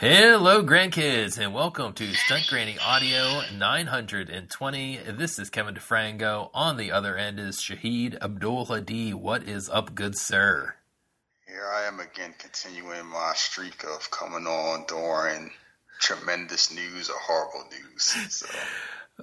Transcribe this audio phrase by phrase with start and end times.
[0.00, 4.96] Hello, grandkids, and welcome to Stunt Granny Audio 920.
[5.10, 6.48] This is Kevin DeFrango.
[6.54, 9.12] On the other end is Shahid Abdul Hadi.
[9.12, 10.74] What is up, good sir?
[11.46, 15.50] Here I am again, continuing my streak of coming on during
[16.00, 18.02] tremendous news or horrible news.
[18.32, 18.48] So.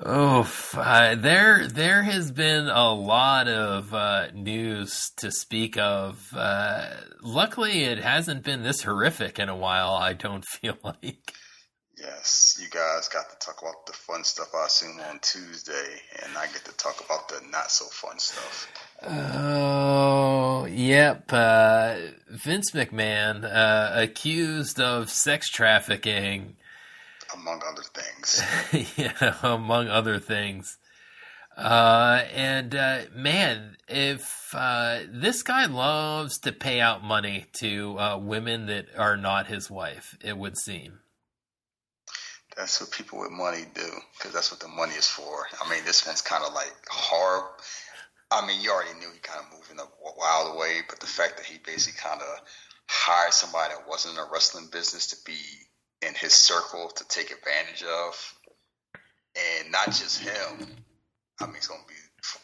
[0.05, 6.33] Oh, uh, there there has been a lot of uh, news to speak of.
[6.35, 6.87] Uh,
[7.21, 9.93] luckily, it hasn't been this horrific in a while.
[9.93, 11.33] I don't feel like.
[11.97, 16.37] Yes, you guys got to talk about the fun stuff I assume on Tuesday, and
[16.37, 18.71] I get to talk about the not so fun stuff.
[19.01, 21.25] Oh, yep.
[21.33, 21.95] Uh,
[22.29, 26.55] Vince McMahon uh, accused of sex trafficking
[27.33, 28.93] among other things.
[28.97, 30.77] yeah, among other things.
[31.57, 38.17] Uh, and uh, man, if uh, this guy loves to pay out money to uh,
[38.17, 40.99] women that are not his wife, it would seem.
[42.55, 45.47] That's what people with money do, because that's what the money is for.
[45.61, 47.43] I mean, this one's kind of like hard.
[48.29, 49.85] I mean, you already knew he kind of moved in a
[50.17, 52.27] wild away, but the fact that he basically kind of
[52.87, 55.37] hired somebody that wasn't in a wrestling business to be
[56.01, 58.33] in his circle to take advantage of,
[59.35, 60.67] and not just him.
[61.39, 61.95] I mean, it's gonna be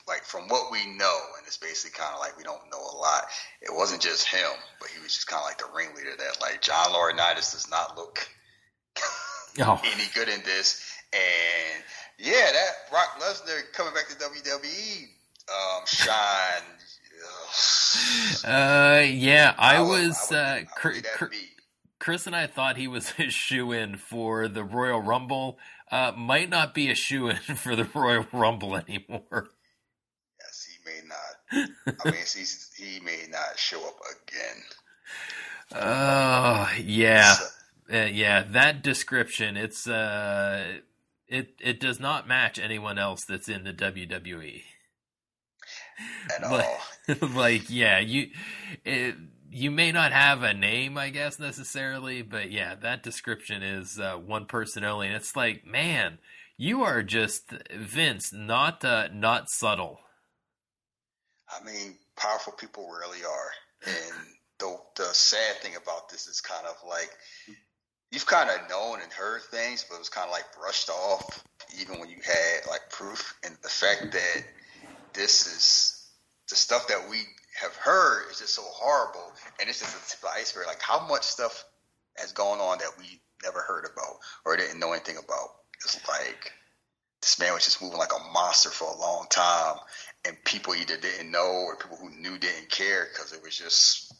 [0.07, 2.95] like from what we know, and it's basically kind of like we don't know a
[2.97, 3.25] lot.
[3.61, 6.15] It wasn't just him, but he was just kind of like the ringleader.
[6.17, 8.27] That like John Laurinaitis does not look
[9.59, 9.81] oh.
[9.83, 11.83] any good in this, and
[12.17, 15.07] yeah, that Brock Lesnar coming back to WWE
[15.49, 16.63] um, shine.
[18.45, 20.31] Uh, yeah, I, I was.
[20.31, 21.25] uh, cr- cr-
[22.03, 25.57] Chris and I thought he was a shoe in for the Royal Rumble.
[25.89, 29.47] Uh, might not be a shoe in for the Royal Rumble anymore.
[30.39, 31.95] Yes, he may not.
[32.05, 32.15] I mean,
[32.77, 34.63] he may not show up again.
[35.75, 37.45] Oh yeah, so,
[37.93, 38.43] uh, yeah.
[38.43, 40.79] That description, it's uh,
[41.27, 44.61] it it does not match anyone else that's in the WWE.
[46.35, 46.44] At
[47.22, 47.29] all.
[47.33, 48.29] like, yeah, you.
[48.83, 49.16] It,
[49.53, 54.16] you may not have a name, I guess necessarily, but yeah, that description is uh,
[54.16, 56.18] one person only, and it's like, man,
[56.58, 60.00] you are just Vince, not uh, not subtle.
[61.50, 63.52] I mean, powerful people really are,
[63.86, 64.28] and
[64.59, 67.12] the the sad thing about this is kind of like
[68.12, 71.44] you've kind of known and heard things, but it was kind of like brushed off,
[71.80, 74.44] even when you had like proof, and the fact that
[75.14, 76.09] this is
[76.50, 77.18] the stuff that we
[77.63, 80.68] have heard is just so horrible, and it's just the tip of the iceberg.
[80.68, 81.66] Like how much stuff
[82.18, 85.50] has gone on that we never heard about or didn't know anything about.
[85.84, 86.53] It's like
[87.22, 89.78] this man was just moving like a monster for a long time,
[90.25, 94.13] and people either didn't know or people who knew didn't care because it was just,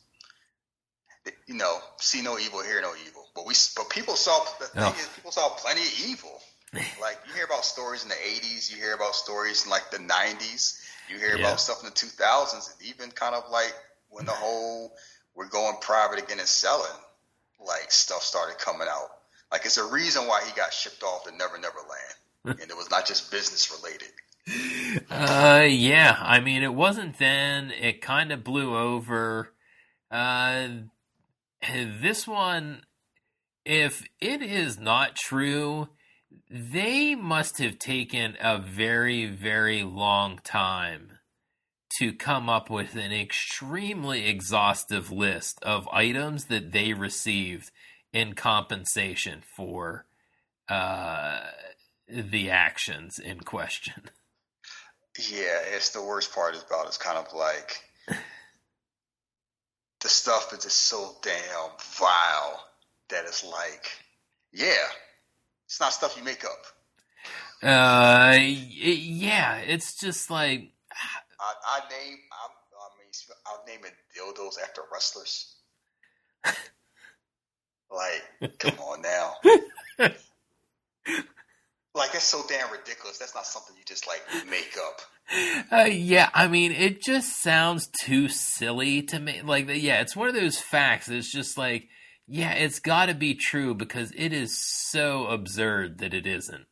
[1.48, 3.26] you know, see no evil, hear no evil.
[3.36, 6.40] But we, but people saw the thing is, people saw plenty of evil.
[7.00, 10.00] like you hear about stories in the '80s, you hear about stories in like the
[10.00, 11.47] '90s you hear yeah.
[11.47, 13.74] about stuff in the 2000s, and even kind of like
[14.09, 14.96] when the whole
[15.36, 17.00] we're going private again and selling,
[17.66, 19.09] like stuff started coming out.
[19.52, 22.78] Like it's a reason why he got shipped off to Never Never Land, and it
[22.78, 24.09] was not just business related.
[25.09, 26.18] Uh, yeah.
[26.19, 27.72] I mean, it wasn't then.
[27.72, 29.53] It kind of blew over.
[30.12, 30.68] Uh,
[32.02, 32.84] this one,
[33.66, 35.88] if it is not true,
[36.50, 41.20] they must have taken a very, very long time
[42.00, 47.72] to come up with an extremely exhaustive list of items that they received
[48.12, 50.06] in compensation for
[50.70, 51.42] uh,
[52.08, 54.04] the actions in question.
[55.30, 57.84] Yeah, it's the worst part about it's kind of like
[60.02, 62.64] the stuff is just so damn vile
[63.10, 63.92] that it's like,
[64.52, 64.88] yeah,
[65.73, 66.67] it's not stuff you make up.
[67.63, 70.69] Uh, yeah, it's just like
[71.39, 72.47] I, I name I,
[72.78, 73.09] I mean
[73.47, 75.56] I'll name it dildos after wrestlers.
[77.91, 79.34] like, come on now.
[81.96, 83.17] like it's so damn ridiculous.
[83.17, 85.02] That's not something you just like make up.
[85.72, 89.41] Uh, yeah, I mean, it just sounds too silly to me.
[89.41, 91.09] Like, yeah, it's one of those facts.
[91.09, 91.87] It's just like
[92.28, 96.66] yeah, it's got to be true because it is so absurd that it isn't.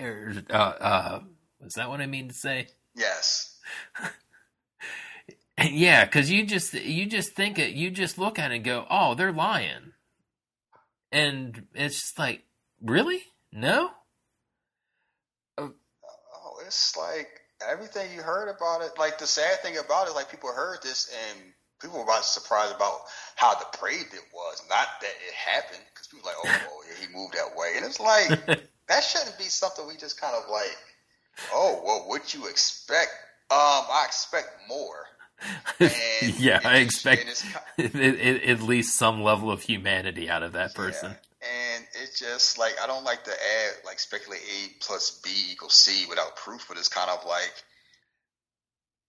[0.00, 1.20] Er, uh, uh,
[1.64, 2.68] is that what I mean to say?
[2.94, 3.58] Yes.
[5.62, 8.86] yeah, because you just you just think it, you just look at it and go,
[8.90, 9.92] "Oh, they're lying,"
[11.10, 12.42] and it's just like,
[12.82, 13.22] really?
[13.52, 13.90] No.
[15.58, 15.72] Oh,
[16.64, 18.98] it's like everything you heard about it.
[18.98, 21.40] Like the sad thing about it, like people heard this and
[21.80, 23.00] people were about surprised about
[23.36, 24.62] how depraved it was.
[24.68, 27.84] Not that it happened, because people like, oh, oh, yeah, he moved that way, and
[27.84, 28.28] it's like
[28.88, 30.76] that shouldn't be something we just kind of like,
[31.52, 33.12] oh, well, what you expect?
[33.50, 35.06] Um, I expect more.
[35.78, 35.92] And
[36.38, 37.26] yeah, I expect
[37.78, 37.94] kind of,
[38.48, 41.10] at least some level of humanity out of that person.
[41.10, 41.76] Yeah.
[41.76, 45.74] And it's just like I don't like to add like speculate A plus B equals
[45.74, 47.52] C without proof, but it's kind of like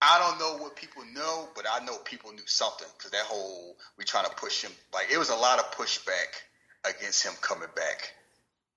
[0.01, 3.75] I don't know what people know, but I know people knew something because that whole
[3.97, 6.43] we trying to push him like it was a lot of pushback
[6.85, 8.13] against him coming back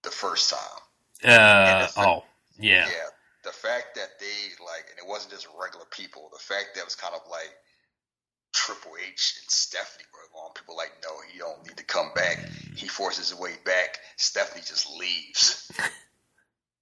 [0.03, 0.81] the first time.
[1.25, 2.25] Uh, oh,
[2.59, 2.87] yeah.
[2.87, 3.09] Yeah.
[3.45, 6.31] The fact that they like, and it wasn't just regular people.
[6.33, 7.51] The fact that it was kind of like
[8.53, 10.53] Triple H and Stephanie were along.
[10.55, 12.39] People like, no, he don't need to come back.
[12.77, 13.99] He forces his way back.
[14.17, 15.71] Stephanie just leaves.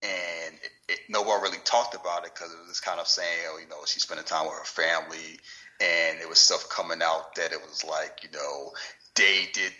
[0.03, 3.39] and it, it, no one really talked about it because it was kind of saying,
[3.51, 5.41] oh, you know, she's spending time with her family,
[5.81, 8.73] and there was stuff coming out that it was like, you know,
[9.15, 9.73] they did,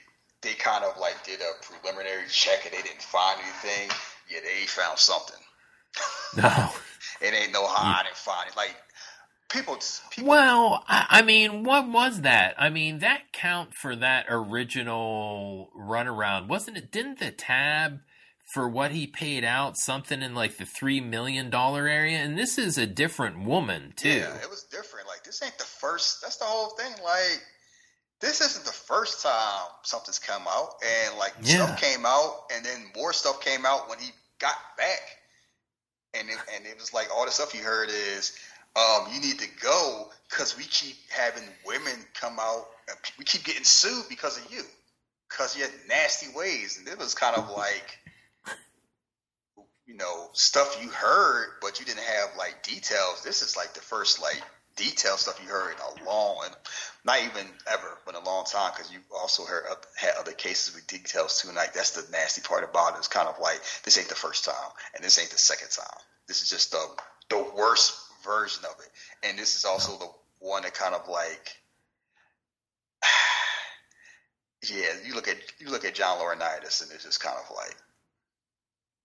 [0.43, 3.91] they kind of like did a preliminary check and they didn't find anything.
[4.31, 5.41] Yeah, they found something.
[6.37, 6.71] No,
[7.21, 8.57] it ain't no how I didn't find it.
[8.57, 8.77] Like
[9.49, 9.79] people,
[10.11, 10.31] people.
[10.31, 12.55] Well, I, I, mean, what was that?
[12.59, 16.93] I mean, that count for that original runaround wasn't it?
[16.93, 18.01] Didn't the tab
[18.55, 22.19] for what he paid out something in like the three million dollar area?
[22.19, 24.09] And this is a different woman too.
[24.09, 25.07] Yeah, it was different.
[25.07, 26.23] Like this ain't the first.
[26.23, 26.93] That's the whole thing.
[27.05, 27.43] Like
[28.21, 31.67] this isn't the first time something's come out, and like yeah.
[31.67, 34.11] stuff came out, and then more stuff came out when he
[34.41, 35.01] got back,
[36.15, 38.37] and it, and it was like all the stuff you heard is,
[38.77, 43.45] um, you need to go because we keep having women come out, and we keep
[43.45, 44.63] getting sued because of you,
[45.29, 47.99] because you had nasty ways, and it was kind of like.
[49.89, 53.23] You know, stuff you heard, but you didn't have like details.
[53.25, 54.43] This is like the first like
[54.77, 56.45] detailed stuff you heard in a long,
[57.05, 59.65] not even ever, but a long time, because you also heard
[59.97, 61.49] had other cases with details too.
[61.49, 62.99] And like that's the nasty part about it.
[62.99, 64.55] It's kind of like this ain't the first time,
[64.95, 66.03] and this ain't the second time.
[66.27, 66.87] This is just the
[67.31, 68.91] the worst version of it,
[69.27, 71.57] and this is also the one that kind of like.
[74.69, 77.77] Yeah, you look at you look at John Laurinaitis, and it's just kind of like,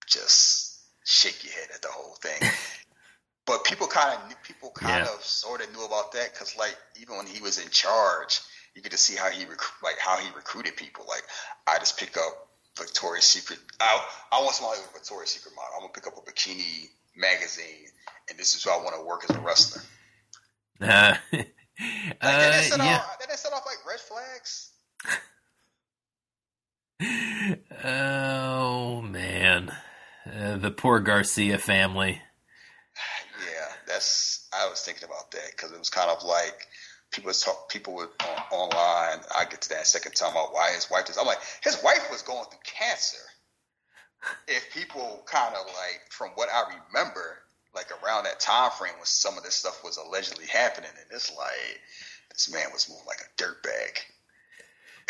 [0.07, 0.72] just
[1.05, 2.41] shake your head at the whole thing.
[3.45, 5.13] but people kind of people kind yeah.
[5.13, 8.41] of sort of knew about that because like even when he was in charge,
[8.75, 11.05] you get to see how he rec- like how he recruited people.
[11.07, 11.23] Like
[11.67, 12.47] I just pick up
[12.77, 13.59] Victoria's Secret.
[13.79, 15.71] I I want somebody with Victoria's Secret model.
[15.75, 17.87] I'm gonna pick up a bikini magazine,
[18.29, 19.81] and this is who I want to work as a wrestler.
[22.21, 22.97] Uh, like, set yeah.
[22.97, 24.71] off, set off like red flags?
[27.83, 29.75] oh man,
[30.25, 32.21] uh, the poor Garcia family
[33.45, 36.67] Yeah, that's I was thinking about that because it was kind of like
[37.13, 39.19] people was talk, people were on, online.
[39.35, 41.17] I get to that second time about why his wife is.
[41.17, 43.17] I'm like, his wife was going through cancer.
[44.47, 47.39] If people kind of like, from what I remember,
[47.75, 51.35] like around that time frame when some of this stuff was allegedly happening, and it's
[51.35, 51.79] like
[52.31, 53.99] this man was moving like a dirt bag,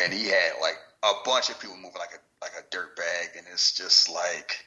[0.04, 3.30] and he had like a bunch of people moving like a like a dirt bag,
[3.38, 4.65] and it's just like,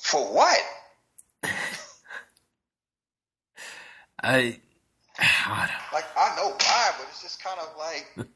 [0.00, 0.60] for what?
[4.22, 4.58] I,
[5.18, 8.26] I like I know why, but it's just kind of like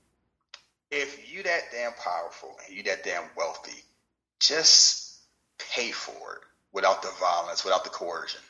[0.90, 3.82] if you that damn powerful and you that damn wealthy,
[4.40, 5.18] just
[5.72, 8.40] pay for it without the violence, without the coercion.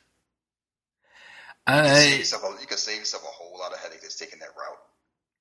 [1.69, 4.39] You can, yourself a, you can save yourself a whole lot of headache just taking
[4.39, 4.79] that route.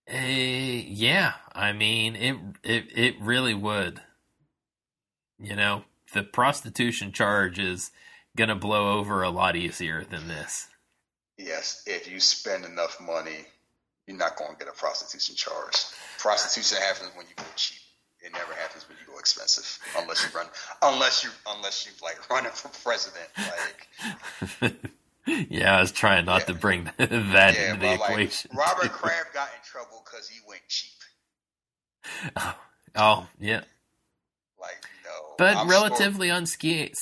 [0.10, 2.38] Uh, yeah, I mean it.
[2.64, 4.02] It it really would.
[5.40, 5.84] You know,
[6.14, 7.92] the prostitution charge is
[8.36, 10.68] gonna blow over a lot easier than this.
[11.38, 13.46] Yes, if you spend enough money,
[14.08, 15.76] you're not going to get a prostitution charge.
[16.18, 17.78] Prostitution happens when you go cheap.
[18.22, 20.48] It never happens when you go expensive, unless you run,
[20.82, 23.30] unless you, unless you like running for president.
[24.62, 24.76] Like,
[25.50, 26.46] yeah, I was trying not yeah.
[26.46, 28.52] to bring that yeah, into the like, equation.
[28.56, 30.92] Robert Kraft got in trouble because he went cheap.
[32.36, 32.56] Oh,
[32.96, 33.62] oh yeah.
[35.38, 36.96] But I'm relatively unscathed,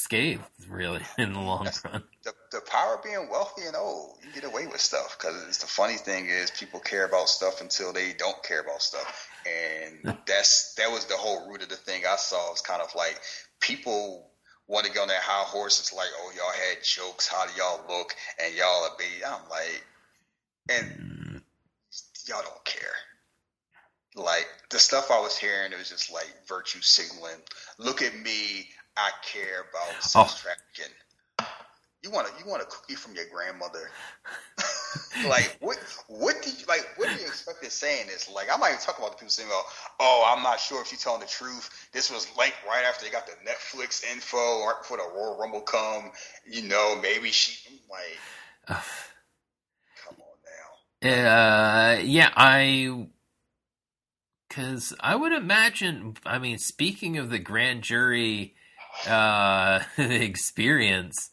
[0.69, 4.17] really, in the long run the, the power of being wealthy and old.
[4.25, 7.93] You get away with stuff because the funny thing is people care about stuff until
[7.93, 12.03] they don't care about stuff, and that's that was the whole root of the thing
[12.05, 12.51] I saw.
[12.51, 13.19] It's kind of like
[13.61, 14.27] people
[14.67, 15.79] want to go on that high horse.
[15.79, 17.27] It's like, oh, y'all had jokes.
[17.27, 18.15] How do y'all look?
[18.43, 19.05] And y'all are be.
[19.25, 19.85] I'm like,
[20.69, 21.41] and mm.
[22.27, 22.95] y'all don't care.
[24.15, 27.41] Like the stuff I was hearing, it was just like virtue signaling.
[27.77, 28.69] Look at me.
[28.97, 30.41] I care about sex oh.
[30.41, 30.95] trafficking
[32.05, 33.89] you want a you want a cookie from your grandmother.
[35.27, 38.29] like what what did you like what do you expect in saying this?
[38.29, 39.63] Like I'm not even talking about the people saying, "Oh,
[39.99, 43.11] oh I'm not sure if she's telling the truth." This was like right after they
[43.11, 46.11] got the Netflix info, right before the Royal Rumble come.
[46.47, 48.77] You know, maybe she like.
[50.05, 51.95] come on now.
[51.95, 53.07] Uh, yeah, I.
[54.55, 56.15] Because I would imagine.
[56.25, 58.55] I mean, speaking of the grand jury
[59.05, 61.29] uh, experience,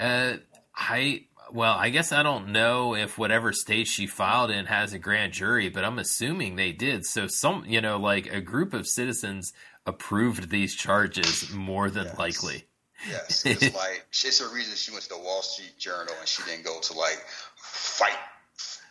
[0.00, 0.34] uh,
[0.74, 4.98] I well, I guess I don't know if whatever state she filed in has a
[4.98, 7.04] grand jury, but I'm assuming they did.
[7.04, 9.52] So some, you know, like a group of citizens
[9.84, 12.18] approved these charges more than Yes.
[12.18, 12.64] likely.
[13.06, 16.42] Yes, it's like it's a reason she went to the Wall Street Journal and she
[16.44, 17.22] didn't go to like
[17.56, 18.16] fight,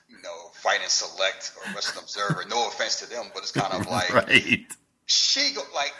[0.08, 2.46] you know, Fightful Select or Wrestling Observer.
[2.50, 4.66] No offense to them, but it's kind of like right.
[5.06, 5.94] she go like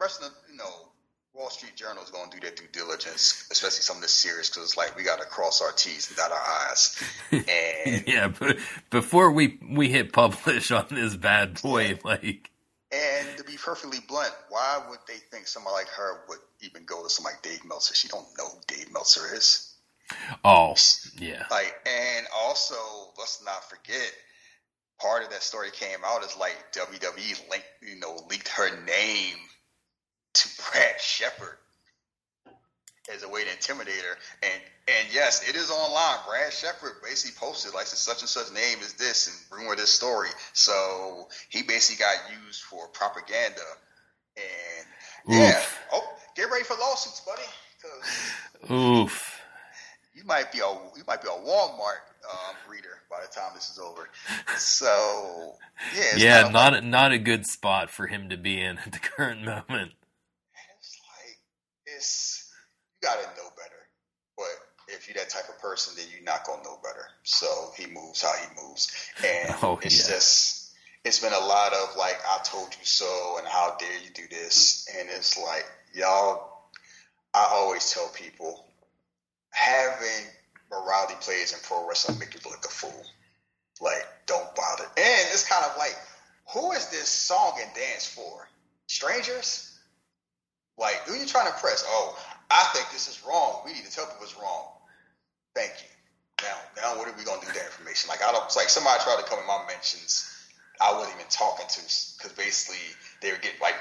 [0.00, 0.88] Wrestling, you know,
[1.34, 4.48] Wall Street Journal is going to do their due diligence, especially some of this series
[4.48, 7.02] because it's like we got to cross our T's and dot our I's.
[7.32, 8.58] And Yeah, but
[8.90, 12.50] before we we hit publish on this bad boy, like
[12.92, 17.02] and to be perfectly blunt, why would they think somebody like her would even go
[17.02, 17.94] to somebody like Dave Meltzer?
[17.94, 19.73] She don't know who Dave Meltzer is.
[20.44, 20.74] Oh
[21.18, 22.74] yeah, Like, and also
[23.18, 24.12] let's not forget,
[25.00, 29.36] part of that story came out is like WWE linked, you know, leaked her name
[30.34, 31.58] to Brad Shepard
[33.12, 34.16] as a way to intimidate her.
[34.42, 36.18] And and yes, it is online.
[36.28, 40.28] Brad Shepard basically posted like such and such name is this and rumor this story.
[40.52, 43.62] So he basically got used for propaganda.
[44.36, 44.86] And
[45.28, 46.04] yeah, oh,
[46.36, 49.33] get ready for lawsuits, buddy, oof.
[50.24, 53.70] You might be a you might be a Walmart um, reader by the time this
[53.70, 54.08] is over.
[54.56, 55.54] So
[55.92, 58.78] yeah, it's Yeah, not like, a, not a good spot for him to be in
[58.78, 59.92] at the current moment.
[60.78, 61.38] it's like
[61.96, 62.50] it's
[63.02, 63.82] you got to know better.
[64.36, 67.06] But if you're that type of person, then you're not gonna know better.
[67.22, 68.92] So he moves how he moves,
[69.24, 70.06] and Oh, it's yeah.
[70.06, 70.72] just
[71.04, 74.24] it's been a lot of like I told you so, and how dare you do
[74.30, 76.50] this, and it's like y'all.
[77.34, 78.66] I always tell people
[79.54, 80.26] having
[80.70, 83.04] morality plays in pro wrestling make you look a fool.
[83.80, 84.84] Like, don't bother.
[84.96, 85.96] And it's kind of like,
[86.52, 88.48] who is this song and dance for?
[88.86, 89.78] Strangers?
[90.76, 91.84] Like, who are you trying to impress?
[91.86, 92.18] Oh,
[92.50, 93.62] I think this is wrong.
[93.64, 94.68] We need to tell people it's wrong.
[95.54, 95.88] Thank you.
[96.42, 98.08] Now, now what are we gonna do with that information?
[98.08, 98.44] Like, I don't.
[98.56, 100.30] Like somebody tried to come in my mentions.
[100.80, 101.80] I wasn't even talking to
[102.18, 102.82] because basically
[103.22, 103.76] they were getting like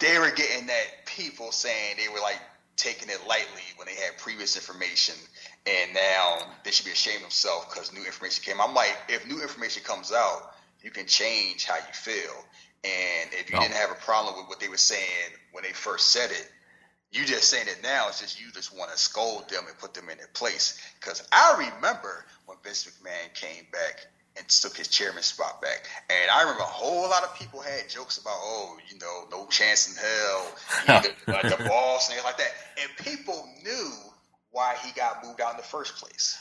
[0.00, 2.40] they were getting that people saying they were like
[2.76, 5.14] taking it lightly when they had previous information,
[5.66, 8.60] and now they should be ashamed of themselves because new information came.
[8.60, 10.42] I'm like, if new information comes out,
[10.82, 12.44] you can change how you feel,
[12.84, 13.60] and if you Oh.
[13.60, 16.50] didn't have a problem with what they were saying when they first said it,
[17.12, 18.08] you just saying it now.
[18.08, 20.80] It's just you just want to scold them and put them in their place.
[20.98, 26.30] Because I remember when Vince McMahon came back and took his chairman spot back, and
[26.30, 29.88] I remember a whole lot of people had jokes about, oh, you know, no chance
[29.88, 33.92] in hell, the, like the boss and things like that, and people knew
[34.50, 36.38] why he got moved out in the first place.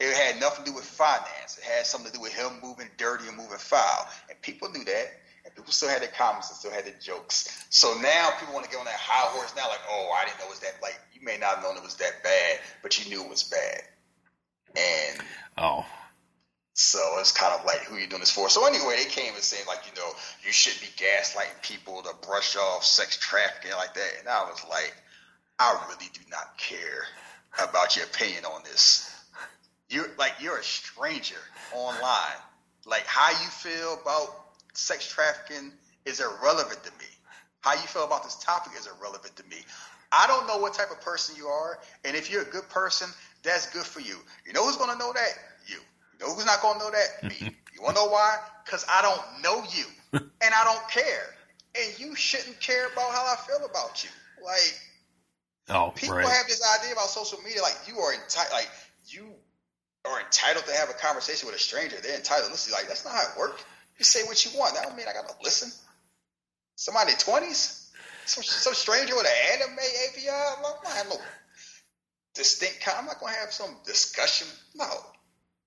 [0.00, 1.58] It had nothing to do with finance.
[1.58, 4.84] It had something to do with him moving dirty and moving foul, and people knew
[4.84, 5.06] that.
[5.44, 7.66] And people still had their comments and still had their jokes.
[7.70, 10.38] So now people want to get on that high horse now, like, oh, I didn't
[10.38, 10.74] know it was that.
[10.80, 13.42] Like, you may not have known it was that bad, but you knew it was
[13.42, 13.82] bad.
[14.76, 15.20] And
[15.58, 15.84] Oh,
[16.74, 18.48] so it's kind of like who you doing this for.
[18.48, 20.08] So anyway, they came and saying like, you know,
[20.44, 24.10] you shouldn't be gaslighting people to brush off sex trafficking like that.
[24.20, 24.94] And I was like,
[25.58, 27.04] I really do not care
[27.62, 29.08] about your opinion on this.
[29.90, 31.36] You're like you're a stranger
[31.74, 32.40] online.
[32.86, 34.34] Like how you feel about
[34.72, 35.72] sex trafficking
[36.06, 37.06] is irrelevant to me.
[37.60, 39.58] How you feel about this topic is irrelevant to me.
[40.10, 43.08] I don't know what type of person you are, and if you're a good person,
[43.42, 44.16] that's good for you.
[44.46, 45.32] You know who's gonna know that?
[46.52, 47.22] Not gonna know that?
[47.22, 47.56] Me.
[47.74, 48.38] You wanna know why?
[48.64, 51.34] Because I don't know you, and I don't care,
[51.74, 54.10] and you shouldn't care about how I feel about you.
[54.44, 54.78] Like
[55.70, 56.28] oh, people right.
[56.28, 58.68] have this idea about social media, like you are entitled, like
[59.08, 59.26] you
[60.04, 61.96] are entitled to have a conversation with a stranger.
[62.02, 62.72] They're entitled to listen.
[62.74, 63.64] Like that's not how it works.
[63.98, 64.74] You say what you want.
[64.74, 65.72] That don't mean I got to listen.
[66.76, 67.90] Somebody twenties,
[68.26, 70.28] some some stranger with an anime API.
[70.28, 71.16] I'm not have no
[72.34, 72.86] distinct.
[72.86, 74.46] I'm not gonna have some discussion.
[74.74, 74.86] No,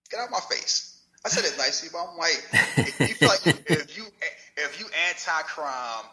[0.10, 1.00] get out of my face.
[1.26, 2.44] I said it nicely, but I'm like,
[2.78, 4.06] if you like if you
[4.58, 6.06] if you anti-crime,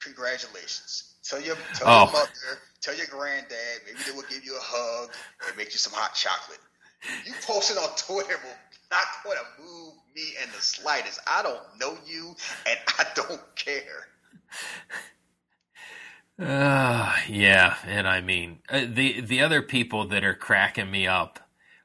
[0.00, 1.14] congratulations.
[1.24, 2.04] Tell your tell Oh.
[2.04, 3.80] your mother, tell your granddad.
[3.86, 5.10] Maybe they will give you a hug
[5.48, 6.60] and make you some hot chocolate.
[7.26, 8.56] You posted on Twitter will
[8.90, 11.20] not going to move me in the slightest.
[11.26, 12.34] I don't know you,
[12.66, 14.08] and I don't care.
[16.38, 21.38] Uh, yeah, and I mean uh, the the other people that are cracking me up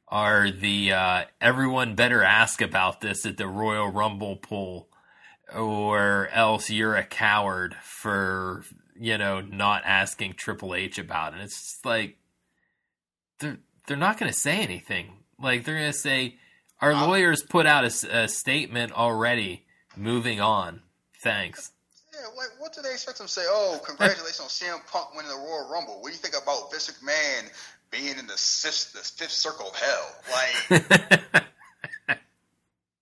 [0.09, 4.89] are the uh, everyone better ask about this at the Royal Rumble pool,
[5.55, 8.63] or else you're a coward for
[8.99, 11.41] you know not asking Triple H about it.
[11.41, 12.17] It's like
[13.39, 15.13] they're they're not going to say anything.
[15.41, 16.37] Like they're going to say
[16.81, 19.65] our lawyers put out a, a statement already.
[19.95, 20.81] Moving on.
[21.23, 21.71] Thanks.
[22.13, 23.43] Yeah, like what do they expect them to say?
[23.45, 26.01] Oh, congratulations on CM Punk winning the Royal Rumble.
[26.01, 27.49] What do you think about Vince McMahon
[27.91, 30.15] being in the fifth, the fifth circle of hell?
[30.31, 30.81] Like,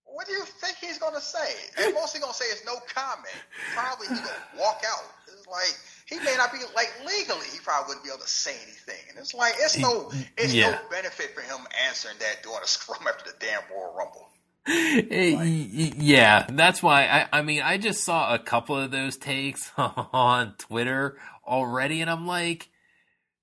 [0.06, 1.54] what do you think he's gonna say?
[1.78, 3.36] And mostly gonna say is no comment.
[3.74, 5.04] Probably he's gonna walk out.
[5.28, 5.78] It's like
[6.08, 7.46] he may not be like legally.
[7.52, 9.10] He probably wouldn't be able to say anything.
[9.10, 10.72] And it's like it's no, it's yeah.
[10.72, 14.28] no benefit for him answering that during a scrum after the damn Royal Rumble.
[14.70, 19.72] Eh, yeah, that's why I, I mean I just saw a couple of those takes
[19.78, 22.70] on Twitter already, and I'm like,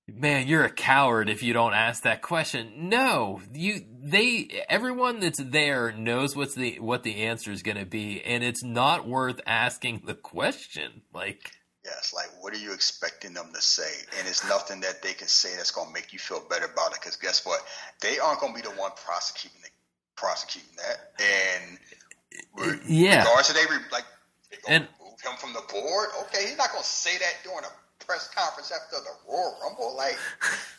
[0.07, 2.89] man, you're a coward if you don't ask that question.
[2.89, 7.85] No, you they everyone that's there knows what's the what the answer is going to
[7.85, 11.01] be, and it's not worth asking the question.
[11.13, 11.51] Like,
[11.83, 14.05] yes, like what are you expecting them to say?
[14.19, 16.91] And it's nothing that they can say that's going to make you feel better about
[16.91, 16.99] it.
[17.01, 17.61] Because guess what?
[18.01, 19.69] They aren't going to be the one prosecuting the
[20.15, 21.13] prosecuting that.
[21.19, 24.05] And yeah, regardless of they like
[24.51, 26.09] they and, remove him from the board.
[26.23, 29.95] Okay, he's not going to say that during a press conference after the Royal Rumble.
[29.95, 30.17] Like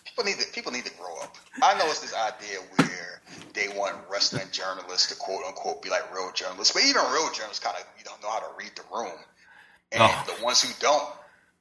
[0.04, 1.36] people need to people need to grow up.
[1.62, 3.20] I know it's this idea where
[3.54, 7.64] they want wrestling journalists to quote unquote be like real journalists, but even real journalists
[7.64, 9.18] kind of you don't know how to read the room,
[9.92, 10.24] and oh.
[10.26, 11.08] the ones who don't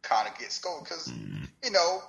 [0.01, 1.47] kind of get scolded because mm.
[1.63, 2.01] you know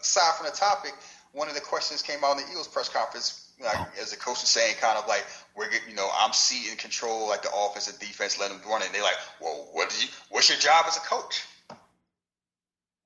[0.00, 0.92] aside from the topic,
[1.32, 4.42] one of the questions came out in the Eagles press conference like as the coach
[4.42, 5.24] is saying, kind of like
[5.56, 8.86] we're you know I'm seating control like the offense and defense, let them run it.
[8.86, 10.10] And they're like, well, what do you?
[10.30, 11.44] What's your job as a coach?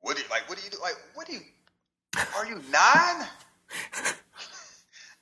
[0.00, 0.48] What do you like?
[0.48, 0.78] What do you do?
[0.80, 1.40] Like, what do you?
[2.36, 3.26] Are you nine?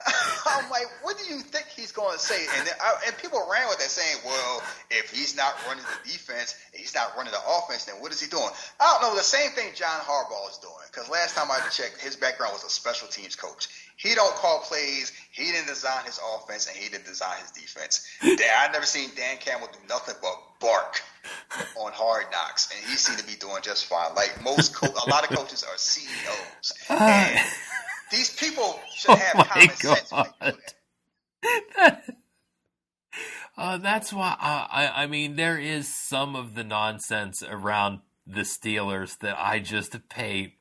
[0.47, 2.47] I'm like, what do you think he's going to say?
[2.59, 6.57] And I, and people ran with that saying, well, if he's not running the defense,
[6.73, 8.49] and he's not running the offense, then what is he doing?
[8.81, 9.17] I don't know.
[9.17, 10.75] The same thing John Harbaugh is doing.
[10.91, 13.69] Because last time I checked, his background was a special teams coach.
[13.97, 15.13] He don't call plays.
[15.33, 18.07] He didn't design his offense, and he didn't design his defense.
[18.23, 21.03] Dan, I've never seen Dan Campbell do nothing but bark
[21.81, 24.15] on Hard Knocks, and he seemed to be doing just fine.
[24.15, 27.41] Like most, co- a lot of coaches are CEOs, uh, and
[28.11, 30.29] these people should oh have common God.
[30.41, 30.75] sense.
[33.57, 38.43] uh, that's why uh, I, I mean there is some of the nonsense around the
[38.43, 40.57] Steelers that I just pay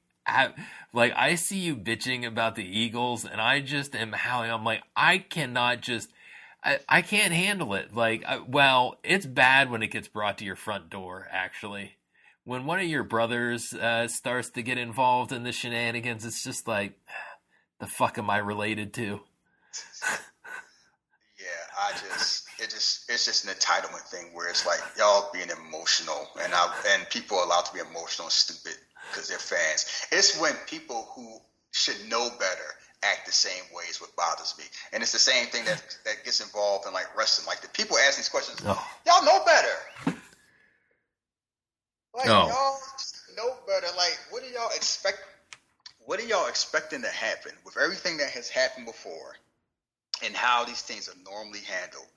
[0.93, 4.51] like I see you bitching about the Eagles, and I just am howling.
[4.51, 6.09] I'm like, I cannot just,
[6.63, 7.93] I, I can't handle it.
[7.93, 11.27] Like, I, well, it's bad when it gets brought to your front door.
[11.31, 11.97] Actually,
[12.43, 16.67] when one of your brothers uh, starts to get involved in the shenanigans, it's just
[16.67, 16.93] like,
[17.79, 19.19] the fuck am I related to?
[21.39, 21.47] yeah,
[21.79, 26.27] I just it just it's just an entitlement thing where it's like y'all being emotional
[26.41, 28.77] and I and people are allowed to be emotional and stupid
[29.11, 29.85] because they're fans.
[30.11, 31.37] It's when people who
[31.71, 32.69] should know better
[33.03, 34.63] act the same way ways what bothers me.
[34.93, 37.47] And it's the same thing that that gets involved in like wrestling.
[37.47, 38.87] Like the people ask these questions, oh.
[39.05, 40.15] y'all know better.
[42.15, 42.47] Like oh.
[42.47, 42.79] y'all
[43.35, 43.87] know better.
[43.97, 45.19] Like what do y'all expect?
[46.05, 49.35] What are y'all expecting to happen with everything that has happened before,
[50.23, 52.07] and how these things are normally handled?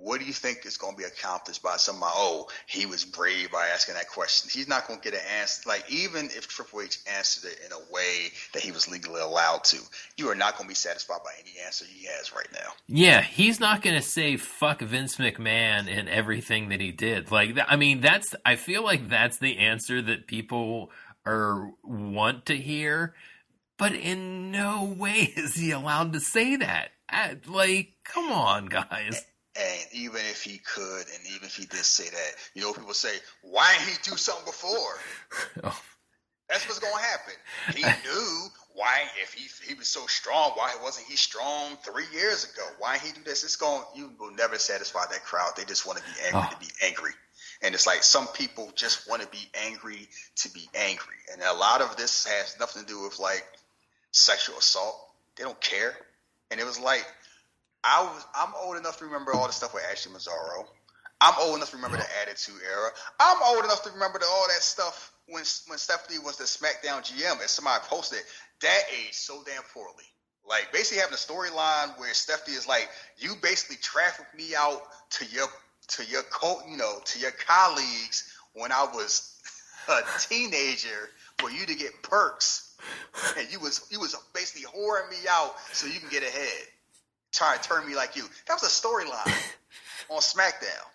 [0.00, 2.12] what do you think is going to be accomplished by somebody?
[2.14, 4.50] Oh, he was brave by asking that question.
[4.52, 5.62] He's not going to get an answer.
[5.68, 9.64] Like even if Triple H answered it in a way that he was legally allowed
[9.64, 9.78] to,
[10.16, 12.70] you are not going to be satisfied by any answer he has right now.
[12.86, 17.30] Yeah, he's not going to say fuck Vince McMahon and everything that he did.
[17.30, 20.90] Like I mean, that's I feel like that's the answer that people
[21.28, 23.14] are want to hear,
[23.76, 26.90] but in no way is he allowed to say that.
[27.46, 29.24] Like, come on, guys.
[29.56, 32.94] And even if he could, and even if he did say that, you know, people
[32.94, 34.98] say, why didn't he do something before?
[35.64, 35.82] Oh.
[36.48, 37.34] That's what's going to happen.
[37.74, 42.44] He knew why, if he he was so strong, why wasn't he strong three years
[42.44, 42.62] ago?
[42.78, 43.42] Why he do this?
[43.42, 43.82] It's going.
[43.94, 45.52] You will never satisfy that crowd.
[45.56, 46.54] They just want to be angry oh.
[46.54, 47.10] to be angry.
[47.62, 51.16] And it's like some people just want to be angry to be angry.
[51.32, 53.44] And a lot of this has nothing to do with like
[54.12, 54.96] sexual assault.
[55.36, 55.94] They don't care.
[56.50, 57.06] And it was like
[57.82, 60.66] I was I'm old enough to remember all the stuff with Ashley Massaro.
[61.20, 62.90] I'm old enough to remember the Attitude Era.
[63.18, 67.02] I'm old enough to remember the, all that stuff when when Stephanie was the SmackDown
[67.02, 68.20] GM and somebody posted
[68.60, 70.04] that aged so damn poorly.
[70.46, 75.26] Like basically having a storyline where Stephanie is like, you basically trafficked me out to
[75.26, 75.46] your
[75.88, 79.34] to your co you know to your colleagues when I was
[79.88, 82.76] a teenager for you to get perks,
[83.38, 86.66] and you was you was basically whoring me out so you can get ahead,
[87.32, 88.24] trying to turn me like you.
[88.46, 89.52] That was a storyline
[90.10, 90.86] on SmackDown,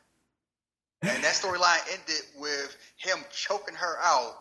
[1.01, 4.35] and that storyline ended with him choking her out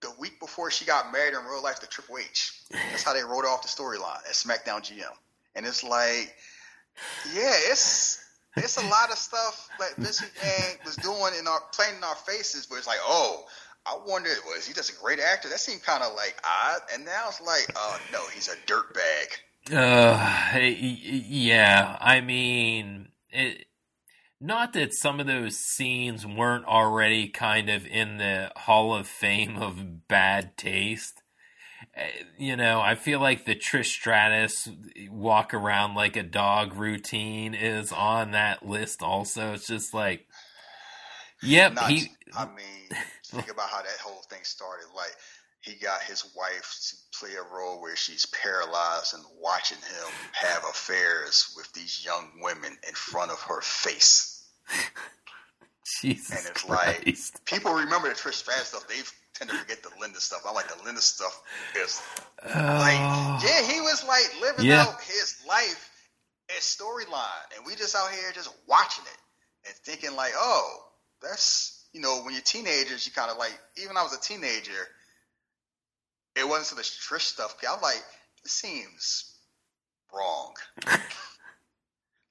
[0.00, 2.60] the week before she got married in real life to Triple H.
[2.70, 5.04] That's how they wrote off the storyline at SmackDown GM,
[5.54, 6.34] and it's like,
[7.32, 8.23] yeah, it's
[8.56, 12.14] it's a lot of stuff that Vince McMahon was doing in our playing in our
[12.14, 13.44] faces, where it's like, oh,
[13.86, 15.48] I wonder, was he just a great actor?
[15.48, 19.40] That seemed kind of like odd, and now it's like, oh no, he's a dirtbag.
[19.72, 21.96] Uh, yeah.
[22.00, 23.66] I mean, it,
[24.40, 29.56] not that some of those scenes weren't already kind of in the Hall of Fame
[29.56, 31.22] of bad taste.
[32.38, 34.68] You know, I feel like the Trish Stratus
[35.10, 39.02] walk around like a dog routine is on that list.
[39.02, 40.26] Also, it's just like,
[41.42, 42.10] yep, Not, he.
[42.36, 44.86] I mean, think about how that whole thing started.
[44.96, 45.14] Like
[45.60, 50.64] he got his wife to play a role where she's paralyzed and watching him have
[50.64, 54.46] affairs with these young women in front of her face.
[56.00, 57.34] Jesus and it's Christ.
[57.34, 58.88] like people remember the Trish Stratus stuff.
[58.88, 58.96] They
[59.34, 60.42] tend to forget the Linda stuff.
[60.46, 61.40] I like the Linda stuff
[61.76, 62.00] is
[62.44, 63.40] like Oh.
[63.44, 64.82] yeah, he was like living Yeah.
[64.82, 65.90] out his life
[66.56, 70.78] as storyline, and we just out here just watching it and thinking like, oh,
[71.22, 73.56] that's you know, when you're teenagers, you kind of like.
[73.80, 74.88] Even I was a teenager,
[76.36, 77.56] it wasn't so the Trish stuff.
[77.68, 78.02] I'm like,
[78.42, 79.32] this seems
[80.12, 80.54] wrong.
[80.86, 81.00] like,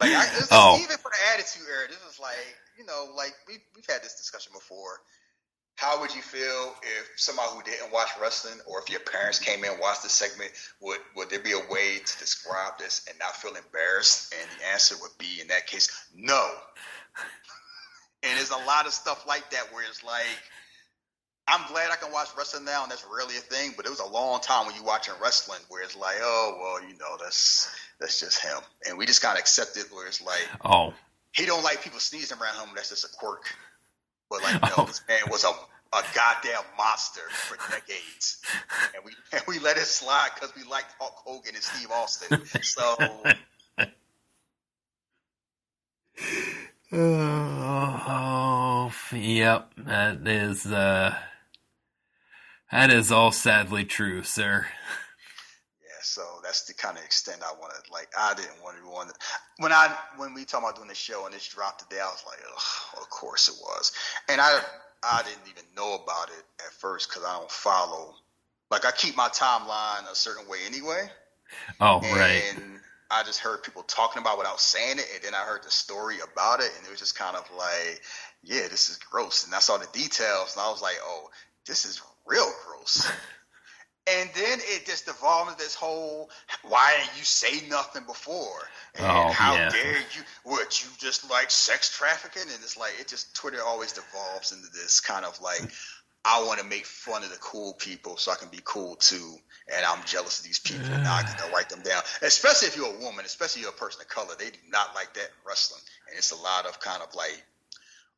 [0.02, 0.78] I, this is- Oh.
[0.84, 2.36] even for the Attitude Era, this is like,
[2.78, 5.00] you know, like we we've had this discussion before.
[5.76, 9.64] How would you feel if somebody who didn't watch wrestling, or if your parents came
[9.64, 13.18] in and watched the segment, would would there be a way to describe this and
[13.20, 14.34] not feel embarrassed?
[14.40, 16.48] And the answer would be, in that case, no.
[18.22, 20.24] And there's a lot of stuff like that where it's like,
[21.46, 23.74] I'm glad I can watch wrestling now, and that's rarely a thing.
[23.76, 26.90] But it was a long time when you watching wrestling where it's like, oh well,
[26.90, 29.88] you know, that's that's just him, and we just kind of accept it.
[29.92, 30.94] Where it's like Oh.
[31.34, 32.76] he don't like people sneezing around him.
[32.76, 33.54] That's just a quirk.
[34.34, 34.86] But like, no, Oh.
[34.86, 35.52] this man was a
[35.96, 38.40] a goddamn monster for decades,
[38.96, 42.44] and we and we let it slide because we liked Hulk Hogan and Steve Austin.
[42.64, 42.96] So
[46.96, 51.16] Oh, yep, that is uh
[52.72, 54.66] that is all sadly true, sir.
[56.04, 57.90] so that's the kind of extent I wanted.
[57.92, 59.12] Like, I didn't want to want
[59.58, 62.24] when I when we talking about doing the show and this dropped today, I was
[62.26, 63.92] like, Ugh, of course it was,
[64.30, 64.60] and I
[65.04, 68.16] I didn't even know about it at first because I don't follow.
[68.72, 71.10] Like, I keep my timeline a certain way anyway.
[71.80, 72.42] Oh, right.
[72.56, 72.80] and.
[73.12, 75.70] I just heard people talking about it without saying it, and then I heard the
[75.70, 78.02] story about it, and it was just kind of like,
[78.42, 79.46] yeah, this is gross.
[79.46, 81.30] And I saw the details, and I was like, oh,
[81.68, 83.08] this is real gross.
[84.06, 86.30] and then it just evolved into this whole,
[86.64, 88.60] why didn't you say nothing before?
[88.96, 89.70] And Oh, how yeah.
[89.70, 90.24] dare you?
[90.44, 92.44] What you just like sex trafficking?
[92.44, 95.72] And it's like it just Twitter always devolves into this kind of like.
[96.26, 99.36] I want to make fun of the cool people so I can be cool too.
[99.74, 100.88] And I'm jealous of these people.
[100.88, 102.02] Now I to write them down.
[102.22, 104.34] Especially if you're a woman, especially if you're a person of color.
[104.40, 105.82] They do not like that in wrestling.
[106.08, 107.44] And it's a lot of kind of like,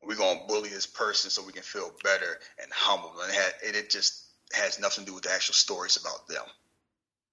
[0.04, 3.12] we're going to bully this person so we can feel better and humble.
[3.22, 6.28] And it, had, and it just has nothing to do with the actual stories about
[6.28, 6.44] them.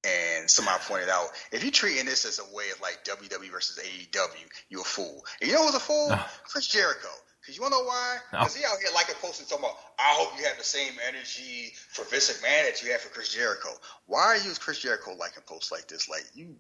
[0.06, 3.80] And somebody pointed out, if you're treating this as a way of like WWE versus
[3.80, 5.24] AEW, you're a fool.
[5.40, 6.10] And you know who's a fool?
[6.12, 6.30] Oh.
[6.46, 7.10] Chris Jericho.
[7.40, 8.18] Because you want to know why?
[8.32, 10.94] Because he out here like a posting talking about, I hope you have the same
[11.08, 13.70] energy for Vince McMahon that you have for Chris Jericho.
[14.06, 16.08] Why are you Chris Jericho liking posts like this?
[16.08, 16.56] Like, you,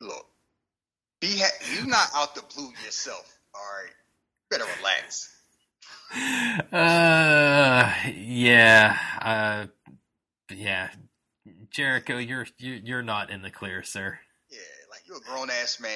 [0.00, 0.26] look,
[1.20, 3.90] be ha- you not out the blue yourself, all right?
[3.90, 5.35] You better relax.
[6.72, 9.66] Uh, yeah, uh,
[10.54, 10.90] yeah,
[11.70, 14.18] Jericho, you're you're not in the clear, sir.
[14.50, 14.58] Yeah,
[14.90, 15.90] like you're a grown ass man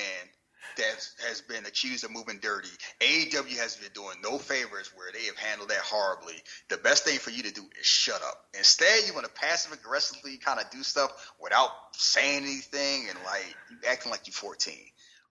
[0.76, 2.68] that has been accused of moving dirty.
[3.00, 6.34] AEW has been doing no favors where they have handled that horribly.
[6.68, 8.44] The best thing for you to do is shut up.
[8.56, 13.56] Instead, you want to passive aggressively kind of do stuff without saying anything and like
[13.88, 14.74] acting like you're 14.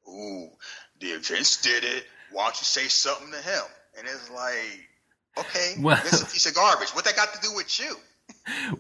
[0.10, 0.50] Ooh,
[1.00, 2.06] the Vince did it.
[2.32, 3.64] Why don't you say something to him?
[4.00, 4.88] And it's like,
[5.38, 6.90] okay, Well- Vince a piece of garbage.
[6.90, 7.96] What that got to do with you?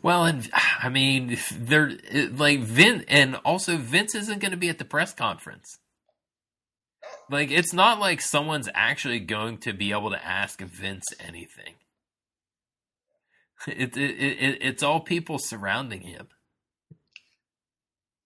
[0.03, 0.49] Well, and
[0.81, 1.91] I mean, they're
[2.31, 5.79] like Vince, and also Vince isn't going to be at the press conference.
[7.29, 11.75] Like, it's not like someone's actually going to be able to ask Vince anything.
[13.67, 16.27] It, it, it it's all people surrounding him.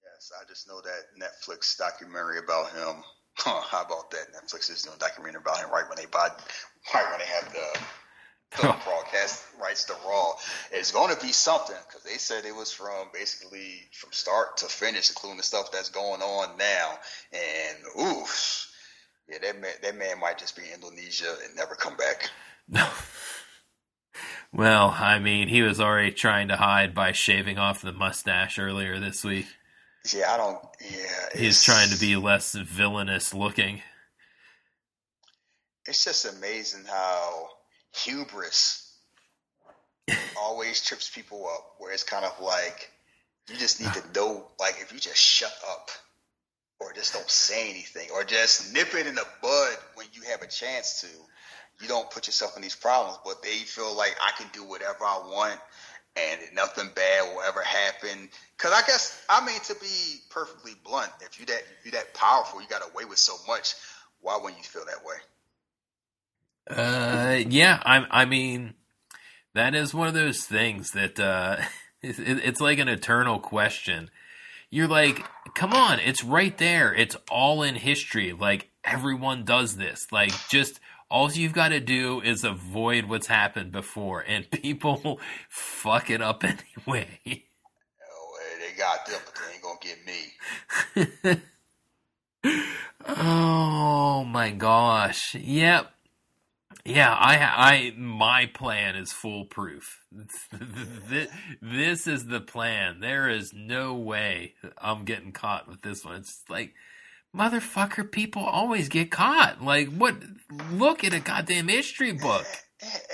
[0.03, 3.03] Yes, I just know that Netflix documentary about him.
[3.37, 4.27] Huh, how about that?
[4.31, 6.29] Netflix is doing a documentary about him right when they buy,
[6.93, 7.79] right when they have the
[8.55, 10.33] film broadcast rights to Raw.
[10.71, 14.65] It's going to be something because they said it was from basically from start to
[14.65, 16.93] finish, including the stuff that's going on now.
[17.33, 18.71] And oof,
[19.27, 22.29] yeah, that man, that man might just be in Indonesia and never come back.
[22.67, 22.87] No.
[24.55, 28.99] Well, I mean, he was already trying to hide by shaving off the mustache earlier
[28.99, 29.47] this week.
[30.11, 30.59] Yeah, I don't.
[30.81, 33.81] Yeah, he's trying to be less villainous looking.
[35.85, 37.47] It's just amazing how
[37.93, 38.97] hubris
[40.37, 41.75] always trips people up.
[41.77, 42.91] Where it's kind of like
[43.49, 45.89] you just need to know, like if you just shut up,
[46.81, 50.41] or just don't say anything, or just nip it in the bud when you have
[50.41, 51.07] a chance to
[51.81, 53.19] you don't put yourself in these problems.
[53.23, 55.59] But they feel like I can do whatever I want
[56.15, 58.29] and nothing bad will ever happen.
[58.57, 62.61] Because I guess I mean to be perfectly blunt, if you that you that powerful,
[62.61, 63.75] you got away with so much.
[64.21, 65.15] Why wouldn't you feel that way?
[66.69, 67.81] Uh, yeah.
[67.85, 68.75] I I mean,
[69.53, 71.57] that is one of those things that uh,
[72.01, 74.09] it's, it's like an eternal question.
[74.69, 75.23] You're like,
[75.53, 76.93] come on, it's right there.
[76.95, 78.33] It's all in history.
[78.33, 80.11] Like everyone does this.
[80.11, 80.79] Like just
[81.13, 86.43] all you've got to do is avoid what's happened before, and people fuck it up
[86.43, 87.45] anyway.
[88.11, 91.41] Oh, they got them, but they ain't gonna get me.
[93.07, 95.35] oh my gosh!
[95.35, 95.91] Yep.
[96.83, 100.01] Yeah, I, I, my plan is foolproof.
[100.51, 101.29] this,
[101.61, 102.99] this is the plan.
[102.99, 106.15] There is no way I'm getting caught with this one.
[106.15, 106.73] It's like
[107.35, 109.61] motherfucker, people always get caught.
[109.61, 110.15] Like, what?
[110.71, 112.45] Look at a goddamn history book.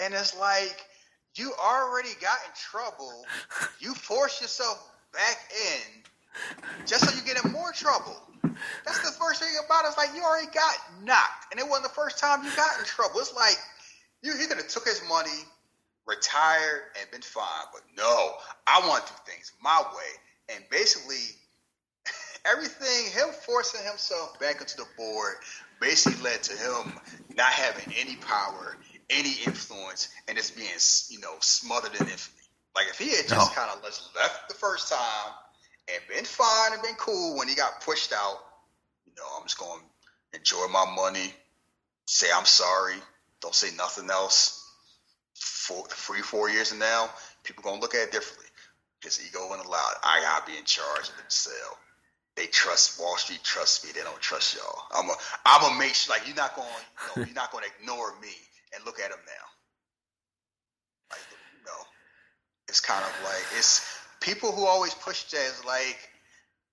[0.01, 0.83] And it's like,
[1.35, 3.23] you already got in trouble.
[3.79, 6.03] You force yourself back in
[6.87, 8.15] just so you get in more trouble.
[8.85, 9.89] That's the first thing about it.
[9.89, 11.51] It's like, you already got knocked.
[11.51, 13.19] And it wasn't the first time you got in trouble.
[13.19, 13.57] It's like,
[14.21, 15.45] you, he could have took his money,
[16.07, 17.65] retired, and been fine.
[17.71, 18.33] But no,
[18.67, 20.55] I want to do things my way.
[20.55, 21.37] And basically,
[22.45, 25.35] everything, him forcing himself back into the board,
[25.79, 26.93] basically led to him
[27.35, 28.77] not having any power,
[29.09, 30.67] any influence, and just being,
[31.09, 32.37] you know, smothered in infamy.
[32.75, 35.33] Like if he had just kind of just left the first time
[35.91, 38.39] and been fine and been cool when he got pushed out,
[39.05, 41.33] you know, I'm just going to enjoy my money,
[42.05, 42.95] say I'm sorry,
[43.41, 44.55] don't say nothing else.
[45.35, 47.09] For three, four years from now,
[47.43, 48.47] people gonna look at it differently.
[49.01, 49.93] His ego went allowed.
[50.03, 51.77] I gotta be in charge of the sale
[52.35, 53.91] they trust Wall Street trust me.
[53.93, 54.83] They don't trust y'all.
[54.95, 55.13] I'm a
[55.45, 58.13] I'm a make sure like you're not going you know, you're not going to ignore
[58.21, 58.33] me
[58.73, 59.45] and look at them now.
[61.11, 61.81] Like you know,
[62.67, 63.85] it's kind of like it's
[64.21, 65.97] people who always push that is like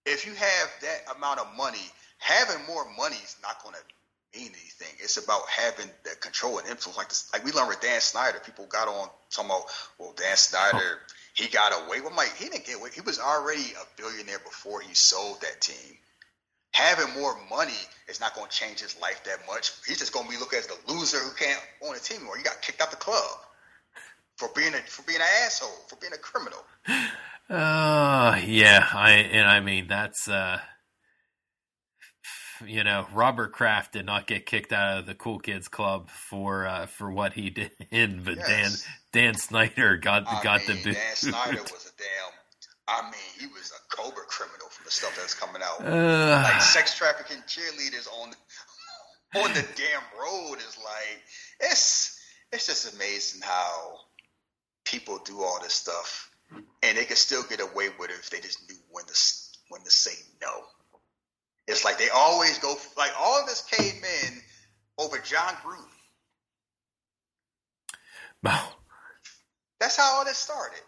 [0.04, 1.82] if you have that amount of money,
[2.18, 4.94] having more money is not going to mean anything.
[4.98, 6.96] It's about having the control and influence.
[6.96, 8.38] Like this, like we learned with Dan Snyder.
[8.44, 9.64] People got on talking about
[9.98, 11.12] well, Dan Snyder oh.
[11.36, 12.88] He got away with like he didn't get away.
[12.94, 15.98] He was already a billionaire before he sold that team.
[16.72, 19.72] Having more money is not going to change his life that much.
[19.86, 22.38] He's just going to be looked as the loser who can't own a team anymore.
[22.38, 23.38] He got kicked out the club
[24.36, 26.64] for being a for being an asshole, for being a criminal.
[27.48, 30.58] Uh, yeah, I and I mean that's uh
[32.64, 36.66] you know, Robert Kraft did not get kicked out of the Cool Kids Club for
[36.66, 37.50] uh, for what he
[37.90, 38.46] did, but yes.
[38.48, 38.70] Dan
[39.12, 40.94] Dan Snyder got I got mean, the boot.
[40.94, 42.32] Dan Snyder was a damn.
[42.88, 45.84] I mean, he was a cobra criminal from the stuff that's coming out.
[45.84, 48.30] Uh, like sex trafficking cheerleaders on
[49.42, 51.22] on the damn road is like
[51.60, 52.20] it's
[52.52, 53.98] it's just amazing how
[54.84, 56.30] people do all this stuff
[56.82, 59.14] and they can still get away with it if they just knew when to
[59.68, 60.62] when to say no.
[61.66, 64.42] It's like they always go like all of this came in
[64.98, 65.84] over Jon Gruden.
[68.42, 68.68] Wow.
[69.80, 70.80] That's how all this started.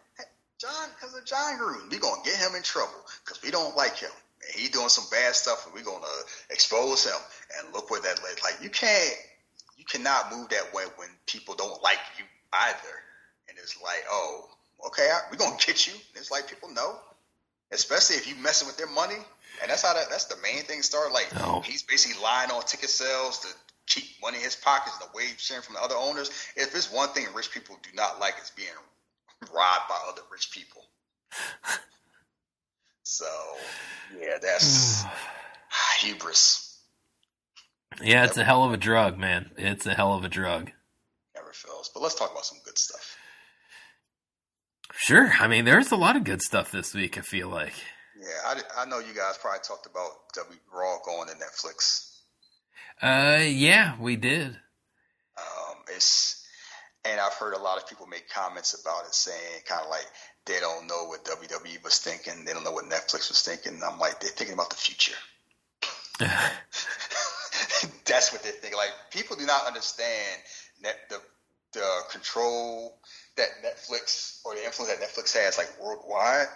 [0.59, 3.97] John, because of Jon Gruden, we're gonna get him in trouble because we don't like
[3.97, 4.11] him.
[4.43, 6.07] And he doing some bad stuff, and we're gonna
[6.51, 7.21] expose him.
[7.59, 8.43] And look where that led.
[8.43, 9.15] Like you can't,
[9.77, 12.95] you cannot move that way when people don't like you either.
[13.49, 14.49] And it's like, oh,
[14.89, 15.93] okay, we're gonna get you.
[15.93, 16.97] And it's like people know,
[17.71, 19.19] especially if you messing with their money.
[19.61, 21.13] And that's how that, that's the main thing started.
[21.13, 21.61] Like no.
[21.61, 23.49] he's basically lying on ticket sales to
[23.87, 26.31] keep money in his pockets, the wage sharing from the other owners.
[26.57, 28.69] If it's one thing rich people do not like, it's being
[29.53, 30.83] robbed by other rich people.
[33.03, 33.27] so
[34.21, 35.05] yeah, that's
[36.01, 36.81] hubris.
[38.01, 39.51] Yeah, it's Never, a hell of a drug, man.
[39.57, 40.71] It's a hell of a drug.
[41.35, 41.91] Never fails.
[41.93, 43.17] But let's talk about some good stuff.
[44.95, 45.33] Sure.
[45.41, 47.19] I mean, there's a lot of good stuff this week.
[47.19, 47.75] I feel like.
[48.29, 48.35] Yeah,
[48.77, 52.15] I, I know you guys probably talked about W Raw going to Netflix.
[53.01, 54.49] Uh, yeah, we did.
[55.39, 56.45] Um, it's
[57.05, 60.07] And I've heard a lot of people make comments about it, saying kind of like
[60.47, 63.81] they don't know what WWE was thinking, they don't know what Netflix was thinking.
[63.87, 65.17] I'm like, they're thinking about the future.
[68.05, 68.77] That's what they're thinking.
[68.77, 70.43] Like people do not understand
[70.83, 71.21] net, the
[71.73, 72.99] the control
[73.37, 76.49] that Netflix or the influence that Netflix has like worldwide.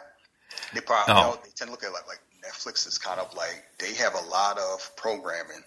[0.75, 1.16] They probably oh.
[1.16, 3.62] you know, they tend to look at it like, like Netflix is kind of like
[3.79, 5.62] they have a lot of programming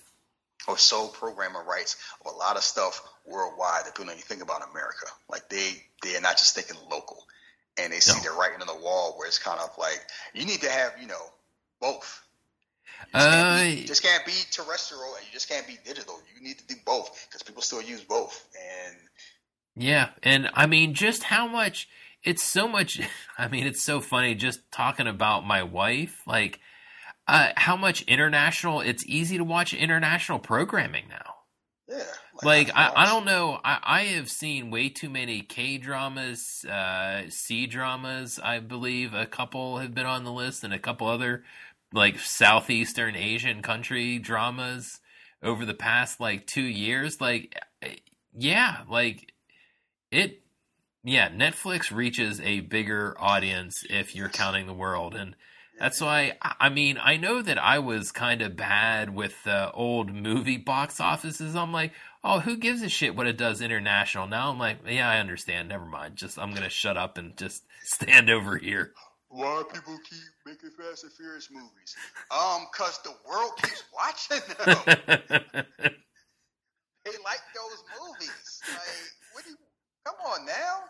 [0.68, 4.42] or sole programming rights of a lot of stuff worldwide that people don't even think
[4.42, 5.08] about in America.
[5.30, 7.24] Like they they are not just thinking local,
[7.78, 8.32] and they see no.
[8.32, 10.02] the writing on the wall where it's kind of like
[10.34, 11.32] you need to have you know
[11.80, 12.22] both.
[13.14, 16.20] You just, uh, be, you just can't be terrestrial and you just can't be digital.
[16.34, 18.48] You need to do both because people still use both.
[18.56, 18.96] And
[19.76, 21.90] yeah, and I mean, just how much
[22.26, 23.00] it's so much.
[23.38, 26.60] I mean, it's so funny just talking about my wife, like
[27.28, 28.82] uh, how much international.
[28.82, 31.34] It's easy to watch international programming now.
[31.88, 32.04] Yeah.
[32.44, 33.60] Like, like I, I, don't know.
[33.64, 38.40] I, I have seen way too many K dramas, uh, C dramas.
[38.44, 41.44] I believe a couple have been on the list, and a couple other
[41.94, 45.00] like southeastern Asian country dramas
[45.42, 47.22] over the past like two years.
[47.22, 47.96] Like, eh,
[48.34, 49.32] yeah, like
[50.12, 50.42] it
[51.06, 55.36] yeah, Netflix reaches a bigger audience if you're counting the world, and
[55.80, 60.14] that's why I mean I know that I was kind of bad with uh, old
[60.14, 61.56] movie box offices.
[61.56, 61.92] I'm like,
[62.24, 64.26] oh, who gives a shit what it does international?
[64.26, 65.70] Now I'm like, yeah, I understand.
[65.70, 66.16] Never mind.
[66.16, 68.94] Just I'm gonna shut up and just stand over here.
[69.30, 71.96] Why people keep making Fast and Furious movies?
[72.32, 74.80] Um, cause the world keeps watching them.
[77.06, 78.62] they like those movies.
[78.68, 79.25] Like, what do you?
[80.18, 80.84] Come on now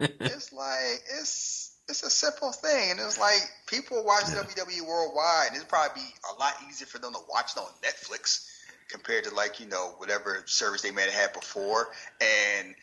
[0.00, 4.42] it's like it's it's a simple thing, and it's like people watch yeah.
[4.42, 5.54] WWE worldwide.
[5.54, 8.46] It'd probably be a lot easier for them to watch it on Netflix
[8.90, 11.88] compared to like you know whatever service they may have had before.
[12.20, 12.74] And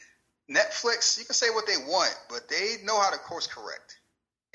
[0.49, 3.99] Netflix, you can say what they want, but they know how to course correct.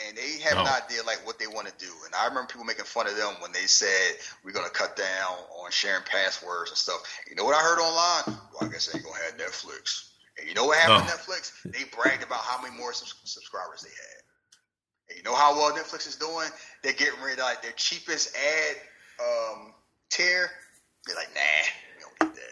[0.07, 0.63] And they have oh.
[0.63, 1.93] an idea like what they want to do.
[2.07, 4.97] And I remember people making fun of them when they said we're going to cut
[4.97, 7.03] down on sharing passwords and stuff.
[7.29, 8.39] You know what I heard online?
[8.51, 10.10] Well, I guess they ain't going to have Netflix.
[10.41, 11.17] And you know what happened oh.
[11.17, 11.53] Netflix?
[11.65, 14.23] They bragged about how many more subscribers they had.
[15.11, 16.49] And you know how well Netflix is doing?
[16.83, 18.77] They're getting rid of like their cheapest ad
[19.21, 19.75] um,
[20.09, 20.51] tier.
[21.07, 21.41] They're like, nah,
[21.97, 22.43] we don't get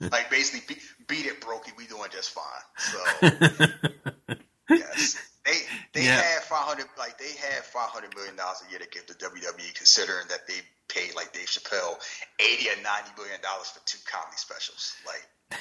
[0.00, 0.10] that.
[0.12, 1.76] like basically, beat, beat it, Brokey.
[1.76, 2.44] We doing just fine.
[2.76, 4.36] So
[4.70, 5.52] yes, they
[5.92, 6.20] they yeah.
[6.20, 9.14] had five hundred like they had five hundred million dollars a year to give to
[9.14, 11.96] WWE, considering that they paid like Dave Chappelle
[12.40, 14.94] eighty or ninety million dollars for two comedy specials.
[15.06, 15.60] Like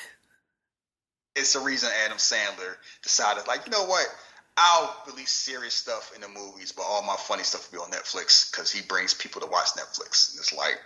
[1.43, 4.07] it's the reason Adam Sandler decided, like, you know what?
[4.55, 7.91] I'll release serious stuff in the movies, but all my funny stuff will be on
[7.91, 10.31] Netflix because he brings people to watch Netflix.
[10.31, 10.79] And it's like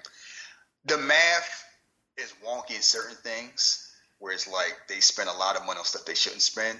[0.85, 1.63] the math
[2.17, 5.85] is wonky in certain things, where it's like they spend a lot of money on
[5.85, 6.79] stuff they shouldn't spend,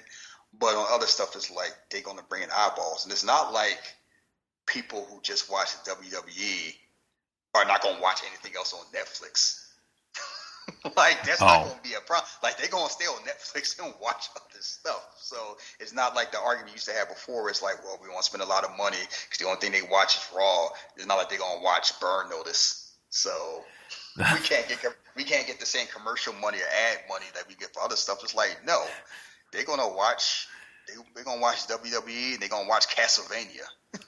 [0.58, 3.04] but on other stuff, it's like they're going to bring in eyeballs.
[3.04, 3.80] And it's not like
[4.66, 6.74] people who just watch WWE
[7.54, 9.67] are not going to watch anything else on Netflix
[10.98, 11.46] like that's oh.
[11.46, 12.28] not going to be a problem.
[12.44, 15.04] Like they're going to stay on Netflix and watch all this stuff.
[15.20, 17.50] So it's not like the argument you used to have before.
[17.50, 19.72] It's like, well, we want to spend a lot of money because the only thing
[19.72, 20.70] they watch is Raw.
[20.96, 22.92] It's not like they're going to watch Burn Notice.
[23.10, 23.64] So
[24.18, 24.80] we can't get
[25.16, 27.96] we can't get the same commercial money or ad money that we get for other
[27.96, 28.20] stuff.
[28.24, 28.84] It's like no,
[29.52, 30.48] they're going to watch.
[30.88, 33.68] They, they're going to watch WWE and they're going to watch Castlevania.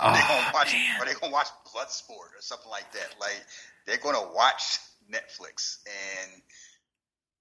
[0.00, 1.00] oh, they're going to watch, man.
[1.00, 3.14] or they're going to watch Bloodsport or something like that.
[3.20, 3.40] Like
[3.86, 4.78] they're going to watch
[5.10, 5.78] Netflix.
[5.86, 6.42] And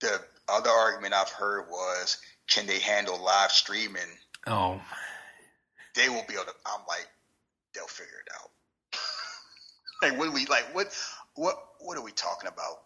[0.02, 2.18] the other argument I've heard was,
[2.50, 4.02] can they handle live streaming?
[4.48, 4.82] Oh,
[5.96, 6.54] they will be able to.
[6.66, 7.08] I'm like,
[7.74, 9.00] they'll figure it out.
[10.02, 10.74] like, what are we like?
[10.74, 10.96] What,
[11.36, 12.84] what, what are we talking about?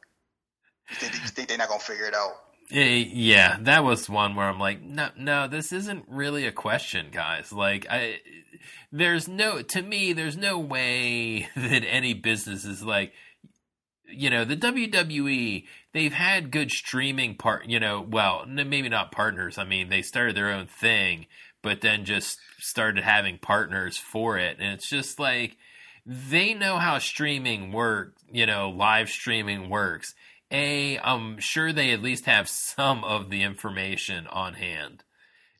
[0.90, 2.34] You think, you think they're not gonna figure it out?
[2.70, 7.52] Yeah, that was one where I'm like, no, no, this isn't really a question, guys.
[7.52, 8.20] Like, I,
[8.92, 13.14] there's no, to me, there's no way that any business is like,
[14.08, 19.58] you know, the WWE, they've had good streaming part, you know, well, maybe not partners.
[19.58, 21.28] I mean, they started their own thing,
[21.62, 24.58] but then just started having partners for it.
[24.60, 25.58] And it's just like
[26.06, 30.14] they know how streaming works, you know, live streaming works.
[30.52, 35.04] A, I'm sure they at least have some of the information on hand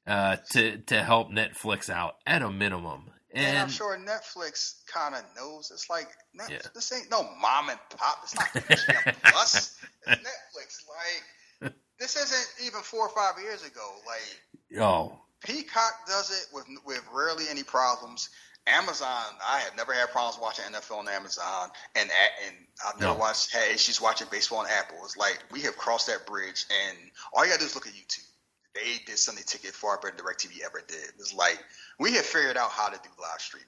[0.06, 3.06] uh, to to help Netflix out at a minimum.
[3.34, 5.72] And, and I'm sure Netflix kind of knows.
[5.74, 6.08] It's like
[6.40, 6.60] Netflix, yeah.
[6.76, 8.20] this ain't no mom and pop.
[8.24, 8.54] It's not
[9.26, 9.80] Plus.
[10.08, 10.84] It's Netflix.
[10.88, 13.96] Like this isn't even four or five years ago.
[14.06, 18.30] Like oh, Peacock does it with with rarely any problems.
[18.66, 22.10] Amazon, I have never had problems watching NFL on Amazon, and
[22.46, 22.56] and
[22.86, 23.20] I've never no.
[23.20, 24.98] watched had issues watching baseball on Apple.
[25.04, 26.98] It's like we have crossed that bridge, and
[27.34, 28.28] all you gotta do is look at YouTube.
[28.74, 30.98] They did to get far better than DirecTV ever did.
[30.98, 31.60] It was like
[32.00, 33.68] we had figured out how to do live streaming.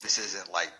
[0.00, 0.72] This isn't like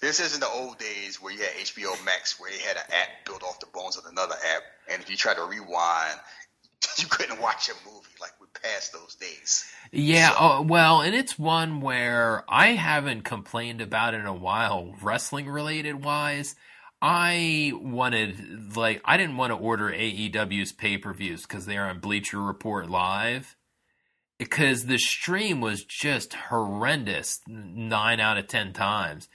[0.00, 3.24] this isn't the old days where you had HBO Max where you had an app
[3.24, 6.18] built off the bones of another app, and if you try to rewind,
[6.98, 8.06] you couldn't watch a movie.
[8.20, 9.64] Like we passed those days.
[9.92, 10.36] Yeah, so.
[10.38, 16.04] oh, well, and it's one where I haven't complained about in a while, wrestling related
[16.04, 16.56] wise.
[17.02, 22.00] I wanted like I didn't want to order AEW's pay per views because they're on
[22.00, 23.56] Bleacher Report live
[24.38, 29.28] because the stream was just horrendous nine out of ten times.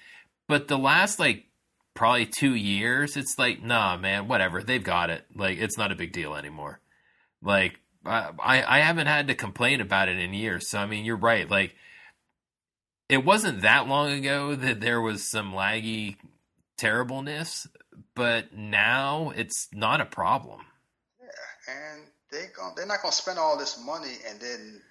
[0.47, 1.45] But the last like
[1.93, 4.63] probably two years, it's like nah, man, whatever.
[4.63, 5.25] They've got it.
[5.35, 6.79] Like it's not a big deal anymore.
[7.43, 8.31] Like I
[8.67, 10.67] I haven't had to complain about it in years.
[10.67, 11.49] So I mean, you're right.
[11.49, 11.75] Like
[13.07, 16.15] it wasn't that long ago that there was some laggy
[16.81, 17.67] terribleness,
[18.15, 20.61] but now it's not a problem.
[21.21, 24.81] Yeah, and they going they're not gonna spend all this money and then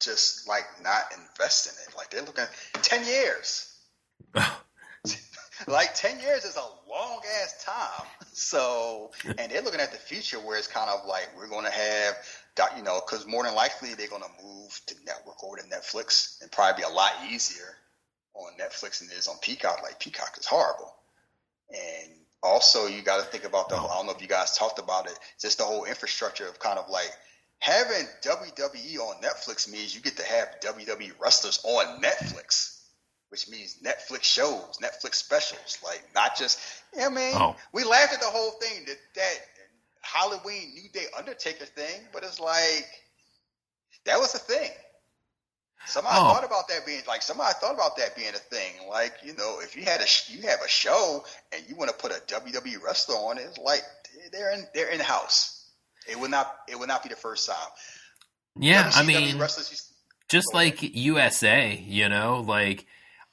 [0.00, 1.96] just like not invest in it.
[1.96, 2.46] Like they're looking
[2.80, 3.76] ten years.
[5.68, 8.06] like ten years is a long ass time.
[8.32, 11.70] So, and they're looking at the future where it's kind of like we're going to
[11.70, 12.14] have,
[12.76, 16.40] you know, because more than likely they're going to move to network over to Netflix
[16.40, 17.74] and probably be a lot easier
[18.34, 19.82] on Netflix than it is on Peacock.
[19.82, 20.94] Like Peacock is horrible.
[21.70, 22.12] And
[22.42, 23.76] also, you got to think about the.
[23.76, 23.78] Oh.
[23.78, 25.18] Whole, I don't know if you guys talked about it.
[25.40, 27.10] Just the whole infrastructure of kind of like
[27.58, 32.80] having WWE on Netflix means you get to have WWE wrestlers on Netflix,
[33.30, 35.78] which means Netflix shows, Netflix specials.
[35.84, 36.60] Like not just.
[37.00, 37.56] I mean, oh.
[37.72, 39.38] we laughed at the whole thing that that
[40.00, 42.88] Halloween New Day Undertaker thing, but it's like
[44.04, 44.70] that was a thing.
[45.86, 46.34] Somebody oh.
[46.34, 48.88] thought about that being like somebody thought about that being a thing.
[48.88, 51.96] Like you know, if you had a you have a show and you want to
[51.96, 53.82] put a WWE wrestler on it, it's like
[54.32, 55.70] they're in they're in house.
[56.08, 57.56] It would not it would not be the first time.
[58.58, 59.40] Yeah, I mean,
[60.28, 62.86] just like USA, you know, like.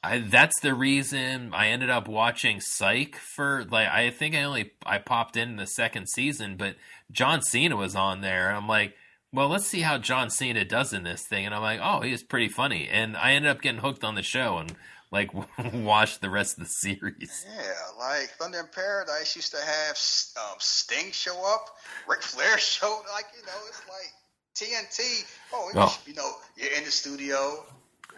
[0.04, 4.70] I, that's the reason I ended up watching Psych for like I think I only
[4.86, 6.76] I popped in the second season, but
[7.12, 8.52] John Cena was on there.
[8.52, 8.96] I'm like,
[9.36, 11.46] well, let's see how John Cena does in this thing.
[11.46, 12.88] And I'm like, oh, he's pretty funny.
[12.90, 14.76] And I ended up getting hooked on the show and
[15.12, 15.30] like
[15.74, 17.46] watched the rest of the series.
[17.48, 19.98] Yeah, like Thunder in Paradise used to have
[20.38, 21.70] um, Sting show up,
[22.08, 24.12] Ric Flair showed like you know it's like
[24.56, 25.26] TNT.
[25.54, 26.00] Oh, oh.
[26.06, 27.66] you know you're in the studio.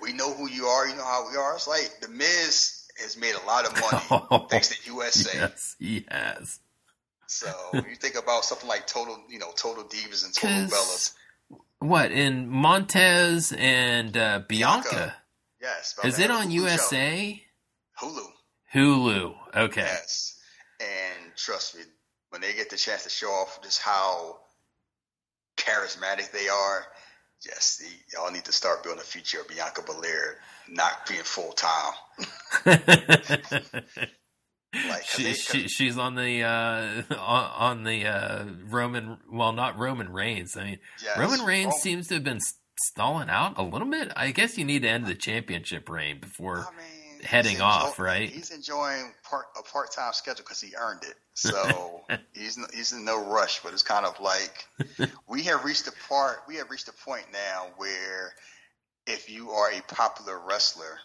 [0.02, 0.88] We know who you are.
[0.88, 1.56] You know how we are.
[1.56, 5.38] It's like the Miz has made a lot of money oh, thanks to USA.
[5.40, 6.60] Yes, he has.
[7.28, 11.14] So you think about something like Total, you know, Total Divas and Total Bellas.
[11.80, 14.90] What in Montez and uh, Bianca?
[14.90, 15.16] Bianca?
[15.62, 15.96] Yes.
[16.04, 17.42] Is it on USA?
[18.02, 18.26] Hulu.
[18.74, 19.36] Hulu.
[19.56, 19.82] Okay.
[19.82, 20.40] Yes.
[20.80, 21.84] And trust me,
[22.30, 24.40] when they get the chance to show off just how
[25.58, 26.86] charismatic they are,
[27.46, 30.38] yes, y'all need to start building a future of Bianca Belair
[30.70, 31.94] not being full time.
[34.74, 39.18] Like, she, she, she's on the uh, on, on the uh, Roman.
[39.32, 40.58] Well, not Roman Reigns.
[40.58, 41.80] I mean, yes, Roman Reigns Roman.
[41.80, 42.42] seems to have been
[42.80, 44.12] stalling out a little bit.
[44.16, 48.30] I guess you need to end the championship reign before I mean, heading off, right?
[48.30, 51.16] He's enjoying part, a part time schedule because he earned it.
[51.38, 52.02] So
[52.34, 53.62] he's he's in no rush.
[53.62, 54.68] But it's kind of like
[55.30, 56.40] we have reached a part.
[56.48, 58.34] We have reached a point now where
[59.06, 60.98] if you are a popular wrestler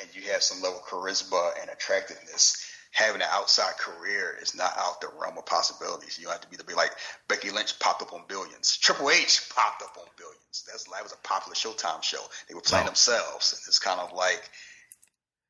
[0.00, 4.72] and you have some level of charisma and attractiveness, having an outside career is not
[4.78, 6.18] out the realm of possibilities.
[6.20, 6.92] You have to be to be like
[7.28, 8.76] Becky Lynch popped up on Billions.
[8.76, 10.64] Triple H popped up on Billions.
[10.66, 12.22] That's that was a popular Showtime show.
[12.48, 14.48] They were playing themselves, and it's kind of like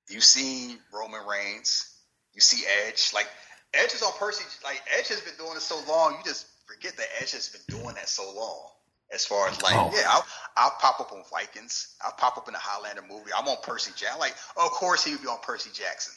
[0.09, 1.95] you see Roman Reigns,
[2.35, 3.13] you see Edge.
[3.15, 3.29] Like
[3.75, 4.45] Edge is on Percy.
[4.63, 7.79] Like Edge has been doing it so long, you just forget that Edge has been
[7.79, 8.69] doing that so long.
[9.13, 9.91] As far as like, oh.
[9.95, 10.27] yeah, I'll,
[10.57, 11.95] I'll pop up on Vikings.
[12.03, 13.31] I'll pop up in a Highlander movie.
[13.37, 14.19] I'm on Percy Jackson.
[14.19, 16.15] Like, of course he would be on Percy Jackson.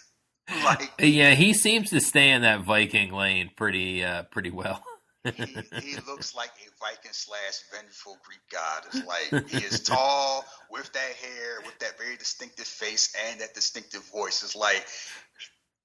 [0.64, 4.84] Like, yeah, he seems to stay in that Viking lane pretty, uh, pretty well.
[5.24, 5.32] he,
[5.82, 8.84] he, looks like a Viking slash vengeful Greek god.
[8.88, 13.54] It's like he is tall with that hair, with that very distinctive face and that
[13.54, 14.44] distinctive voice.
[14.44, 14.86] It's like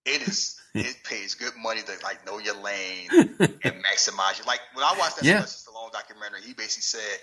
[0.04, 4.44] it is it pays good money to like know your lane and maximize you.
[4.46, 5.42] Like when I watched that yeah.
[5.42, 7.18] Stallone documentary, he basically said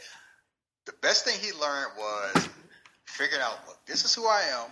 [0.85, 2.49] the best thing he learned was
[3.05, 4.71] figuring out, look, this is who I am,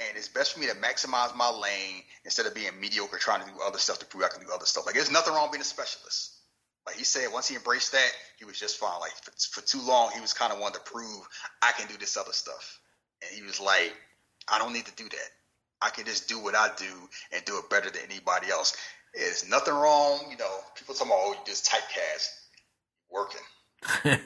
[0.00, 3.46] and it's best for me to maximize my lane instead of being mediocre trying to
[3.46, 4.86] do other stuff to prove I can do other stuff.
[4.86, 6.38] Like there's nothing wrong being a specialist.
[6.86, 8.98] Like he said, once he embraced that, he was just fine.
[9.00, 11.28] Like for, for too long, he was kind of wanting to prove
[11.62, 12.80] I can do this other stuff,
[13.22, 13.94] and he was like,
[14.48, 15.30] I don't need to do that.
[15.82, 18.76] I can just do what I do and do it better than anybody else.
[19.14, 20.58] It's nothing wrong, you know.
[20.76, 22.28] People talk about, oh, you just typecast,
[23.10, 24.20] working.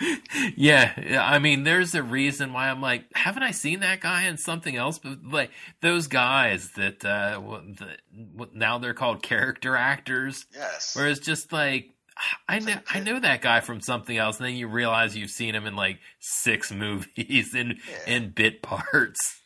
[0.56, 4.38] yeah, I mean, there's a reason why I'm like, haven't I seen that guy in
[4.38, 4.98] something else?
[4.98, 5.50] But like
[5.82, 7.40] those guys that, uh,
[7.78, 7.98] that
[8.54, 10.46] now they're called character actors.
[10.54, 10.94] Yes.
[10.96, 11.90] Whereas just like,
[12.48, 15.54] I know, I know that guy from something else, and then you realize you've seen
[15.54, 18.14] him in like six movies in yeah.
[18.14, 19.42] in bit parts.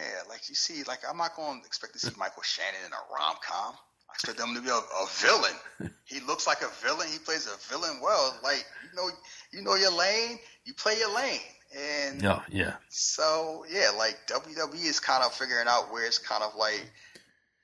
[0.00, 2.92] Yeah, like you see, like I'm not going to expect to see Michael Shannon in
[2.92, 3.74] a rom com.
[4.08, 5.92] I expect him to be a, a, villain.
[6.04, 7.06] He looks like a villain.
[7.12, 8.36] He plays a villain well.
[8.42, 9.10] Like you know,
[9.52, 10.38] you know your lane.
[10.64, 11.38] You play your lane.
[11.76, 12.74] And oh, yeah.
[12.88, 16.90] So yeah, like WWE is kind of figuring out where it's kind of like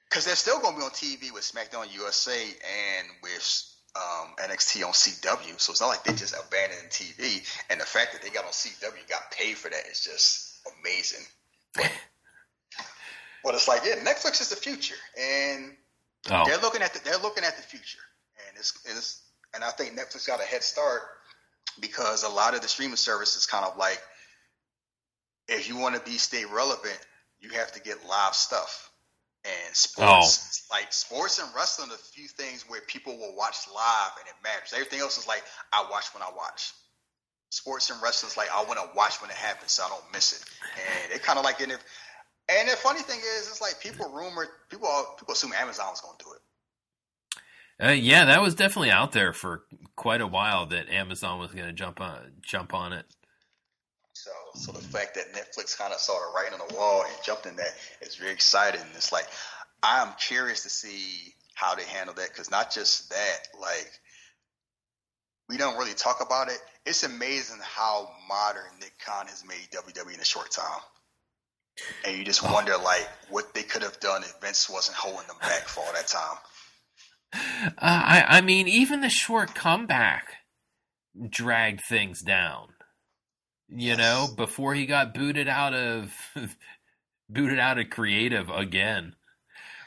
[0.09, 4.85] because they're still going to be on TV with SmackDown USA and with um, NXT
[4.87, 5.61] on CW.
[5.61, 7.43] So it's not like they just abandoned TV.
[7.71, 11.27] And the fact that they got on CW, got paid for that is just amazing.
[11.75, 11.91] But,
[13.47, 15.71] but it's like, yeah, Netflix is the future, and
[16.33, 16.43] oh.
[16.47, 18.01] they're looking at the they're looking at the future,
[18.49, 19.23] and it's, it's
[19.55, 21.03] and I think Netflix got a head start
[21.81, 24.03] because a lot of the streaming services kind of like,
[25.47, 26.99] if you want to be stay relevant,
[27.39, 28.91] you have to get live stuff.
[29.45, 30.77] And sports, oh.
[30.77, 34.73] like sports and wrestling, a few things where people will watch live and it matters.
[34.73, 36.73] Everything else is like I watch when I watch.
[37.51, 40.13] Sports and wrestling is like I want to watch when it happens, so I don't
[40.13, 40.43] miss it.
[41.05, 41.85] And it kind of like, and if,
[42.49, 44.89] and the funny thing is, it's like people rumor, people
[45.19, 46.41] people assume Amazon was going to do it.
[47.79, 49.65] Uh, yeah, that was definitely out there for
[49.97, 53.05] quite a while that Amazon was going to jump on jump on it.
[54.13, 57.13] So, so the fact that Netflix kind of saw the writing on the wall and
[57.23, 58.81] jumped in that is very exciting.
[58.95, 59.27] It's like
[59.83, 63.91] I'm curious to see how they handle that because not just that, like
[65.49, 66.59] we don't really talk about it.
[66.87, 70.81] It's amazing how modern Nick Khan has made WWE in a short time.
[72.05, 72.53] And you just oh.
[72.53, 75.93] wonder, like, what they could have done if Vince wasn't holding them back for all
[75.93, 76.39] that time.
[77.35, 80.35] Uh, I, I mean, even the short comeback
[81.31, 82.69] dragged things down
[83.69, 86.13] you know, before he got booted out of
[87.29, 89.15] booted out of creative again.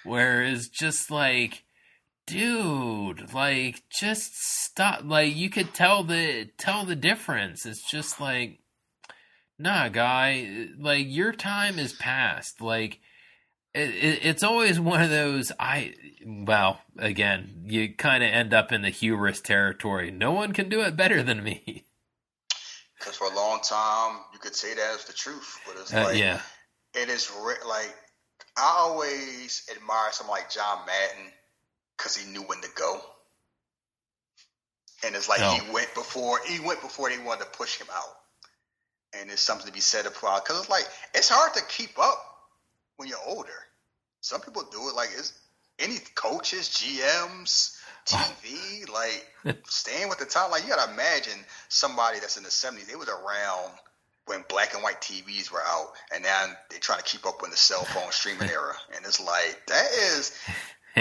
[0.03, 1.63] Whereas just like
[2.27, 7.65] dude, like just stop like you could tell the tell the difference.
[7.65, 8.59] It's just like
[9.59, 12.61] nah, guy, like your time is past.
[12.61, 12.99] Like
[13.73, 15.93] it, it, it's always one of those I
[16.25, 20.09] well, again, you kind of end up in the hubris territory.
[20.09, 21.85] No one can do it better than me.
[22.97, 26.03] Because for a long time, you could say that as the truth, but it's uh,
[26.03, 26.41] like, yeah.
[26.93, 27.95] it is re- like,
[28.57, 31.31] I always admire someone like John Madden
[31.97, 32.99] because he knew when to go.
[35.05, 35.51] And it's like no.
[35.51, 38.18] he went before he went before they wanted to push him out.
[39.17, 42.19] And there's something to be said about because it's like it's hard to keep up
[42.97, 43.49] when you're older.
[44.21, 45.33] Some people do it like it's
[45.79, 49.25] any coaches, GMs, TV, like
[49.65, 50.51] staying with the time.
[50.51, 51.39] Like you gotta imagine
[51.69, 52.87] somebody that's in the seventies.
[52.87, 53.71] They was around
[54.25, 57.51] when black and white TVs were out, and now they're trying to keep up with
[57.51, 58.73] the cell phone streaming era.
[58.95, 60.37] And it's like that is.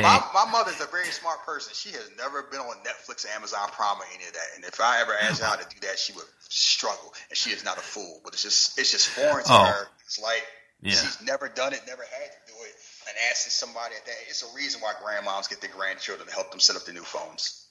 [0.02, 1.72] My, my mother's a very smart person.
[1.74, 4.48] She has never been on Netflix, Amazon Prime, or any of that.
[4.56, 7.14] And if I ever asked her how to do that, she would struggle.
[7.30, 9.64] And she is not a fool, but it's just it's just foreign to oh.
[9.64, 9.88] her.
[10.04, 10.44] It's like
[10.82, 10.92] yeah.
[10.92, 12.74] she's never done it, never had to do it
[13.08, 14.14] and asking somebody at that.
[14.28, 17.02] It's a reason why grandmoms get their grandchildren to help them set up the new
[17.02, 17.66] phones.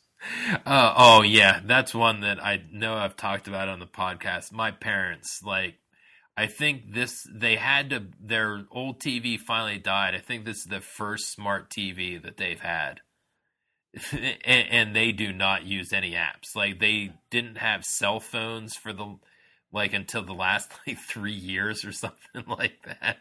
[0.66, 4.52] Uh, oh yeah, that's one that I know I've talked about on the podcast.
[4.52, 5.76] My parents, like,
[6.38, 10.14] I think this they had to their old TV finally died.
[10.16, 13.02] I think this is the first smart TV that they've had.
[14.12, 16.56] and, and they do not use any apps.
[16.56, 19.18] Like they didn't have cell phones for the
[19.74, 23.18] like until the last like 3 years or something like that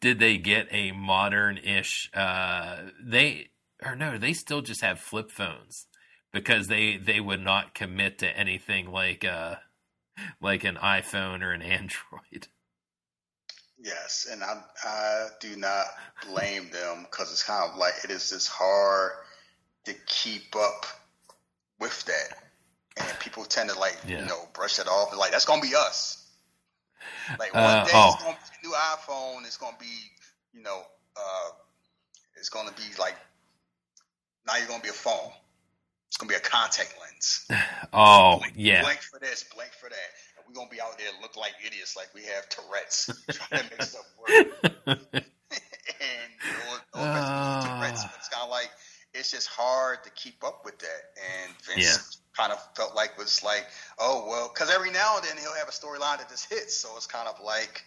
[0.00, 2.10] did they get a modern-ish?
[2.14, 3.50] Uh, they
[3.84, 5.86] or no, they still just have flip phones
[6.32, 9.56] because they they would not commit to anything like uh
[10.40, 12.48] like an iPhone or an Android.
[13.84, 15.86] Yes, and I I do not
[16.28, 19.10] blame them because it's kind of like it is just hard
[19.86, 20.86] to keep up
[21.80, 22.38] with that,
[22.96, 24.20] and people tend to like yeah.
[24.20, 26.24] you know brush it off and like that's gonna be us.
[27.40, 28.12] Like one uh, day oh.
[28.14, 29.46] it's gonna be a new iPhone.
[29.46, 30.12] It's gonna be,
[30.52, 30.82] you know,
[31.16, 31.50] uh,
[32.36, 33.16] it's gonna be like
[34.46, 35.32] now you're gonna be a phone.
[36.08, 36.94] It's gonna be a contact
[37.94, 38.82] Oh blink, yeah.
[38.82, 40.08] Blank for this, blank for that.
[40.36, 43.70] And we're gonna be out there look like idiots, like we have Tourette's, trying to
[43.70, 44.72] make stuff work.
[44.86, 44.98] and
[46.42, 48.70] you know, uh, Tourette's, it's kind of like
[49.12, 51.02] it's just hard to keep up with that.
[51.16, 53.66] And Vince yeah kind of felt like was like,
[53.98, 56.88] oh well, because every now and then he'll have a storyline that just hits, so
[56.96, 57.84] it's kind of like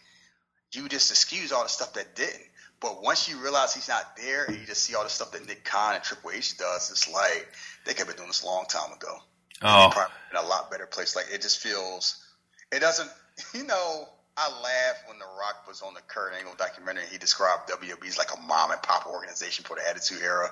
[0.73, 2.43] you just excuse all the stuff that didn't.
[2.79, 5.47] But once you realize he's not there, and you just see all the stuff that
[5.47, 7.47] Nick Khan and Triple H does, it's like
[7.85, 9.17] they could have been doing this a long time ago.
[9.61, 11.15] Oh, probably in a lot better place.
[11.15, 12.23] Like it just feels,
[12.71, 13.09] it doesn't.
[13.53, 14.07] You know,
[14.37, 17.03] I laughed when The Rock was on the Kurt Angle documentary.
[17.11, 20.51] He described WWE as like a mom and pop organization for the Attitude Era.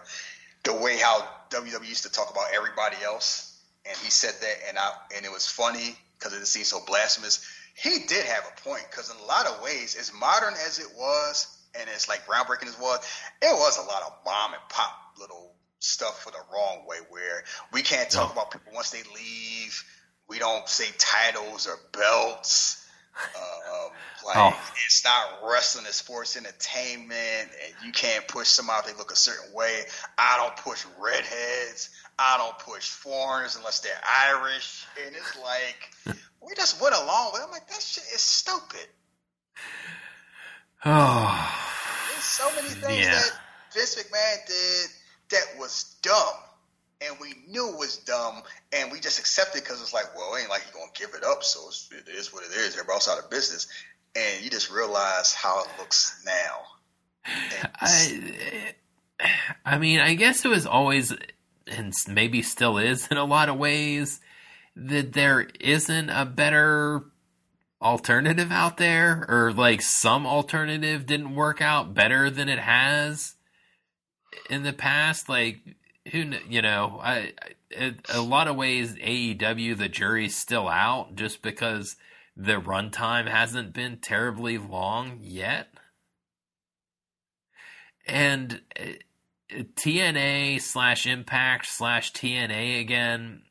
[0.64, 4.78] The way how WWE used to talk about everybody else, and he said that, and
[4.78, 7.46] I and it was funny because it seemed so blasphemous.
[7.76, 10.88] He did have a point because in a lot of ways, as modern as it
[10.98, 13.00] was, and it's like groundbreaking as was,
[13.42, 17.44] it was a lot of mom and pop little stuff for the wrong way where
[17.72, 19.84] we can't talk about people once they leave
[20.28, 22.80] we don't say titles or belts.
[23.16, 23.92] Um,
[24.26, 24.72] like oh.
[24.86, 29.16] it's not wrestling, it's sports entertainment, and you can't push somebody if they look a
[29.16, 29.82] certain way.
[30.18, 31.90] I don't push redheads.
[32.18, 33.92] I don't push foreigners unless they're
[34.28, 34.86] Irish.
[35.06, 37.42] And it's like we just went along with.
[37.42, 37.46] It.
[37.46, 38.88] I'm like that shit is stupid.
[40.86, 41.63] Oh,
[42.24, 43.14] so many things yeah.
[43.14, 43.32] that
[43.74, 44.90] Vince McMahon did
[45.30, 46.34] that was dumb
[47.08, 50.42] and we knew it was dumb, and we just accepted because it's like, well, it
[50.42, 52.74] ain't like you're gonna give it up, so it is what it is.
[52.74, 53.68] Everybody's out of business,
[54.16, 56.62] and you just realize how it looks now.
[57.82, 58.74] I,
[59.66, 61.14] I mean, I guess it was always,
[61.68, 64.20] and maybe still is in a lot of ways,
[64.76, 67.04] that there isn't a better
[67.84, 73.36] alternative out there, or like some alternative didn't work out better than it has
[74.50, 75.30] in the past.
[75.30, 75.60] Like
[76.12, 77.02] who you know,
[78.10, 81.98] a lot of ways AEW the jury's still out just because
[82.36, 85.68] the runtime hasn't been terribly long yet.
[88.06, 93.44] And uh, TNA slash Impact slash TNA again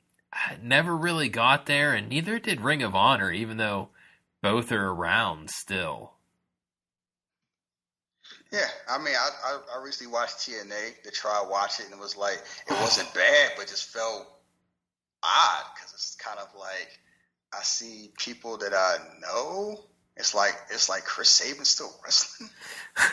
[0.62, 3.90] never really got there, and neither did Ring of Honor, even though
[4.42, 6.12] both are around still.
[8.52, 12.00] Yeah, I mean, I, I, I recently watched TNA to try watch it, and it
[12.00, 12.38] was like
[12.68, 14.26] it wasn't bad, but just felt
[15.22, 16.98] odd because it's kind of like
[17.54, 19.80] I see people that I know.
[20.16, 22.50] It's like it's like Chris Sabin still wrestling.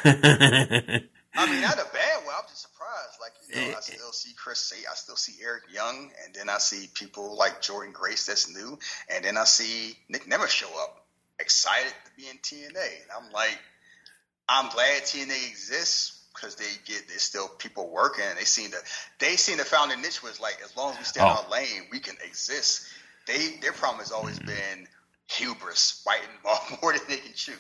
[0.03, 2.34] I mean, not a bad way.
[2.36, 3.17] I'm just surprised.
[3.21, 3.80] Like you know, I eh, eh.
[3.80, 7.61] still see Chris Sabin, I still see Eric Young, and then I see people like
[7.61, 8.77] Jordynne Grace that's new,
[9.13, 10.99] and then I see Nick Nemeth show up,
[11.39, 13.59] excited to be in TNA, and I'm like
[14.49, 18.25] I'm glad TNA exists because they get there's still people working.
[18.27, 18.77] And They seem to
[19.19, 21.25] they seem to found a niche was like as long as we stay oh.
[21.25, 22.87] in our lane, we can exist.
[23.27, 24.47] They their problem has always mm-hmm.
[24.47, 24.87] been
[25.27, 27.53] hubris, fighting off more than they can chew.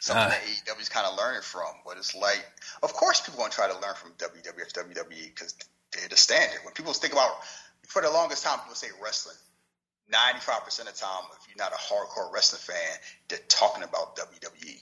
[0.00, 1.72] Something uh, that AEW's kind of learning from.
[1.86, 2.44] But it's like,
[2.82, 5.54] of course, people going to try to learn from WWF, WWE because
[5.92, 6.58] they're the standard.
[6.62, 7.30] When people think about,
[7.86, 9.36] for the longest time, people say wrestling.
[10.12, 12.98] 95% of the time, if you're not a hardcore wrestling fan,
[13.28, 14.80] they're talking about WWE.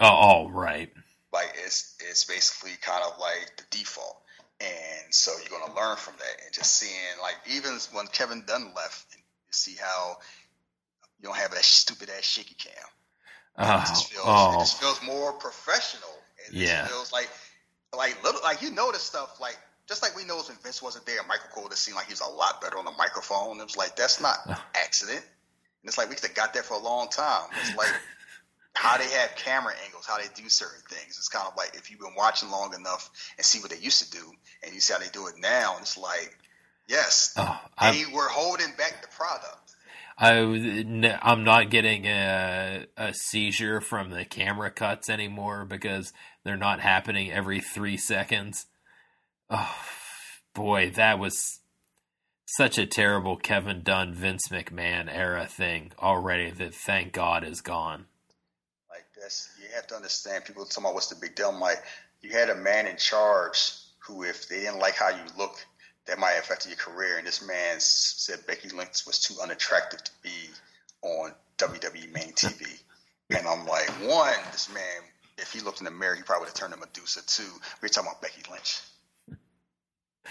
[0.00, 0.90] Oh, oh, right.
[1.32, 4.20] Like it's it's basically kind of like the default,
[4.60, 6.44] and so you're gonna learn from that.
[6.44, 6.92] And just seeing
[7.22, 10.18] like even when Kevin Dunn left, you see how
[11.20, 12.72] you don't have that stupid ass shaky cam.
[13.56, 14.56] Oh, it uh, just feels oh.
[14.56, 16.10] it just feels more professional.
[16.52, 17.30] Yeah, It yeah, feels like
[17.96, 19.58] like little like you know this stuff like
[19.88, 22.20] just like we know when Vince wasn't there, Michael Cole just seemed like he was
[22.20, 23.60] a lot better on the microphone.
[23.60, 25.20] It was like that's not an accident.
[25.20, 27.48] And it's like we could have got that for a long time.
[27.60, 27.88] It's like
[28.74, 31.16] how they have camera angles, how they do certain things.
[31.18, 34.02] It's kind of like if you've been watching long enough and see what they used
[34.04, 36.38] to do, and you see how they do it now, it's like,
[36.88, 39.58] yes, oh, they were holding back the product.
[40.18, 46.12] I, I'm not getting a, a seizure from the camera cuts anymore because
[46.44, 48.66] they're not happening every three seconds.
[49.50, 49.74] Oh,
[50.54, 51.60] boy, that was
[52.46, 58.06] such a terrible Kevin Dunn, Vince McMahon era thing already that thank God is gone
[58.90, 60.44] Like that's you have to understand.
[60.44, 61.48] People talking about what's the big deal.
[61.50, 61.82] I'm like,
[62.20, 65.64] you had a man in charge who, if they didn't like how you look,
[66.06, 67.18] that might affect your career.
[67.18, 70.50] And this man said Becky Lynch was too unattractive to be
[71.02, 72.66] on WWE main TV.
[73.30, 74.82] and I'm like, one, this man,
[75.38, 77.24] if he looked in the mirror, he probably would have turned to Medusa.
[77.26, 77.48] too.
[77.80, 78.80] we're talking about Becky Lynch.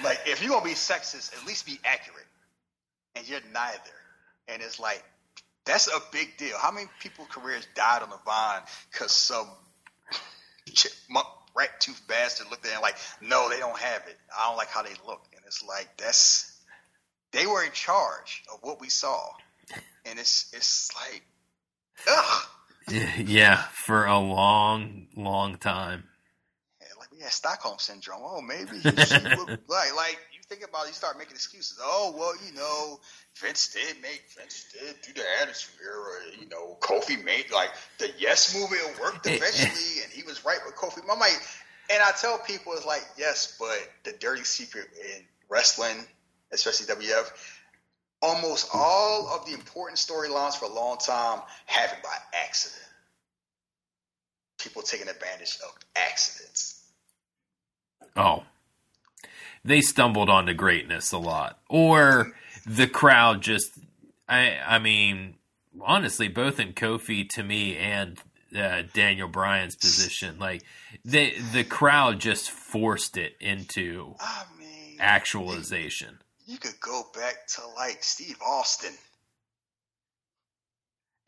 [0.03, 2.25] Like, if you're gonna be sexist, at least be accurate.
[3.15, 3.77] And you're neither.
[4.47, 5.03] And it's like,
[5.65, 6.57] that's a big deal.
[6.57, 8.61] How many people's careers died on the vine
[8.91, 9.47] because some
[10.73, 14.17] chipmunk rat tooth bastard looked at it like, no, they don't have it.
[14.37, 15.21] I don't like how they look.
[15.35, 16.51] And it's like that's
[17.31, 19.19] they were in charge of what we saw,
[20.05, 21.23] and it's it's like,
[22.09, 22.43] ugh.
[23.25, 26.05] Yeah, for a long, long time.
[27.21, 28.21] Yeah, Stockholm syndrome.
[28.23, 31.77] Oh, maybe would, like like you think about it, you start making excuses.
[31.81, 32.99] Oh, well, you know,
[33.39, 36.39] Vince did make Vince did do the Attitude Era.
[36.39, 37.69] You know, Kofi made like
[37.99, 38.75] the Yes movie.
[39.01, 41.01] Worked eventually, and he was right with Kofi.
[41.09, 41.39] I'm like,
[41.91, 46.05] and I tell people it's like yes, but the dirty secret in wrestling
[46.51, 47.31] especially WF,
[48.21, 52.81] almost all of the important storylines for a long time happened by accident.
[54.59, 56.80] People taking advantage of accidents.
[58.15, 58.43] Oh,
[59.63, 62.31] they stumbled onto greatness a lot, or
[62.65, 63.71] the crowd just.
[64.27, 65.35] I I mean,
[65.81, 68.19] honestly, both in Kofi to me and
[68.57, 70.63] uh, Daniel Bryan's position, like
[71.05, 76.19] the the crowd just forced it into I mean, actualization.
[76.45, 78.93] you could go back to like Steve Austin.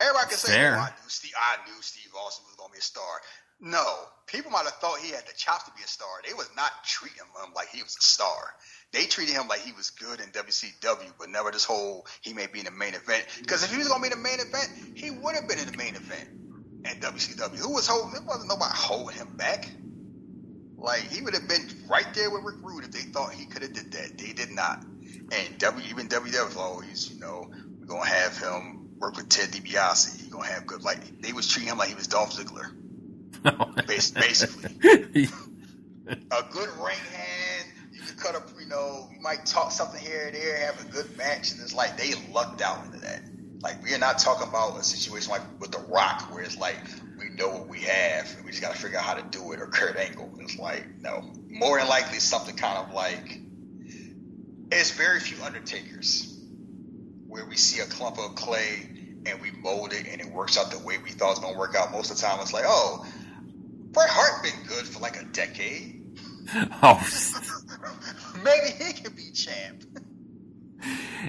[0.00, 0.76] Everybody can say, Fair.
[0.76, 1.32] "Oh, I knew Steve.
[1.38, 3.20] I knew Steve Austin was going to be a star."
[3.60, 3.84] No,
[4.26, 6.08] people might have thought he had the chops to be a star.
[6.26, 8.54] They was not treating him like he was a star.
[8.92, 12.46] They treated him like he was good in WCW, but never this whole he may
[12.46, 13.24] be in the main event.
[13.40, 15.66] Because if he was to be in the main event, he would have been in
[15.66, 16.28] the main event
[16.84, 17.56] in WCW.
[17.58, 18.12] Who was holding?
[18.12, 19.68] There wasn't nobody holding him back.
[20.76, 23.62] Like he would have been right there with Rick Rude if they thought he could
[23.62, 24.18] have did that.
[24.18, 24.84] They did not.
[25.32, 27.50] And W even WWF was always, you know,
[27.80, 30.20] we're gonna have him work with Ted DiBiase.
[30.20, 32.70] He's gonna have good like they was treating him like he was Dolph Ziggler.
[33.86, 35.28] Bas- basically.
[36.06, 40.26] A good ring hand, you could cut up, you know, you might talk something here
[40.26, 43.22] and there, have a good match, and it's like they lucked out into that.
[43.62, 46.76] Like we are not talking about a situation like with The Rock where it's like
[47.18, 49.60] we know what we have and we just gotta figure out how to do it
[49.60, 50.30] or Kurt Angle.
[50.40, 51.32] It's like, no.
[51.48, 53.40] More than likely something kind of like
[54.70, 56.38] it's very few undertakers
[57.26, 58.88] where we see a clump of clay
[59.26, 61.58] and we mold it and it works out the way we thought it was gonna
[61.58, 61.92] work out.
[61.92, 63.06] Most of the time it's like, oh,
[63.94, 66.18] Bret Hart been good for like a decade.
[66.82, 67.00] oh,
[68.44, 69.84] Maybe he can be champ.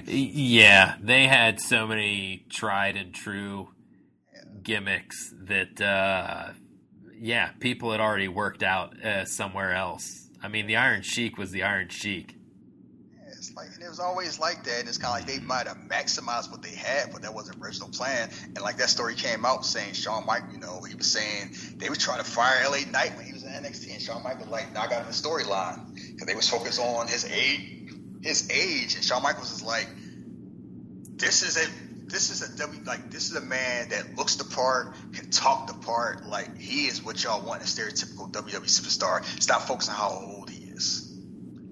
[0.04, 3.68] yeah, they had so many tried and true
[4.62, 6.52] gimmicks that, uh,
[7.18, 10.28] yeah, people had already worked out uh, somewhere else.
[10.42, 12.36] I mean, the Iron Sheik was the Iron Sheik.
[13.46, 14.80] It's like and it was always like that.
[14.80, 17.62] And it's kind of like they might have maximized what they had, but that wasn't
[17.62, 18.28] original plan.
[18.44, 21.88] And like that story came out saying Shawn Mike, you know, he was saying they
[21.88, 24.72] were trying to fire LA Knight when he was in NXT, and Shawn Michaels like
[24.74, 27.92] knock out the storyline because they was focused on his age,
[28.22, 29.88] his age, and Shawn Michaels is like,
[31.16, 31.70] this is a
[32.08, 35.68] this is a W like this is a man that looks the part, can talk
[35.68, 39.24] the part, like he is what y'all want a stereotypical WWE superstar.
[39.40, 41.05] Stop focusing on how old he is.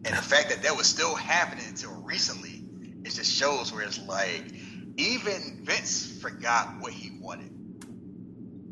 [0.04, 2.62] And the fact that that was still happening until recently,
[3.04, 4.44] it just shows where it's like
[4.96, 7.50] even Vince forgot what he wanted.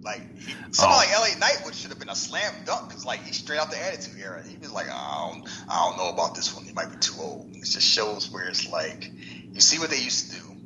[0.02, 1.06] Like he, someone Oh.
[1.20, 3.70] like LA Knight would should have been a slam dunk because like he's straight out
[3.70, 4.42] the Attitude Era.
[4.42, 6.64] He was like, I don't, I don't know about this one.
[6.64, 7.50] He might be too old.
[7.54, 9.10] It just shows where it's like
[9.52, 10.56] you see what they used to do,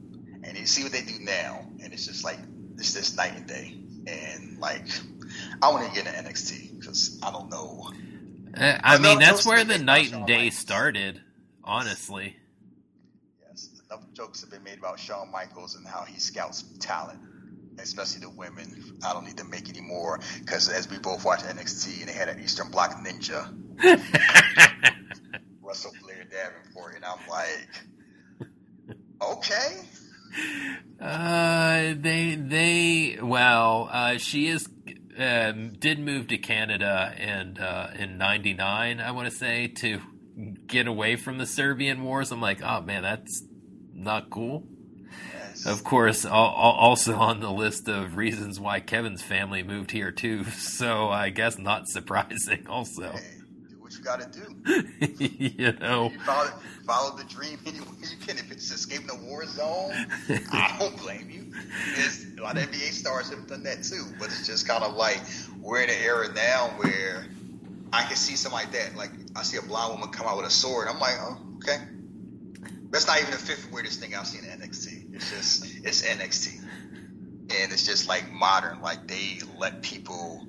[0.43, 2.39] and you see what they do now, and it's just like
[2.79, 3.77] it's just night and day.
[4.07, 4.87] And like
[5.61, 7.91] I want to get into NXT because I don't know.
[8.57, 11.21] Uh, I mean, that's where the night and day like- started,
[11.63, 12.37] honestly.
[13.47, 17.21] Yes, enough jokes have been made about Shawn Michaels and how he scouts talent,
[17.79, 18.97] especially the women.
[19.05, 22.13] I don't need to make any more because as we both watch NXT and they
[22.15, 23.47] had an Eastern Bloc ninja,
[25.63, 27.69] Russell Blair Davenport, and I'm like,
[29.23, 29.81] okay.
[31.01, 34.69] Uh, they they well, uh, she is
[35.19, 40.01] um, did move to Canada and uh, in '99, I want to say, to
[40.67, 42.31] get away from the Serbian wars.
[42.33, 43.45] I'm like, oh man, that's
[43.95, 44.65] not cool.
[45.33, 45.67] Yes.
[45.67, 50.11] Of course, al- al- also on the list of reasons why Kevin's family moved here
[50.13, 50.45] too.
[50.77, 52.67] So I guess not surprising.
[52.69, 53.15] Also,
[53.87, 55.25] what you got to do.
[55.25, 56.51] you know, You follow,
[56.85, 58.37] follow the dream any way you can.
[58.37, 59.93] If it's escaping the war zone,
[60.51, 61.53] I don't blame you.
[61.95, 64.05] It's, a lot of NBA stars have done that too.
[64.19, 65.21] But it's just kind of like
[65.61, 67.27] we're in an era now where
[67.93, 68.97] I can see something like that.
[68.97, 70.89] Like I see a blonde woman come out with a sword.
[70.89, 71.79] I'm like, oh, okay.
[72.91, 75.15] That's not even the fifth weirdest thing I've seen in NXT.
[75.15, 78.81] It's just it's NXT, and it's just like modern.
[78.81, 80.45] Like they let people.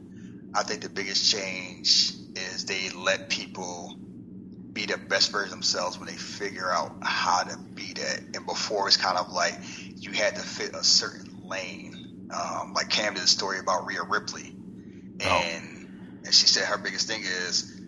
[0.57, 3.95] I think the biggest change is they let people
[4.73, 8.21] be the best version of themselves when they figure out how to be that.
[8.33, 9.53] And before it's kind of like
[9.97, 12.27] you had to fit a certain lane.
[12.31, 14.55] Um, like Cam did a story about Rhea Ripley,
[15.21, 17.79] and and she said her biggest thing is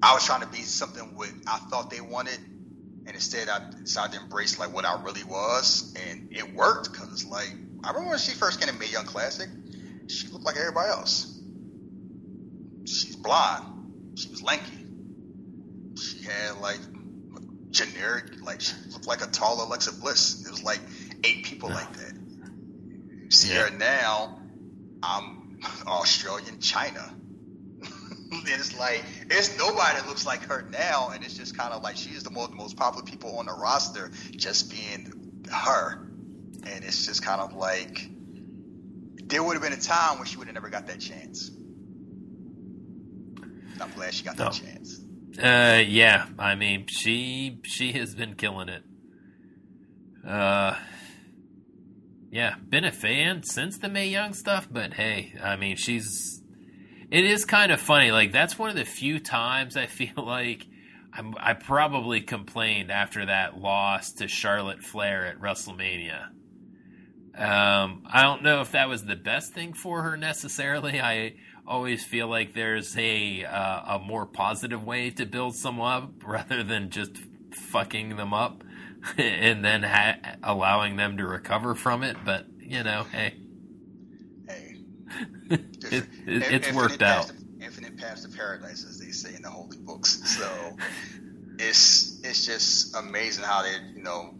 [0.00, 4.14] I was trying to be something what I thought they wanted, and instead I decided
[4.14, 7.52] to embrace like what I really was, and it worked because it's like
[7.82, 9.48] I remember when she first came to Mae Young Classic,
[10.06, 11.31] she looked like everybody else.
[12.84, 14.12] She's blonde.
[14.18, 14.86] She was lanky.
[16.00, 16.80] She had like
[17.70, 20.44] generic, like she looked like a tall Alexa Bliss.
[20.46, 20.80] It was like
[21.24, 22.12] eight people like that.
[23.30, 23.68] See Yeah.
[23.68, 24.38] her now,
[25.02, 27.14] I'm Australian Chyna.
[28.46, 31.96] it's like it's nobody that looks like her now, and it's just kind of like
[31.96, 36.08] she is the most most popular people on the roster, just being her,
[36.64, 38.08] and it's just kind of like
[39.24, 41.50] there would have been a time when she would have never got that chance.
[43.82, 45.00] I'm glad she got that chance.
[45.38, 46.26] Uh, yeah.
[46.38, 48.82] I mean, she she has been killing it.
[50.26, 50.76] Uh,
[52.30, 56.42] yeah, been a fan since the Mae Young stuff, but hey, I mean, she's.
[57.10, 58.10] It is kind of funny.
[58.10, 60.66] Like that's one of the few times I feel like
[61.12, 66.28] I'm, I probably complained after that loss to Charlotte Flair at WrestleMania.
[67.34, 71.00] Um, I don't know if that was the best thing for her necessarily.
[71.00, 71.34] I
[71.66, 76.62] always feel like there's a uh, a more positive way to build someone up rather
[76.62, 77.12] than just
[77.52, 78.64] fucking them up
[79.16, 82.16] and then ha- allowing them to recover from it.
[82.24, 83.34] But you know, hey,
[84.48, 84.76] hey,
[85.50, 87.28] it, it, it's worked out.
[87.28, 90.36] To, infinite paths to paradise, as they say in the holy books.
[90.38, 90.76] So
[91.58, 94.34] it's it's just amazing how they you know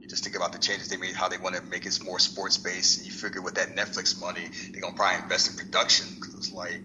[0.00, 2.18] you just think about the changes they made, how they want to make it more
[2.18, 2.98] sports based.
[2.98, 6.06] And you figure with that Netflix money, they're gonna probably invest in production
[6.36, 6.80] it's like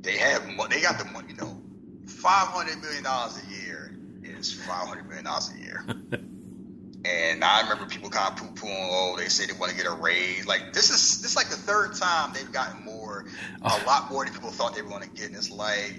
[0.00, 1.28] they have they got the money.
[1.30, 1.62] You know,
[2.06, 5.84] five hundred million dollars a year is five hundred million dollars a year.
[7.04, 8.88] and I remember people kind of poo pooing.
[8.90, 10.46] Oh, they say they want to get a raise.
[10.46, 13.26] Like this is this is like the third time they've gotten more,
[13.62, 13.82] oh.
[13.82, 15.26] a lot more than people thought they were going to get.
[15.26, 15.94] And it's like,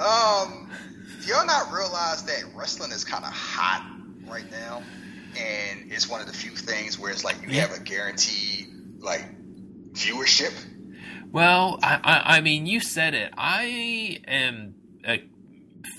[0.00, 0.70] um,
[1.22, 3.90] do y'all not realize that wrestling is kind of hot
[4.26, 4.82] right now?
[5.36, 8.68] and it's one of the few things where it's like you have a guaranteed
[9.00, 9.24] like
[9.92, 10.52] viewership.
[11.34, 13.34] Well, I, I, I mean, you said it.
[13.36, 15.24] I am a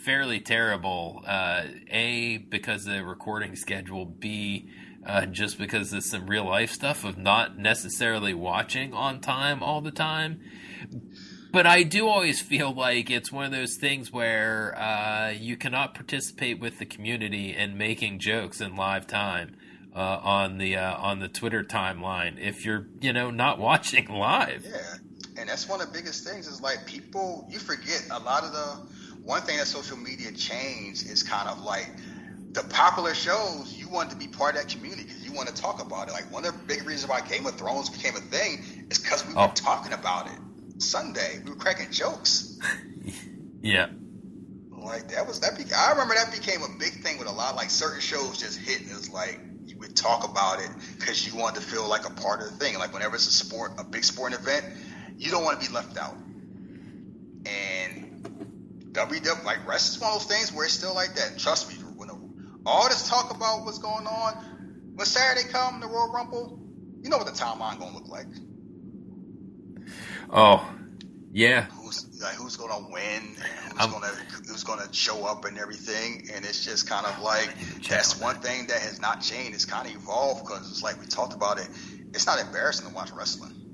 [0.06, 1.24] fairly terrible.
[1.28, 4.06] Uh, a because the recording schedule.
[4.06, 4.70] B
[5.06, 9.82] uh, just because of some real life stuff of not necessarily watching on time all
[9.82, 10.40] the time
[11.52, 15.94] but I do always feel like it's one of those things where uh, you cannot
[15.94, 19.56] participate with the community in making jokes in live time
[19.96, 24.66] uh, on the uh, on the Twitter timeline if you're you know not watching live.
[24.66, 24.96] Yeah,
[25.38, 28.52] and that's one of the biggest things is like people you forget a lot of
[28.52, 31.90] the one thing that social media changed is kind of like
[32.56, 35.54] the popular shows you want to be part of that community because you want to
[35.54, 36.14] talk about it.
[36.14, 39.28] Like one of the big reasons why Game of Thrones became a thing is because
[39.28, 39.52] we were oh.
[39.54, 40.82] talking about it.
[40.82, 41.42] Sunday.
[41.44, 42.58] We were cracking jokes.
[43.62, 43.88] yeah.
[44.72, 45.58] Like that was that.
[45.58, 47.56] Be, I remember that became a big thing with a lot.
[47.56, 51.28] Like certain shows just hitting and it was like you would talk about it because
[51.28, 52.78] you wanted to feel like a part of the thing.
[52.78, 54.66] Like whenever it's a sport, a big sporting event,
[55.18, 56.16] you don't want to be left out.
[57.46, 58.24] And
[58.92, 61.38] WW like rest is one of those things where it's still like that.
[61.38, 62.10] Trust me, when
[62.66, 64.34] all this talk about what's going on,
[64.96, 66.60] when Saturday come the Royal Rumble,
[67.02, 68.28] you know what the timeline gonna look like.
[70.32, 70.68] Oh,
[71.32, 71.66] yeah.
[71.66, 73.36] Who's like who's gonna win?
[73.78, 74.08] Who's gonna
[74.48, 76.30] who's gonna show up and everything?
[76.34, 77.54] And it's just kind of like
[77.88, 79.54] that's one thing that has not changed.
[79.54, 81.68] It's kind of evolved because it's like we talked about it.
[82.14, 83.65] It's not embarrassing to watch wrestling.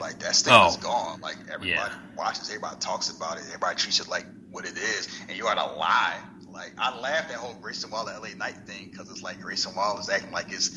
[0.00, 0.68] Like that stuff oh.
[0.70, 1.20] is gone.
[1.20, 1.92] Like everybody yeah.
[2.16, 5.78] watches, everybody talks about it, everybody treats it like what it is, and you gotta
[5.78, 6.18] lie.
[6.50, 10.00] Like I laughed at whole Grayson Waller LA Knight thing because it's like Grayson Waller
[10.00, 10.70] is acting like it's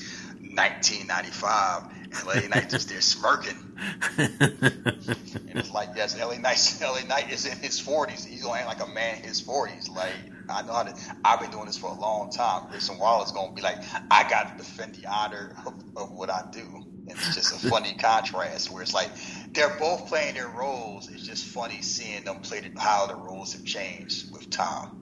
[0.56, 3.58] 1995 and LA Knight just there smirking.
[4.18, 8.26] and it's like, yes, LA Knight, LA Knight is in his 40s.
[8.26, 9.90] He's going to act like a man in his 40s.
[9.90, 10.14] Like,
[10.50, 10.96] I know how to,
[11.26, 12.70] I've been doing this for a long time.
[12.70, 13.78] Grayson Waller is going to be like,
[14.12, 16.86] I got to defend the honor of, of what I do.
[17.14, 19.10] And it's just a funny contrast where it's like
[19.52, 21.10] they're both playing their roles.
[21.10, 25.02] It's just funny seeing them play the, how the roles have changed with time.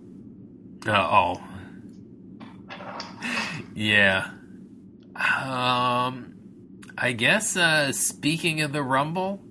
[0.85, 1.41] Uh oh.
[3.73, 4.29] Yeah.
[5.15, 6.33] Um,
[6.97, 9.41] I guess uh, speaking of the Rumble,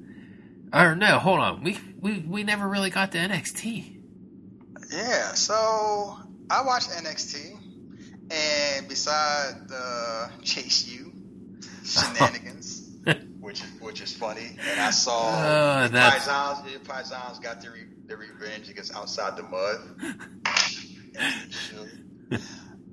[0.73, 3.99] or no, hold on, we we we never really got to NXT.
[4.91, 6.19] Yeah, so
[6.51, 7.57] I watched NXT,
[8.31, 11.10] and beside the Chase U
[11.91, 12.89] shenanigans,
[13.41, 17.75] which is which is funny, and I saw uh, the Paisans, the Paisans got their,
[18.07, 19.81] their revenge against Outside the Mud.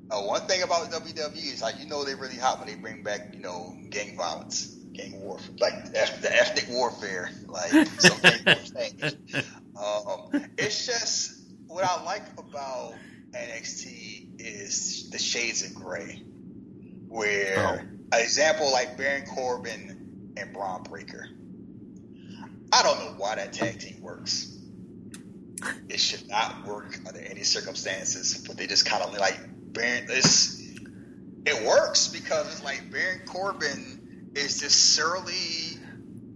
[0.10, 3.04] Uh, one thing about WWE is like you know they're really hot when they bring
[3.04, 9.16] back you know gang violence, gang war, like the ethnic warfare, like some things.
[9.78, 11.38] Um, it's just
[11.68, 12.95] what I like about
[13.32, 16.24] NXT is the shades of gray,
[17.08, 17.97] where oh.
[18.12, 21.30] An example like Baron Corbin and Bron Breakker.
[22.72, 24.58] I don't know why that tag team works.
[25.89, 29.39] It should not work under any circumstances, but they just kind of like
[29.74, 30.62] Baron, it's,
[31.45, 35.80] it works because it's like Baron Corbin is this surly,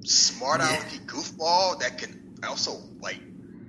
[0.03, 3.19] smart alecky goofball that can also like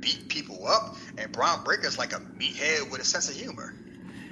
[0.00, 3.74] beat people up, and Bron Breakker's like a meathead with a sense of humor.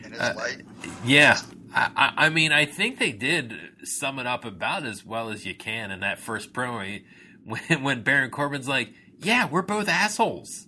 [0.04, 0.64] And it's uh, like,
[1.04, 1.38] yeah,
[1.74, 3.54] I, I mean, I think they did
[3.84, 7.02] sum it up about as well as you can in that first promo
[7.44, 10.66] when when Baron Corbin's like, "Yeah, we're both assholes.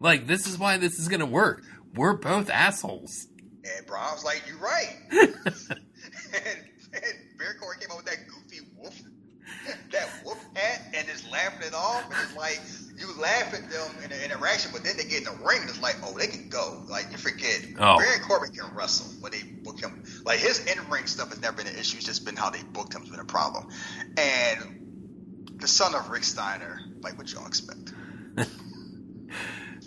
[0.00, 1.62] Like this is why this is gonna work.
[1.94, 3.28] We're both assholes."
[3.64, 5.34] And Bron's like, "You're right." and,
[6.92, 8.98] and Baron Corbin came up with that goofy wolf,
[9.92, 12.60] that wolf hat, and is laughing it off, and it's like
[12.98, 15.70] you laugh at them in an interaction, but then they get in the ring and
[15.70, 16.82] it's like, oh, they can go.
[16.88, 17.98] Like you forget, oh.
[17.98, 20.02] Baron Corbin can wrestle when they book him.
[20.28, 21.96] Like his in ring stuff has never been an issue.
[21.96, 23.68] It's just been how they booked him has been a problem.
[24.18, 27.94] And the son of Rick Steiner, like what y'all expect?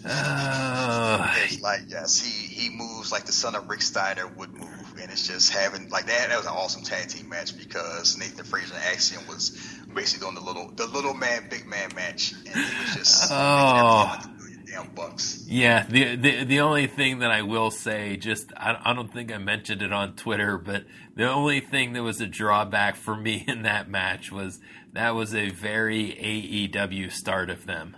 [0.03, 4.95] uh, it's like yes, he he moves like the son of Rick Steiner would move,
[4.99, 6.29] and it's just having like that.
[6.29, 9.51] That was an awesome tag team match because Nathan Frazer and Axiom was
[9.93, 14.30] basically doing the little the little man big man match, and it was just oh.
[14.71, 15.43] Damn bucks.
[15.47, 19.31] Yeah, the, the the only thing that I will say, just I, I don't think
[19.31, 23.43] I mentioned it on Twitter, but the only thing that was a drawback for me
[23.47, 24.59] in that match was
[24.93, 27.95] that was a very AEW start of them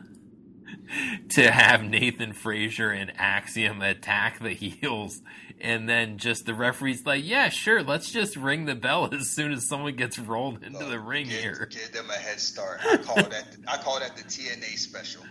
[1.30, 5.22] to have Nathan Frazer and Axiom attack the heels
[5.64, 9.54] and then just the referee's like, yeah, sure, let's just ring the bell as soon
[9.54, 11.68] as someone gets rolled into Look, the ring give, here.
[11.72, 12.82] Give them a head start.
[12.84, 15.24] I call that I call that the TNA special.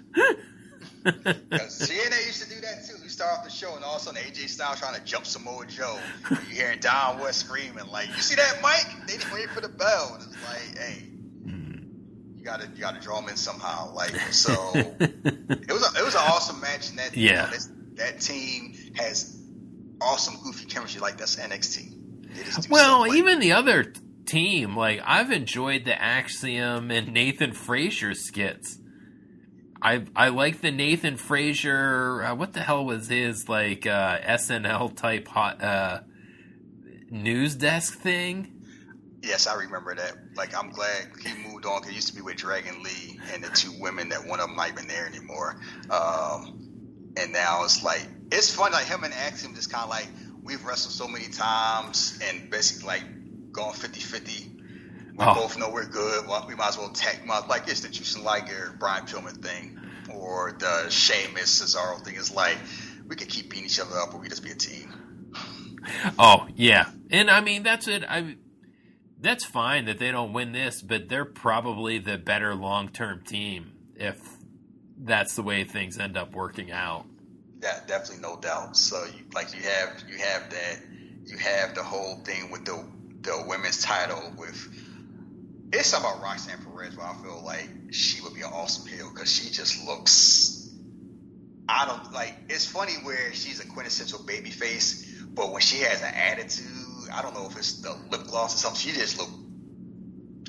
[1.05, 2.95] TNA used to do that too.
[3.03, 5.27] We start off the show and all of a sudden AJ Styles trying to jump
[5.27, 5.99] Samoa Joe.
[6.31, 8.87] You hearing Don West screaming like, "You see that, Mike?
[9.07, 11.03] They didn't wait for the bell." And it's like, hey,
[11.45, 12.39] mm-hmm.
[12.39, 13.93] you gotta you gotta draw them in somehow.
[13.95, 16.91] Like so, it was a, it was an awesome match.
[16.91, 17.59] And that yeah, you know,
[17.95, 19.39] that team has
[20.01, 22.69] awesome goofy chemistry like that's NXT.
[22.71, 23.93] Well, even the other
[24.25, 28.79] team, like I've enjoyed the Axiom and Nathan Frazer skits.
[29.83, 32.23] I I like the Nathan Frazer.
[32.23, 36.01] Uh, what the hell was his like uh, SNL type hot uh,
[37.11, 38.63] news desk thing?
[39.23, 40.15] Yes, I remember that.
[40.35, 43.45] Like, I'm glad he moved on because he used to be with Dragon Lee and
[43.45, 45.61] the two women that one of them not even there anymore.
[45.91, 50.09] Um, and now it's like it's funny like him and Axiom just kind of like
[50.43, 54.52] we've wrestled so many times and basically like gone 50-50
[55.13, 55.35] we oh.
[55.35, 59.07] both know we're good we might as well tag like it's the Jushin Liger Brian
[59.07, 59.79] Pillman thing
[60.13, 62.57] or the Sheamus Cesaro thing is like
[63.07, 64.93] we could keep beating each other up or we just be a team
[66.19, 68.37] oh yeah and I mean that's it I
[69.21, 74.21] that's fine that they don't win this but they're probably the better long-term team if
[75.05, 77.07] that's the way things end up working out.
[77.63, 78.77] Yeah, definitely, no doubt.
[78.77, 80.79] So, you, like you have you have that
[81.25, 82.85] you have the whole thing with the
[83.23, 84.82] the women's title with
[85.73, 89.11] it's something about Roxanne Perez where I feel like she would be an awesome heel
[89.13, 90.71] because she just looks.
[91.69, 92.35] I don't like.
[92.49, 97.23] It's funny where she's a quintessential baby face, but when she has an attitude, I
[97.23, 98.81] don't know if it's the lip gloss or something.
[98.81, 99.33] She just looks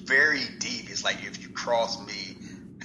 [0.03, 0.89] very deep.
[0.89, 2.33] It's like if you cross me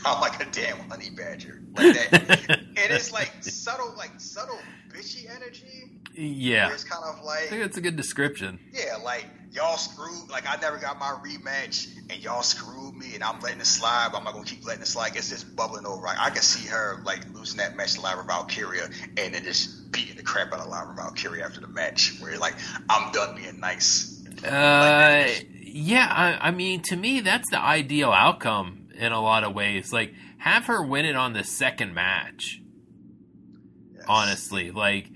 [0.05, 1.63] I'm like a damn honey badger.
[1.77, 2.51] Like that.
[2.59, 4.59] and it's like subtle, like subtle
[4.91, 5.88] bitchy energy.
[6.15, 6.73] Yeah.
[6.73, 7.45] It's kind of like.
[7.45, 8.59] I think that's a good description.
[8.73, 10.31] Yeah, like y'all screwed.
[10.31, 14.09] Like I never got my rematch, and y'all screwed me, and I'm letting it slide.
[14.13, 15.15] But I'm not gonna keep letting it slide.
[15.17, 16.03] It's just bubbling over.
[16.03, 19.93] Like, I can see her like losing that match to Lyra Valkyria, and then just
[19.93, 22.55] beating the crap out of Lyra Valkyria after the match, where like
[22.91, 24.25] I'm done being nice.
[24.45, 26.09] Uh, like, yeah.
[26.11, 29.93] I, I mean, to me, that's the ideal outcome in a lot of ways.
[29.93, 32.61] Like have her win it on the second match.
[33.95, 34.05] Yes.
[34.09, 35.11] Honestly, like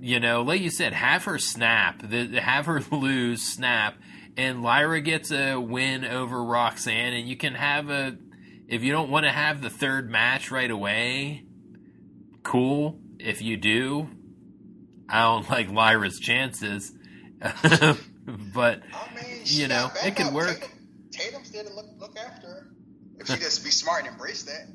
[0.00, 3.96] you know, like you said, have her snap, have her lose, snap,
[4.36, 8.16] and Lyra gets a win over Roxanne, and you can have a.
[8.68, 11.44] If you don't want to have the third match right away,
[12.42, 12.98] cool.
[13.18, 14.08] If you do,
[15.08, 16.92] I don't like Lyra's chances,
[17.40, 20.60] but I mean, you know, it could work.
[20.60, 20.70] Tatum,
[21.12, 22.66] Tatum's there to look, look after her.
[23.18, 24.68] If she just be smart and embrace that.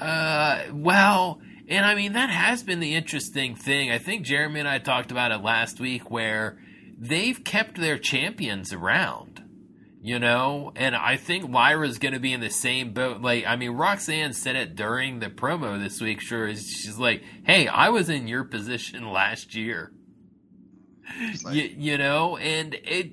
[0.00, 1.40] Uh, well,
[1.70, 3.90] and I mean that has been the interesting thing.
[3.90, 6.58] I think Jeremy and I talked about it last week, where
[6.98, 9.44] they've kept their champions around.
[10.02, 13.20] You know, and I think Lyra's going to be in the same boat.
[13.20, 16.22] Like, I mean, Roxanne said it during the promo this week.
[16.22, 19.92] Sure, she's like, "Hey, I was in your position last year."
[21.44, 23.12] Like, you, you know, and it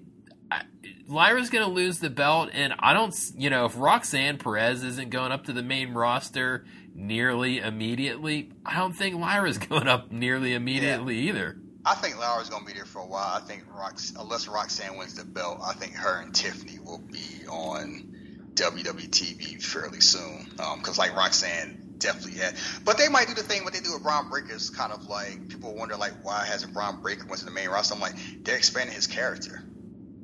[1.08, 5.10] Lyra's going to lose the belt, and I don't, you know, if Roxanne Perez isn't
[5.10, 6.66] going up to the main roster
[6.98, 11.30] nearly immediately, I don't think Lyra's going up nearly immediately yeah.
[11.30, 11.58] either.
[11.86, 13.38] I think Lyra's going to be there for a while.
[13.38, 17.48] I think Rox, unless Roxanne wins the belt, I think her and Tiffany will be
[17.48, 18.14] on
[18.56, 20.48] WWE TV fairly soon.
[20.52, 22.56] Because um, like Roxanne definitely had.
[22.84, 25.08] But they might do the thing what they do with Bron Breakker is kind of
[25.08, 27.96] like people wonder like why hasn't Bron Breakker went to the main roster?
[27.96, 29.64] I'm like they're expanding his character.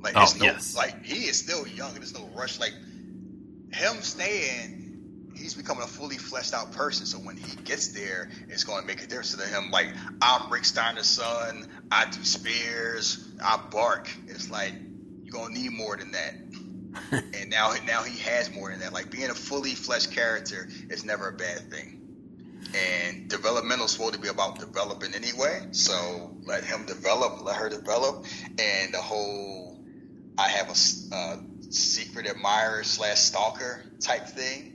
[0.01, 0.75] Like oh, no, yes.
[0.75, 1.91] like he is still young.
[1.91, 2.59] And there's no rush.
[2.59, 2.73] Like
[3.71, 4.82] him staying
[5.35, 7.05] he's becoming a fully fleshed out person.
[7.05, 9.71] So when he gets there, it's going to make a difference to him.
[9.71, 9.87] Like
[10.21, 11.67] I'm Rick Steiner's son.
[11.91, 13.27] I do spears.
[13.43, 14.09] I bark.
[14.27, 14.73] It's like
[15.23, 16.33] you're gonna need more than that.
[17.11, 18.93] and now, now he has more than that.
[18.93, 21.99] Like being a fully fleshed character is never a bad thing.
[22.73, 25.67] And developmental is supposed to be about developing anyway.
[25.71, 28.25] So let him develop, let her develop,
[28.57, 29.79] and the whole
[30.37, 31.37] I have a uh,
[31.69, 34.72] secret admirer slash stalker type thing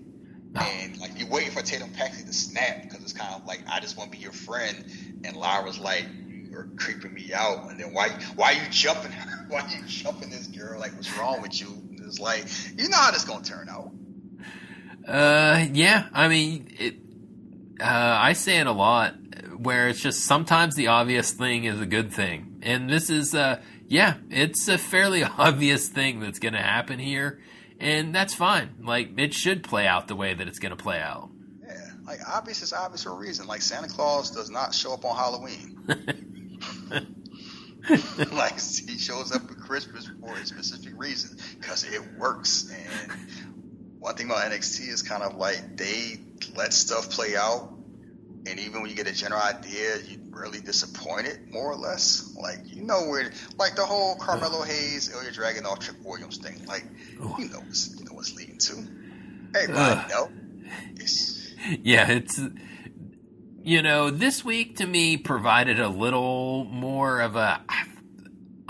[0.54, 3.80] and like you're waiting for Tatum Paxley to snap because it's kind of like I
[3.80, 4.84] just want to be your friend,
[5.24, 6.06] and Lyra's like
[6.50, 9.12] you're creeping me out, and then why why are you jumping?
[9.48, 10.78] why are you jumping this girl?
[10.78, 11.68] Like what's wrong with you?
[11.68, 12.44] And it's like
[12.76, 13.92] you know how this gonna turn out.
[15.06, 16.06] Uh, yeah.
[16.12, 16.96] I mean, it.
[17.80, 19.14] Uh, I say it a lot,
[19.56, 23.60] where it's just sometimes the obvious thing is a good thing, and this is uh,
[23.86, 27.40] yeah, it's a fairly obvious thing that's going to happen here
[27.80, 28.70] and that's fine.
[28.82, 31.30] Like it should play out the way that it's going to play out.
[31.66, 33.46] Yeah, like obvious is obvious for a reason.
[33.46, 35.76] Like Santa Claus does not show up on Halloween.
[38.32, 42.70] like he shows up at Christmas for a specific reason because it works.
[42.70, 43.12] And
[43.98, 46.20] one thing about NXT is kind of like they
[46.54, 47.72] let stuff play out,
[48.46, 52.34] and even when you get a general idea, you really disappointed, more or less.
[52.36, 56.64] Like you know where, like the whole Carmelo Hayes, Ilja Dragunov, Trick Williams thing.
[56.66, 58.86] Like you know, what's, you know what's leading to.
[59.54, 60.30] Everybody uh, know.
[60.96, 62.40] It's, yeah, it's
[63.62, 67.62] you know this week to me provided a little more of a.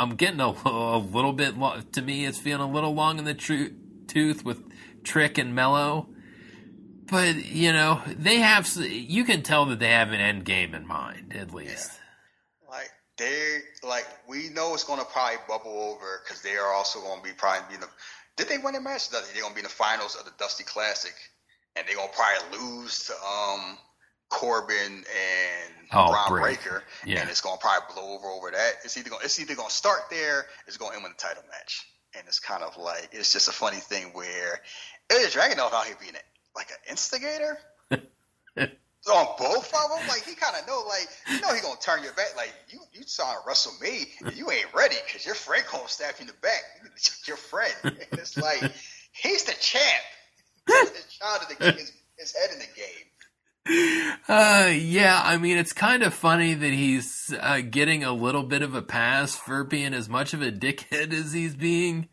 [0.00, 1.54] I'm getting a, a little bit
[1.92, 2.24] to me.
[2.24, 3.74] It's feeling a little long in the tr-
[4.06, 4.62] tooth with
[5.02, 6.08] Trick and Melo
[7.10, 10.86] but you know they have you can tell that they have an end game in
[10.86, 11.98] mind at least
[12.62, 12.70] yeah.
[12.70, 17.00] like they like we know it's going to probably bubble over because they are also
[17.00, 17.88] going to be probably be in the
[18.36, 20.64] did they win the match they're going to be in the finals of the dusty
[20.64, 21.14] classic
[21.76, 23.78] and they're going to probably lose to um
[24.30, 27.20] corbin and oh, Bron Breakker, yeah.
[27.20, 28.74] and it's going to probably blow over over that.
[28.84, 31.16] It's either going it's either going to start there, it's going to end with a
[31.16, 31.86] title match,
[32.16, 34.60] and it's kind of like it's just a funny thing where
[35.10, 36.20] Ilja Dragunov out here being an
[36.58, 37.56] like an instigator
[37.92, 40.08] on both of them.
[40.08, 42.36] Like he kind of know, like you know, he gonna turn your back.
[42.36, 46.20] Like you, you trying to wrestle me, you ain't ready because your friend gonna you
[46.20, 46.62] in the back.
[47.26, 48.72] Your friend, and it's like
[49.12, 50.04] he's the champ.
[50.66, 51.78] He's the child of the king.
[51.78, 54.14] His, his head in the game.
[54.28, 58.62] Uh, yeah, I mean, it's kind of funny that he's uh, getting a little bit
[58.62, 62.08] of a pass for being as much of a dickhead as he's being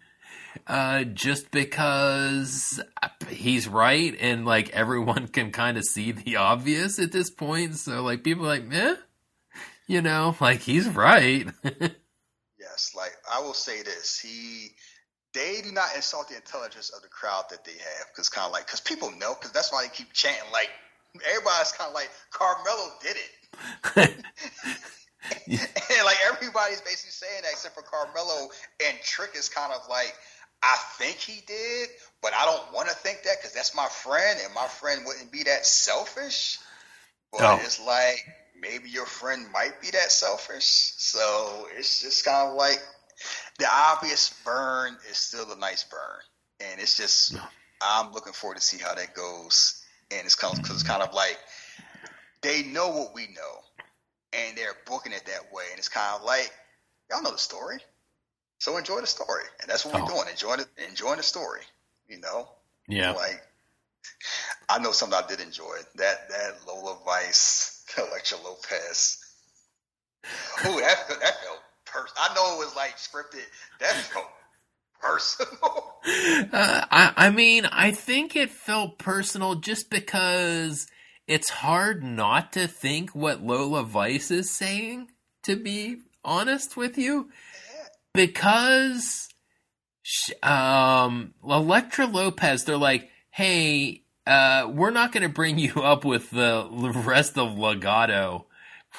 [0.68, 2.82] uh, just because
[3.30, 7.76] he's right and like everyone can kind of see the obvious at this point.
[7.76, 8.96] So like people like, eh,
[9.88, 11.48] you know, like he's right.
[11.64, 14.72] yes, like I will say this, he
[15.34, 18.54] they do not insult the intelligence of the crowd that they have because kind of
[18.54, 20.70] like because people know because that's why they keep chanting like
[21.30, 23.32] everybody's kind of like Carmelo did it.
[25.48, 28.50] and like everybody's basically saying that except for Carmelo
[28.86, 30.14] and Trick is kind of like
[30.66, 31.90] I think he did,
[32.24, 35.32] but I don't want to think that because that's my friend, and my friend wouldn't
[35.32, 36.58] be that selfish.
[37.32, 37.60] But oh.
[37.62, 38.26] it's like
[38.60, 40.66] maybe your friend might be that selfish.
[40.66, 42.82] So it's just kind of like
[43.60, 46.20] the obvious burn is still a nice burn,
[46.60, 47.36] and it's just
[47.80, 49.84] I'm looking forward to see how that goes.
[50.10, 51.38] And it's kind because it's kind of like
[52.42, 53.84] they know what we know,
[54.34, 56.52] and they're booking it that way, and it's kind of like
[57.12, 57.78] y'all know the story.
[58.66, 60.00] So enjoy the story, and that's what oh.
[60.04, 60.28] we're doing.
[60.28, 61.62] Enjoying it, enjoying the story.
[62.10, 62.48] You know,
[62.88, 63.12] yeah.
[63.12, 63.40] Like
[64.68, 69.24] I know something I did enjoy that that Lola Vice, Elektra Lopez.
[70.64, 72.16] Oh, that that felt personal.
[72.18, 73.46] I know it was like scripted.
[73.82, 74.30] That felt
[75.00, 75.92] personal.
[76.54, 80.86] Uh, I I mean, I think it felt personal just because
[81.28, 85.10] it's hard not to think what Lola Vice is saying.
[85.44, 87.30] To be honest with you,
[88.16, 89.30] because
[90.44, 96.30] um, Elektra Lopez, they're like, hey, uh, we're not going to bring you up with
[96.32, 96.68] the
[97.06, 98.46] rest of Legado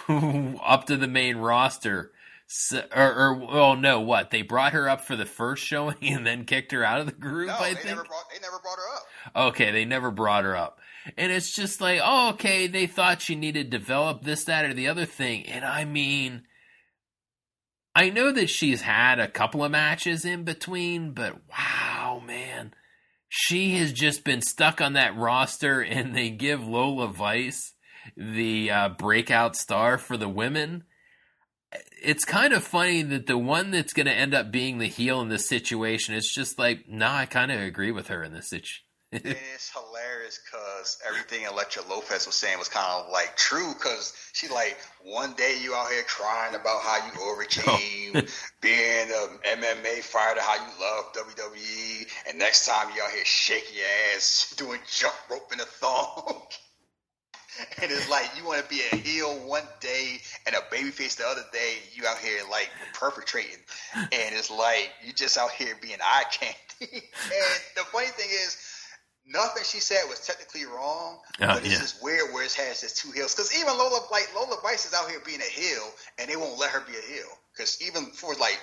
[0.64, 2.12] up to the main roster.
[2.48, 4.30] So, or, or, oh no, what?
[4.30, 7.12] They brought her up for the first showing and then kicked her out of the
[7.12, 7.48] group.
[7.48, 9.48] No, I they think never brought, they never brought her up.
[9.48, 10.78] Okay, they never brought her up,
[11.16, 14.74] and it's just like, oh, okay, they thought she needed to develop this, that, or
[14.74, 16.42] the other thing, and I mean,
[17.96, 22.74] I know that she's had a couple of matches in between, but wow, man.
[23.26, 27.72] she has just been stuck on that roster, and they give Lola Vice
[28.14, 30.84] the uh, breakout star for the women.
[32.02, 35.22] It's kind of funny that the one that's going to end up being the heel
[35.22, 38.50] in this situation is just like, nah, I kind of agree with her in this
[38.50, 38.85] situation.
[39.12, 44.48] it's hilarious because everything Elektra Lopez was saying was kind of like true because she
[44.48, 48.22] like one day you out here crying about how you overcame oh.
[48.60, 53.76] being an MMA fighter, how you love WWE, and next time you out here shaking
[53.76, 56.42] your ass doing jump rope in a thong.
[57.80, 61.26] and it's like you want to be a heel one day and a babyface the
[61.26, 61.76] other day.
[61.94, 63.62] You out here like perpetrating,
[63.94, 66.56] and it's like you just out here being eye candy.
[66.80, 68.56] and the funny thing is,
[69.26, 71.78] nothing she said was technically wrong, uh, but it's yeah.
[71.78, 73.34] just weird where it has this two heels.
[73.34, 75.82] Because even Lola, like Lola Vice, is out here being a heel,
[76.18, 77.28] and they won't let her be a heel.
[77.52, 78.60] Because even for like,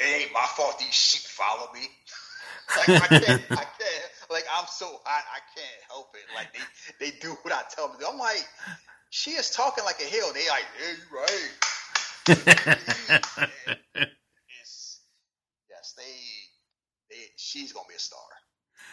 [0.00, 1.88] it ain't my fault these sheep follow me.
[2.76, 4.10] like I can't, I can't.
[4.30, 6.24] Like I'm so hot, I can't help it.
[6.34, 7.98] Like they, they do what I tell them.
[8.08, 8.46] I'm like,
[9.10, 10.32] she is talking like a heel.
[10.32, 11.50] They like, yeah, you right.
[14.60, 15.00] it's,
[15.70, 16.02] yes, they,
[17.08, 18.18] they, she's gonna be a star.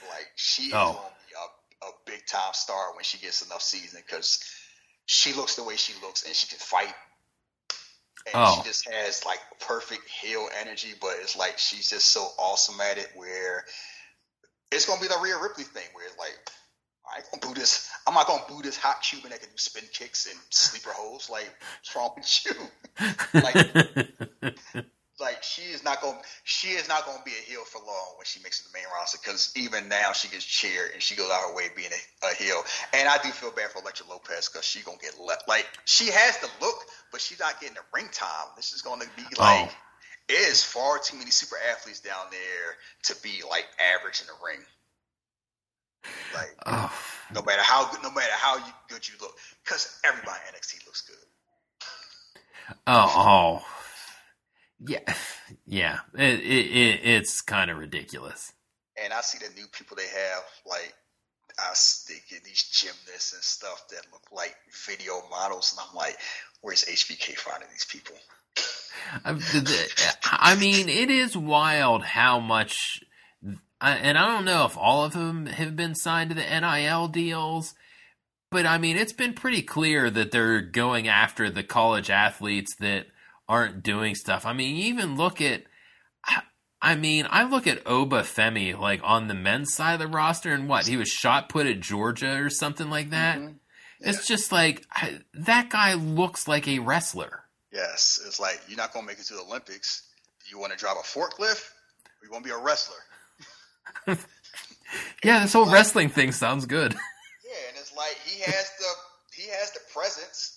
[0.10, 0.94] Like she is oh.
[0.94, 4.44] gonna be a, a big time star when she gets enough season because
[5.06, 6.94] she looks the way she looks and she can fight
[8.26, 8.56] and oh.
[8.58, 12.98] she just has like perfect heel energy, but it's like she's just so awesome at
[12.98, 13.66] it where
[14.72, 16.38] it's gonna be the Rhea Ripley thing where it's like
[17.06, 17.90] I ain't gonna boo this.
[18.08, 21.30] I'm not gonna boo this hot Cuban that can do spin kicks and sleeper holes.
[21.30, 22.56] Like, what's wrong with you?
[24.74, 24.86] like,
[25.24, 28.14] like she is not going she is not going to be a heel for long
[28.18, 31.16] when she makes it the main roster because even now she gets cheered and she
[31.16, 32.62] goes out her way being a, a heel.
[32.94, 35.48] And I do feel bad for Elektra Lopez because she gonna get left.
[35.48, 36.76] Like she has the look,
[37.12, 38.52] but she's not getting the ring time.
[38.58, 39.42] This is going to be oh.
[39.42, 39.70] like.
[39.70, 39.76] Oh.
[40.30, 43.66] It is far too many super athletes down there to be like
[44.00, 44.66] average in the ring.
[46.34, 46.92] Like, oh.
[47.36, 48.56] no matter how good, no matter how
[48.88, 49.36] good you look,
[49.66, 51.18] because everybody in NXT looks good.
[52.88, 53.83] Oh, oh,
[54.86, 55.14] yeah,
[55.66, 58.54] yeah, it, it, it it's kind of ridiculous.
[59.04, 60.94] And I see the new people they have, like
[61.60, 61.74] I
[62.08, 64.56] they get these gymnasts and stuff that look like
[64.88, 66.18] video models, and I'm like,
[66.62, 68.16] where's HBK finding these people?
[69.26, 73.04] I mean, it is wild how much,
[73.82, 77.74] and I don't know if all of them have been signed to the NIL deals,
[78.52, 83.08] but I mean, it's been pretty clear that they're going after the college athletes that
[83.48, 84.46] aren't doing stuff.
[84.46, 85.64] I mean, you even look at
[86.84, 90.52] I mean, I look at Oba Femi like on the men's side of the roster
[90.52, 93.38] and what he was shot put at Georgia or something like that.
[93.38, 93.54] Mm-hmm.
[94.02, 94.10] Yeah.
[94.10, 97.46] It's just like I, that guy looks like a wrestler.
[97.72, 100.04] Yes, it's like you're not gonna make it to the Olympics.
[100.44, 102.98] Do you want to drive a forklift, or you want to be a wrestler?
[105.24, 106.92] yeah, this whole like, wrestling thing sounds good.
[106.92, 110.53] Yeah, and it's like he has the he has the presence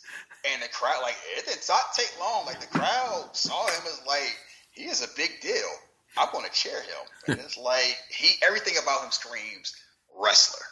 [0.52, 2.46] and the crowd, like, it did not take long.
[2.46, 4.36] Like, the crowd saw him as, like,
[4.72, 5.70] he is a big deal.
[6.16, 7.06] I'm going to cheer him.
[7.28, 9.74] And it's like, he, everything about him screams
[10.18, 10.64] wrestler.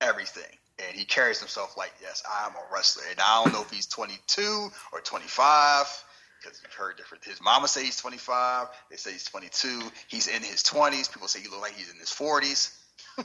[0.00, 0.44] Everything.
[0.78, 3.04] And he carries himself like, yes, I'm a wrestler.
[3.10, 6.04] And I don't know if he's 22 or 25
[6.42, 7.24] because you've heard different.
[7.24, 8.68] His mama say he's 25.
[8.90, 9.80] They say he's 22.
[10.08, 11.12] He's in his 20s.
[11.12, 12.76] People say he look like he's in his 40s.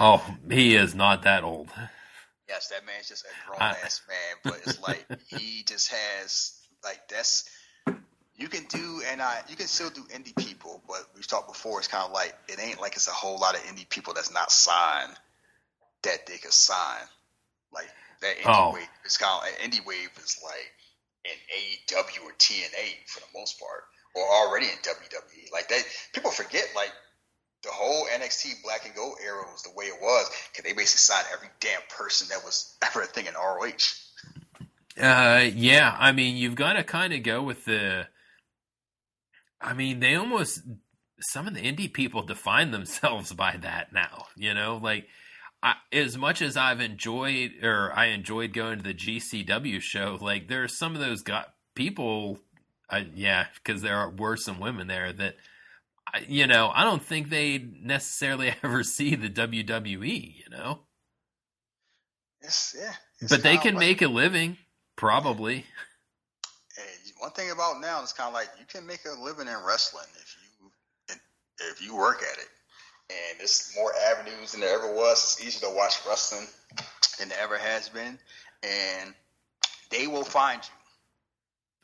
[0.00, 1.68] oh, he is not that old
[2.50, 7.00] yes, that man's just a grown ass man, but it's like he just has like
[7.08, 7.48] that's
[8.36, 11.78] you can do and I you can still do indie people, but we've talked before.
[11.78, 14.32] It's kind of like it ain't like it's a whole lot of indie people that's
[14.32, 15.14] not signed
[16.02, 17.02] that they could sign.
[17.72, 17.88] Like
[18.20, 18.74] that indie oh.
[18.74, 20.72] wave, it's kind of indie wave is like
[21.26, 23.84] an AEW or TNA for the most part,
[24.16, 25.52] or already in WWE.
[25.52, 26.92] Like that, people forget like
[27.62, 31.14] the whole NXT Black and Gold era was the way it was because they basically
[31.14, 33.94] signed every damn person that was ever a thing in ROH.
[35.00, 35.96] Uh, yeah.
[35.98, 38.06] I mean, you've got to kind of go with the.
[39.60, 40.62] I mean, they almost
[41.20, 44.26] some of the indie people define themselves by that now.
[44.36, 45.06] You know, like
[45.62, 50.48] I, as much as I've enjoyed or I enjoyed going to the GCW show, like
[50.48, 52.38] there are some of those got people.
[52.88, 55.36] Uh, yeah, because there were some women there that
[56.28, 60.80] you know, I don't think they necessarily ever see the WWE, you know.
[62.42, 63.28] Yes, yeah.
[63.28, 64.56] But they can like, make a living,
[64.96, 65.66] probably.
[67.18, 70.06] One thing about now is kind of like you can make a living in wrestling
[70.16, 71.16] if you
[71.70, 72.48] if you work at it,
[73.10, 75.36] and there's more avenues than there ever was.
[75.38, 76.46] It's easier to watch wrestling
[77.18, 78.18] than there ever has been,
[78.62, 79.14] and
[79.90, 80.70] they will find you.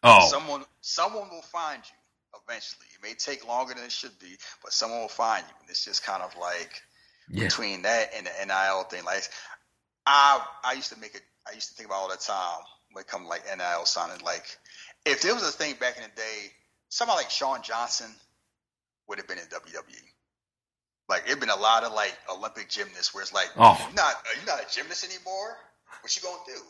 [0.05, 2.06] Oh, someone someone will find you
[2.47, 2.87] eventually.
[2.95, 5.55] It may take longer than it should be, but someone will find you.
[5.61, 6.83] And it's just kind of like
[7.29, 7.45] Yeah.
[7.45, 9.05] between that and the NIL thing.
[9.05, 9.29] Like
[10.07, 12.61] I I used to make it I used to think about all the time
[12.93, 14.21] when it come to like NIL signing.
[14.25, 14.45] Like
[15.05, 16.53] if there was a thing back in the day,
[16.89, 18.15] somebody like Shawn Johnson
[19.09, 20.03] would have been in WWE.
[21.09, 23.77] Like it'd been a lot of like Olympic gymnasts where it's like Oh.
[23.81, 25.57] you're not are you not a gymnast anymore?
[26.01, 26.61] What you gonna do?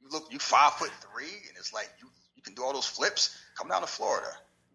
[0.00, 2.86] You look you five foot three and it's like you you can do all those
[2.86, 3.36] flips.
[3.56, 4.30] Come down to Florida.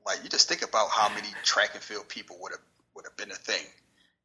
[0.05, 2.61] Like you just think about how many track and field people would have
[2.95, 3.65] would have been a thing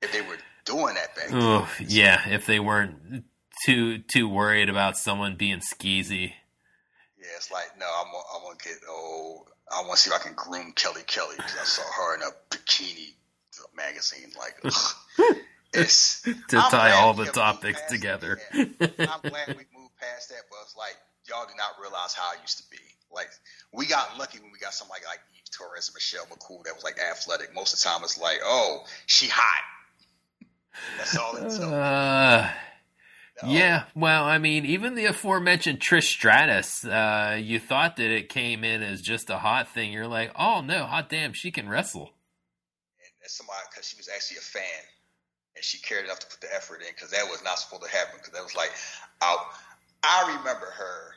[0.03, 1.41] if they were doing that back then.
[1.43, 3.25] Oh, yeah, if they weren't
[3.65, 6.33] too too worried about someone being skeezy.
[7.19, 10.21] Yeah, it's like no, I'm gonna, I'm gonna get oh, I want to see if
[10.21, 13.15] I can groom Kelly Kelly because I saw her in a bikini
[13.77, 14.33] magazine.
[14.39, 15.37] Like, ugh.
[15.75, 18.39] it's To I'm tie all the topics together.
[18.55, 18.65] yeah.
[18.81, 20.97] I'm glad we moved past that, but it's like
[21.29, 22.83] y'all do not realize how I used to be.
[23.13, 23.31] Like
[23.73, 25.21] we got lucky when we got somebody like
[25.51, 27.55] Torres and Michelle McCool that was like athletic.
[27.55, 29.63] Most of the time, it's like, oh, she hot.
[30.99, 31.63] That's all it took.
[31.73, 32.49] Uh,
[33.43, 33.49] No.
[33.51, 38.65] yeah, well, I mean, even the aforementioned Trish Stratus, uh, you thought that it came
[38.65, 39.93] in as just a hot thing.
[39.93, 42.03] You're like, oh no, hot damn, she can wrestle.
[43.01, 44.85] and that's somebody because she was actually a fan
[45.57, 47.89] and she cared enough to put the effort in because that was not supposed to
[47.91, 48.71] happen because that was like
[49.23, 49.37] I
[50.03, 51.15] I remember her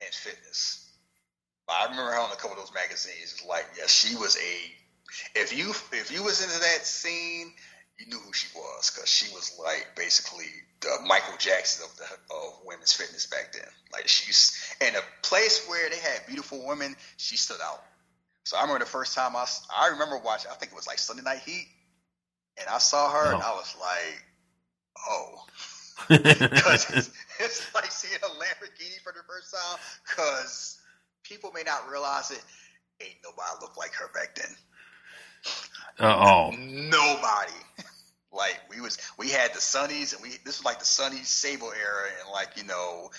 [0.00, 0.81] in fitness.
[1.68, 3.34] I remember her on a couple of those magazines.
[3.34, 7.52] It's like yeah, she was a if you if you was into that scene,
[7.98, 10.46] you knew who she was because she was like basically
[10.80, 13.68] the Michael Jackson of the of women's fitness back then.
[13.92, 17.82] Like she's in a place where they had beautiful women, she stood out.
[18.44, 20.98] So I remember the first time I I remember watching, I think it was like
[20.98, 21.68] Sunday Night Heat,
[22.58, 23.46] and I saw her and Oh.
[23.46, 24.24] I was like,
[25.08, 25.44] oh.
[26.08, 29.78] Because it's, it's like seeing a Lamborghini for the first time
[30.08, 30.78] because
[31.32, 32.42] people may not realize it.
[33.00, 34.54] Ain't nobody looked like her back then.
[35.98, 37.52] Uh, oh, Nobody.
[38.34, 41.70] Like we was, we had the Sunnies, and we this was like the Sunny Sable
[41.70, 43.10] era, and like you know,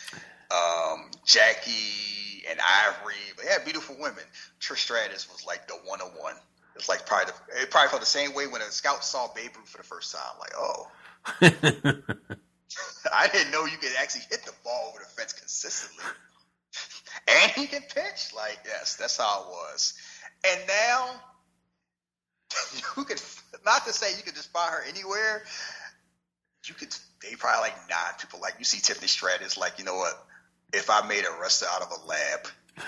[0.50, 3.14] um, Jackie and Ivory.
[3.40, 4.24] They had beautiful women.
[4.60, 6.34] Trish Stratus was like the one on one.
[6.76, 9.52] It's like probably the, it probably felt the same way when a scout saw Babe
[9.56, 10.34] Ruth for the first time.
[10.40, 10.88] Like, oh,
[13.14, 16.06] I didn't know you could actually hit the ball over the fence consistently.
[17.28, 18.34] and he can pitch.
[18.36, 19.94] Like, yes, that's how it was.
[20.46, 21.10] And now
[22.98, 23.22] you could
[23.66, 25.44] not to say you could just find her anywhere.
[26.66, 28.40] You could they probably like nine people.
[28.40, 30.14] Like you see Tiffany Stratus, like, you know what?
[30.74, 32.48] If I made a wrestler out of a lab,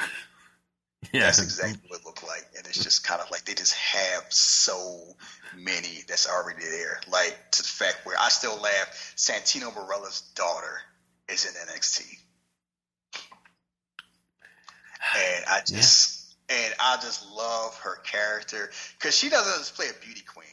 [1.13, 1.21] yeah.
[1.21, 2.45] that's exactly what it looked like.
[2.57, 5.15] And it's just kind of like they just have so
[5.55, 6.99] many that's already there.
[7.11, 10.81] Like to the fact where I still laugh, Santino Marella's daughter
[11.29, 12.17] is in NXT.
[15.13, 20.05] And I just and I just love her character because she doesn't just play a
[20.05, 20.45] beauty queen.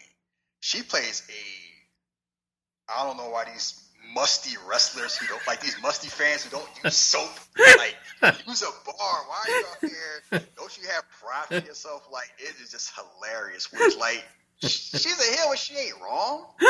[0.61, 3.79] She plays a I don't know why these
[4.15, 7.31] musty wrestlers who don't like these musty fans who don't use soap
[7.79, 7.97] like
[8.47, 9.25] use a bar.
[9.27, 10.43] Why are you out here?
[10.57, 12.09] Don't you have pride for yourself?
[12.13, 13.73] Like it is just hilarious.
[13.73, 14.25] Which like
[14.61, 16.47] she's a heel and she ain't wrong.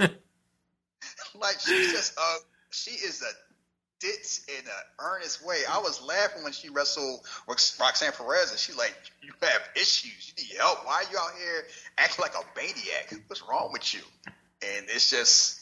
[1.34, 2.36] like she's just uh
[2.70, 3.32] she is a
[4.00, 5.58] ditz in an earnest way.
[5.70, 10.44] I was laughing when she wrestled Roxanne Perez and she like, You have issues, you
[10.44, 10.86] need help.
[10.86, 11.64] Why are you out here
[11.98, 13.12] acting like a maniac?
[13.28, 14.00] What's wrong with you?
[14.62, 15.60] And it's just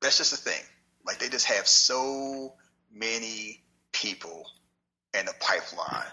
[0.00, 0.62] that's just a thing.
[1.06, 2.54] Like they just have so
[2.92, 3.62] many
[3.92, 4.44] people
[5.18, 6.06] in the pipeline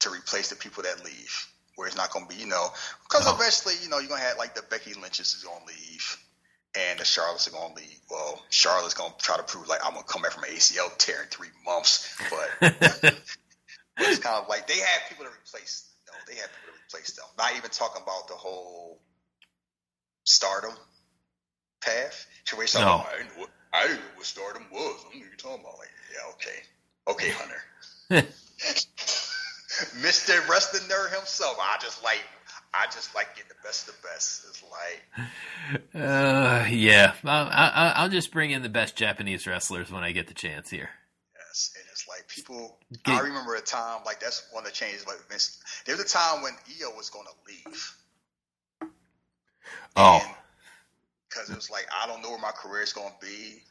[0.00, 1.48] to replace the people that leave.
[1.76, 2.68] Where it's not going to be, you know,
[3.02, 3.34] because Oh.
[3.34, 6.23] eventually, you know, you're going to have like the Becky Lynch's is going to leave,
[6.76, 7.98] and the Charlotte's are going to leave.
[8.10, 10.50] Well, Charlotte's going to try to prove like I'm going to come back from an
[10.50, 13.14] ACL tear in three months, but, but
[13.98, 15.88] it's kind of like they have people to replace.
[16.06, 17.26] No, they have people to replace them.
[17.38, 19.00] Not even talking about the whole
[20.24, 20.72] stardom
[21.80, 22.26] path.
[22.44, 22.94] So we're talking No.
[22.96, 24.80] about, I didn't, know what, I didn't know what stardom was.
[24.80, 25.78] I don't know what you're talking about.
[25.78, 26.62] Like, yeah, okay.
[27.08, 27.62] Okay, Hunter.
[30.02, 30.48] Mr.
[30.48, 31.56] Wrestling Nerd himself.
[31.60, 32.22] I just like
[32.76, 34.44] I just like getting the best of the best.
[34.48, 35.28] It's like
[35.94, 40.26] Uh, yeah, I'll, I, I'll just bring in the best Japanese wrestlers when I get
[40.26, 40.90] the chance here.
[41.36, 42.78] yes, and it's like people.
[43.04, 45.06] Get- I remember a time like that's one of the changes.
[45.06, 47.96] Like Vince, there was a time when Io was going to leave.
[49.96, 50.20] Oh,
[51.28, 53.62] because it was like I don't know where my career is going to be,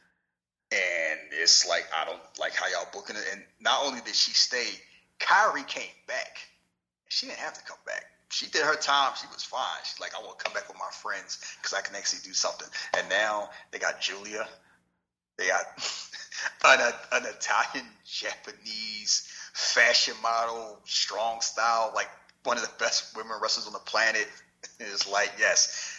[0.72, 3.22] and it's like I don't like how y'all booking it.
[3.32, 4.66] And not only did she stay,
[5.20, 6.38] Kairi came back.
[7.08, 8.04] She didn't have to come back.
[8.34, 9.12] She did her time.
[9.20, 9.78] She was fine.
[9.84, 12.32] She's like, I want to come back with my friends because I can actually do
[12.32, 12.66] something.
[12.98, 14.48] And now they got Giulia.
[15.38, 15.62] They got
[16.64, 22.08] an, an Italian Japanese fashion model, strong style, like
[22.42, 24.26] one of the best women wrestlers on the planet.
[24.80, 25.93] It's like, yes,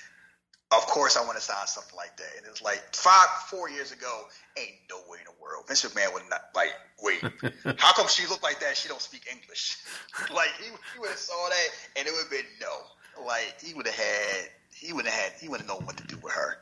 [0.71, 2.31] of course I want to sign something like that.
[2.37, 4.23] And it's like five, four years ago,
[4.57, 5.67] ain't no way in the world.
[5.67, 7.21] Vince McMahon would not like, wait,
[7.77, 8.75] how come she look like that?
[8.75, 9.77] She don't speak English.
[10.33, 11.67] like he, he would have saw that
[11.97, 13.25] and it would have been no.
[13.25, 16.07] Like he would have had, he would have had, he would have known what to
[16.07, 16.57] do with her.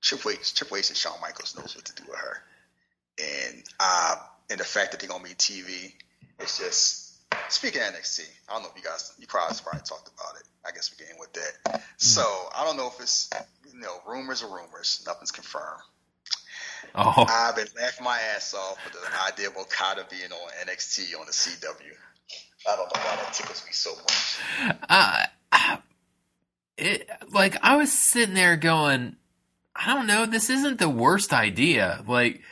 [0.00, 2.42] Triple H, Triple H and Shawn Michaels knows what to do with her.
[3.18, 4.16] And uh,
[4.50, 5.94] and the fact that they're gonna be TV,
[6.40, 7.03] it's just
[7.48, 10.46] speaking of NXT, I don't know if you guys, you probably, probably talked about it.
[10.66, 11.72] I guess we're getting with that.
[11.74, 11.82] Mm.
[11.98, 12.22] So
[12.56, 13.30] I don't know if it's,
[13.72, 15.02] you know, rumors or rumors.
[15.06, 15.82] Nothing's confirmed.
[16.94, 17.26] Oh.
[17.28, 21.26] I've been laughing my ass off with the idea of Okada being on NXT on
[21.26, 21.80] the CW.
[22.66, 24.78] I don't know why that tickles me so much.
[24.88, 25.26] Uh,
[26.78, 29.16] it, like I was sitting there going,
[29.74, 32.02] I don't know, this isn't the worst idea.
[32.06, 32.42] Like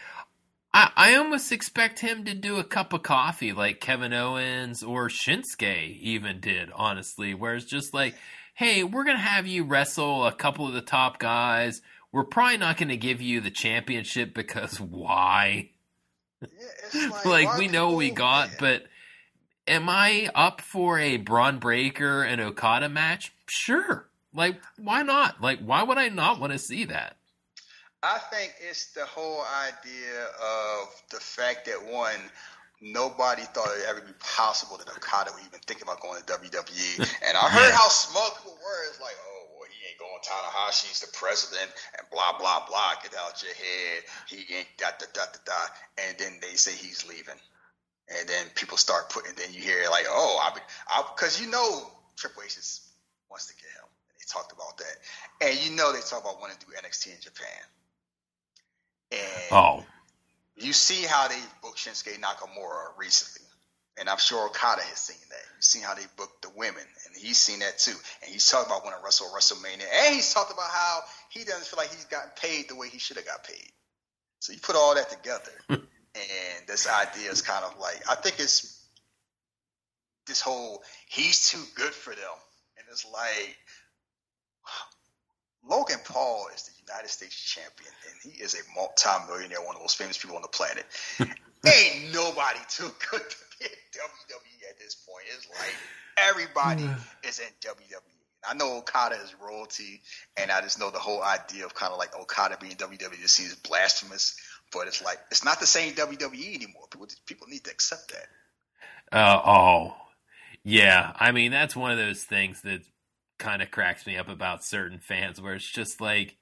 [0.74, 5.09] I, I almost expect him to do a cup of coffee like Kevin Owens or
[5.09, 8.15] Shinsuke even did, honestly, where it's just like,
[8.55, 11.82] hey, we're going to have you wrestle a couple of the top guys.
[12.11, 15.70] We're probably not going to give you the championship because why?
[16.40, 18.57] Yeah, like, like we know we got, man?
[18.59, 18.85] but
[19.66, 23.32] am I up for a Bron Breakker and Okada match?
[23.47, 24.09] Sure.
[24.35, 25.40] Like, why not?
[25.43, 27.16] Like, why would I not want to see that?
[28.03, 32.19] I think it's the whole idea of the fact that one,
[32.81, 36.27] nobody thought it would ever be possible that Okada would even think about going to
[36.27, 36.99] WWE.
[36.99, 38.81] and I heard how smug people were.
[38.91, 40.19] It's like, oh, well, he ain't going.
[40.19, 42.99] Tanahashi's the president, and blah blah blah.
[43.03, 44.03] Get out your head.
[44.27, 45.61] He ain't da da da da da.
[46.03, 47.39] And then they say he's leaving,
[48.11, 49.35] and then people start putting.
[49.37, 52.83] Then you hear like, oh, I, because you know Triple H is,
[53.31, 53.87] wants to get him.
[54.11, 54.97] And they talked about that,
[55.47, 57.62] and you know they talk about wanting to do NXT in Japan.
[59.12, 59.84] And oh.
[60.56, 63.47] You see how they booked Shinsuke Nakamura recently.
[63.98, 65.44] And I'm sure Okada has seen that.
[65.56, 67.94] You see how they booked the women, and he's seen that too.
[68.22, 71.66] And he's talking about when to wrestle WrestleMania, and he's talked about how he doesn't
[71.66, 73.68] feel like he's gotten paid the way he should have got paid.
[74.40, 75.74] So you put all that together, hmm.
[76.14, 78.82] and this idea is kind of like I think it's
[80.26, 82.34] this whole he's too good for them,
[82.78, 83.56] and it's like
[85.68, 89.84] Logan Paul is the United States champion, and he is a multi-millionaire, one of the
[89.84, 90.84] most famous people on the planet.
[91.20, 95.24] Ain't nobody too good to be in WWE at this point.
[95.36, 95.74] It's like
[96.18, 96.89] everybody
[97.22, 98.01] is in WWE.
[98.44, 100.02] I know Okada is royalty,
[100.36, 103.36] and I just know the whole idea of kind of like Okada being WWE just
[103.36, 104.36] seems blasphemous.
[104.72, 106.84] But it's like it's not the same WWE anymore.
[106.90, 109.16] People people need to accept that.
[109.16, 109.94] Uh, oh,
[110.64, 111.12] yeah.
[111.14, 112.80] I mean, that's one of those things that
[113.43, 116.36] kind of cracks me up about certain fans where it's just like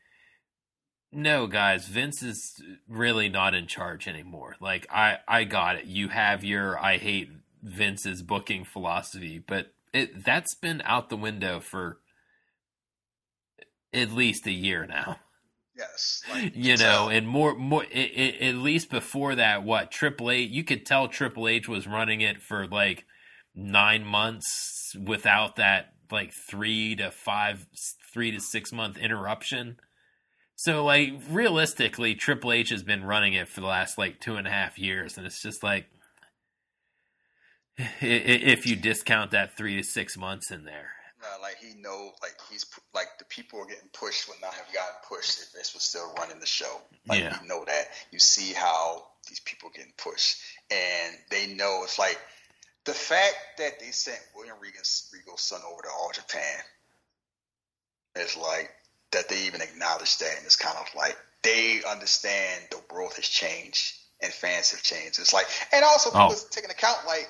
[1.11, 4.55] no guys vince is really not in charge anymore.
[4.61, 5.87] Like i i got it.
[5.87, 7.31] You have your i hate
[7.63, 11.99] vince's booking philosophy but it that's been out the window for
[13.95, 15.17] at least a year now.
[15.75, 20.31] Yes like, you know and more more it, it, at least before that what triple
[20.31, 23.07] h you could tell triple h was running it for like
[23.55, 27.67] nine months without that like three to five,
[28.13, 29.79] three to six month interruption.
[30.57, 34.47] So like realistically, Triple H has been running it for the last like two and
[34.47, 35.87] a half years, and it's just like
[38.01, 40.91] if you discount that three to six months in there.
[41.23, 42.65] Uh, like he know, like he's
[42.95, 46.13] like the people are getting pushed when not have gotten pushed if this was still
[46.19, 46.81] running the show.
[47.07, 47.39] Like yeah.
[47.41, 50.39] you know that you see how these people getting pushed,
[50.71, 52.19] and they know it's like
[52.85, 56.61] the fact that they sent William Regan's Regal's son over to All Japan
[58.17, 58.71] is like
[59.13, 63.27] that they even acknowledge that, and it's kind of like they understand the world has
[63.27, 65.19] changed and fans have changed.
[65.19, 66.29] It's like, and also oh.
[66.29, 67.29] people taking account like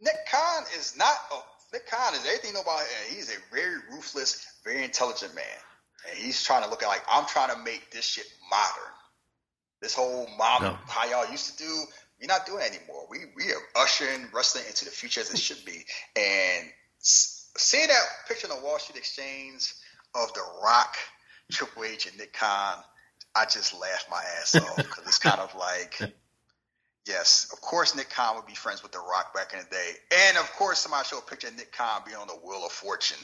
[0.00, 1.36] Nick Khan is not a,
[1.72, 3.14] Nick Khan is everything you know about him.
[3.14, 5.44] He's a very ruthless, very intelligent man,
[6.08, 8.92] and he's trying to look at like I'm trying to make this shit modern.
[9.80, 10.78] This whole mob, no.
[10.88, 11.84] how y'all used to do,
[12.20, 13.06] we're not doing it anymore.
[13.10, 15.84] We we are ushering wrestling into the future as it should be.
[16.16, 16.68] And
[16.98, 19.72] seeing that picture on the Wall Street Exchange
[20.14, 20.96] of The Rock,
[21.52, 22.78] Triple H, and Nick Khan,
[23.34, 26.00] I just laughed my ass off because it's kind of like,
[27.06, 29.92] yes, of course Nick Khan would be friends with The Rock back in the day,
[30.28, 32.72] and of course somebody showed a picture of Nick Khan being on the Wheel of
[32.72, 33.18] Fortune.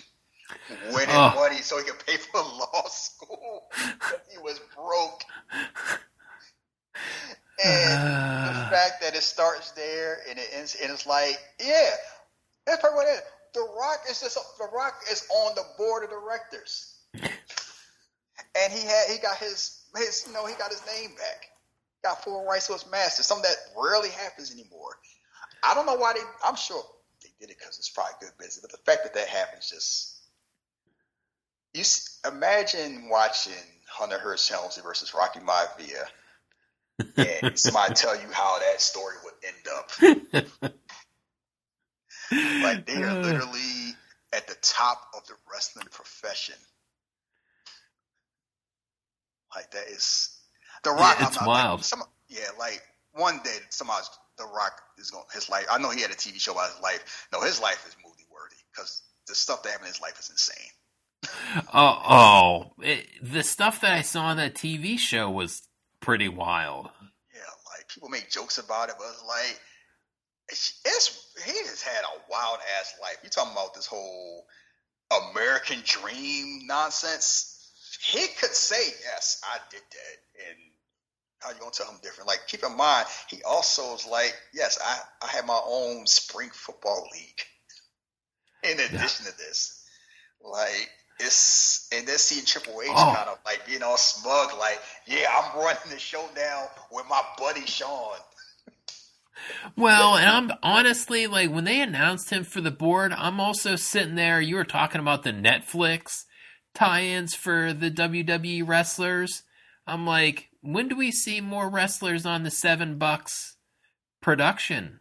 [0.93, 1.33] Winning oh.
[1.35, 3.63] money so he could pay for law school.
[4.31, 5.25] he was broke.
[7.63, 11.91] And uh, the fact that it starts there and it ends, and it's like, yeah,
[12.67, 13.23] that's probably what it is.
[13.55, 19.09] The Rock is just The Rock is on the board of directors, and he had
[19.09, 21.51] he got his his you know he got his name back,
[22.03, 24.99] got full rights to his master, something that rarely happens anymore.
[25.63, 26.21] I don't know why they.
[26.45, 26.83] I'm sure
[27.23, 28.59] they did it because it's probably good business.
[28.61, 30.15] But the fact that that happens just
[31.75, 31.83] you
[32.31, 33.53] imagine watching
[33.89, 36.07] Hunter Hearst Helmsley versus Rocky Maivia,
[37.17, 40.73] and somebody tell you how that story would end up.
[42.63, 43.23] like they are uh.
[43.23, 43.95] literally
[44.33, 46.57] at the top of the wrestling profession.
[49.55, 50.37] Like that is
[50.83, 51.17] the Rock.
[51.21, 51.79] Yeah, it's wild.
[51.81, 55.67] Like, some, yeah, like one day somebody's the Rock is going his life.
[55.71, 57.29] I know he had a TV show about his life.
[57.33, 60.31] No, his life is movie worthy because the stuff that happened in his life is
[60.31, 61.65] insane.
[61.73, 62.03] Oh,
[62.79, 65.63] oh it, the stuff that I saw on that TV show was
[66.05, 66.91] pretty wild.
[67.35, 67.41] Yeah,
[67.73, 69.61] like people make jokes about it, but it's like
[70.51, 73.17] it's, it's he has had a wild ass life.
[73.23, 74.47] You talking about this whole
[75.31, 77.51] American dream nonsense?
[78.03, 80.59] He could say, "Yes, I did that," and
[81.41, 82.29] how you gonna tell him different?
[82.29, 86.51] Like, keep in mind, he also is like, "Yes, I I have my own spring
[86.53, 87.43] football league."
[88.63, 89.31] In addition yeah.
[89.31, 89.87] to this,
[90.43, 93.15] like it's and then seeing Triple H oh.
[93.17, 97.23] kind of like being all smug, like, yeah, I'm running the show now with my
[97.39, 98.19] buddy Shawn.
[99.77, 104.15] Well, and I'm honestly like when they announced him for the board, I'm also sitting
[104.15, 104.41] there.
[104.41, 106.25] You were talking about the Netflix
[106.75, 109.43] tie-ins for the WWE wrestlers.
[109.87, 113.57] I'm like, when do we see more wrestlers on the Seven Bucks
[114.21, 115.01] production?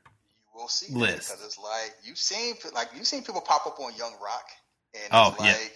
[0.54, 3.80] You will see list because it's like you've seen like you've seen people pop up
[3.80, 4.46] on Young Rock,
[4.94, 5.68] and oh, it's like, yeah.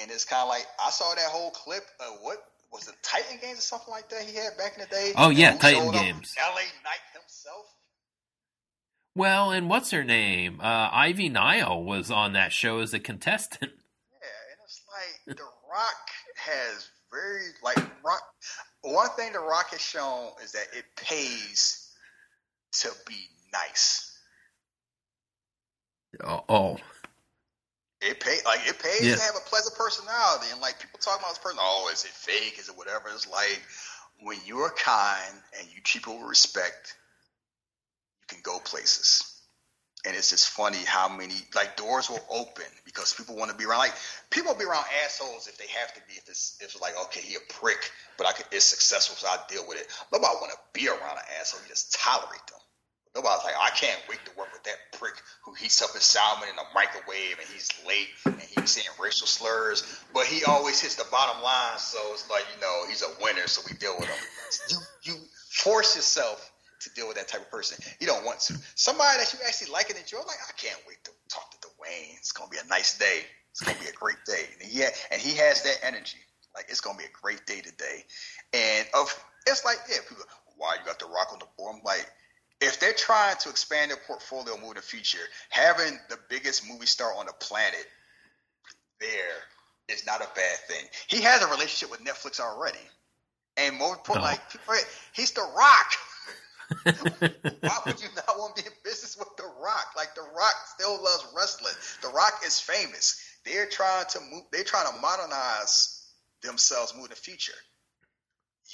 [0.00, 2.38] And it's kind of like I saw that whole clip of what
[2.72, 5.12] was the Titan games or something like that he had back in the day.
[5.16, 6.34] Oh yeah, Titan games.
[6.40, 6.54] L.A.
[6.54, 7.66] Knight himself.
[9.14, 10.60] Well, and what's her name?
[10.60, 13.72] Uh, Ivy Nile was on that show as a contestant.
[14.22, 14.82] Yeah, and it's
[15.26, 18.22] like The Rock has very like Rock.
[18.82, 21.90] One thing The Rock has shown is that it pays
[22.80, 23.16] to be
[23.52, 24.16] nice.
[26.24, 26.76] Oh, oh.
[28.02, 29.14] It pay like it pays yeah.
[29.14, 31.58] to have a pleasant personality, and like people talk about this person.
[31.60, 32.58] Oh, is it fake?
[32.58, 33.08] Is it whatever?
[33.14, 33.62] It's like
[34.22, 36.96] when you are kind and you treat people with respect,
[38.20, 39.28] you can go places.
[40.04, 43.64] And it's just funny how many like doors will open because people want to be
[43.64, 43.78] around.
[43.78, 43.94] Like
[44.30, 46.14] people will be around assholes if they have to be.
[46.14, 49.28] If it's if it's like okay, he a prick, but I could, it's successful, so
[49.28, 49.86] I deal with it.
[50.12, 51.60] Nobody want to be around an asshole.
[51.62, 52.58] You just tolerate them.
[53.14, 55.14] Nobody's like, I can't wait to work with that prick
[55.44, 59.26] who heats up his salmon in the microwave and he's late and he's saying racial
[59.26, 59.84] slurs,
[60.14, 61.76] but he always hits the bottom line.
[61.76, 64.16] So it's like, you know, he's a winner, so we deal with him.
[64.70, 65.14] You, you
[65.50, 67.78] force yourself to deal with that type of person.
[68.00, 68.56] You don't want to.
[68.74, 72.16] Somebody that you actually like and enjoy, like, I can't wait to talk to Dwayne.
[72.16, 73.20] It's going to be a nice day.
[73.50, 74.48] It's going to be a great day.
[74.58, 76.18] And he, and he has that energy.
[76.54, 78.04] Like, it's going to be a great day today.
[78.52, 79.12] And of
[79.46, 80.24] it's like, yeah, people,
[80.56, 81.76] why you got the rock on the board?
[81.76, 82.06] I'm like,
[82.62, 85.18] if they're trying to expand their portfolio move in the future,
[85.50, 87.86] having the biggest movie star on the planet
[89.00, 89.38] there
[89.88, 90.84] is not a bad thing.
[91.08, 92.78] He has a relationship with Netflix already.
[93.56, 94.30] And more important, oh.
[94.30, 95.92] like he's the rock.
[96.84, 99.88] Why would you not want to be in business with The Rock?
[99.94, 101.74] Like The Rock still loves wrestling.
[102.00, 103.20] The Rock is famous.
[103.44, 104.44] They're trying to move.
[104.52, 106.06] They're trying to modernize
[106.42, 107.52] themselves, move in the future.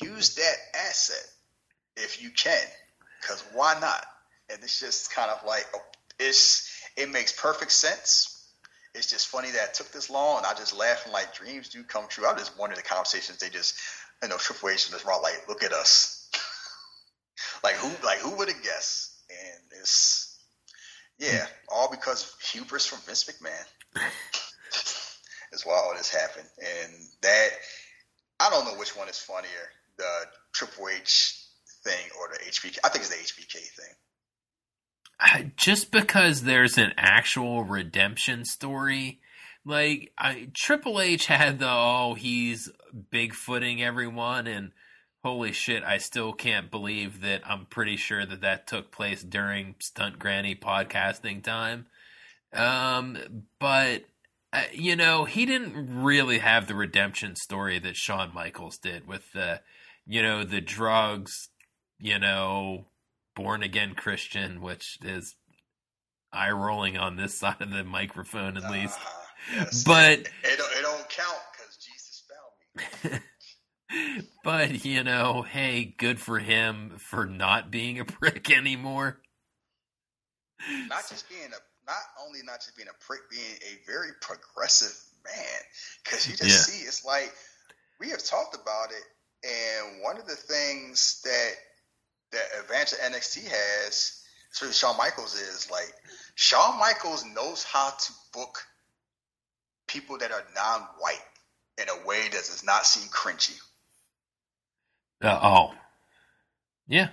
[0.00, 0.56] Use that
[0.86, 1.26] asset
[1.96, 2.66] if you can,
[3.20, 4.04] because why not?
[4.50, 5.66] And it's just kind of like
[6.18, 6.74] it's.
[6.96, 8.34] It makes perfect sense.
[8.94, 11.84] It's just funny that it took this long, and I just laughing like dreams do
[11.84, 12.26] come true.
[12.26, 13.78] I'm just wonder the conversations they just,
[14.22, 15.22] you know, Triple H just wrong.
[15.22, 16.28] Like, look at us
[17.64, 19.12] like who like who would have guessed?
[19.30, 20.36] And it's
[21.18, 24.02] yeah, all because of hubris from Vince McMahon.
[25.52, 26.48] is why all this happened.
[26.58, 26.92] And
[27.22, 27.48] that
[28.40, 29.50] I don't know which one is funnier,
[29.96, 30.10] the
[30.52, 31.37] Triple H
[31.84, 32.78] thing or the HBK.
[32.84, 33.94] I think it's the HBK thing.
[35.20, 39.20] Uh, just because there's an actual redemption story,
[39.64, 42.70] like I, Triple H had the oh he's
[43.12, 44.72] bigfooting everyone and
[45.24, 49.74] holy shit, I still can't believe that I'm pretty sure that that took place during
[49.80, 51.86] Stunt Granny podcasting time.
[52.52, 54.04] Um, but,
[54.52, 59.32] uh, you know, he didn't really have the redemption story that Shawn Michaels did with
[59.32, 59.60] the,
[60.06, 61.48] you know, the drugs,
[61.98, 62.86] you know,
[63.34, 65.34] born again Christian, which is
[66.32, 68.98] eye rolling on this side of the microphone at uh, least.
[69.54, 69.84] Yes.
[69.84, 74.28] But it, it, don't, it don't count because Jesus found me.
[74.44, 79.20] but you know, hey, good for him for not being a prick anymore.
[80.88, 84.98] Not just being a, not only not just being a prick, being a very progressive
[85.24, 85.60] man.
[86.02, 86.74] Because you just yeah.
[86.74, 87.32] see, it's like
[88.00, 91.52] we have talked about it, and one of the things that
[92.32, 94.18] that advantage NXT has
[94.52, 95.92] especially Shawn Michaels, is like
[96.34, 98.64] Shawn Michaels knows how to book
[99.86, 101.22] people that are non-white
[101.80, 103.58] in a way that does not seem cringy.
[105.22, 105.74] Uh, oh,
[106.86, 107.08] yeah.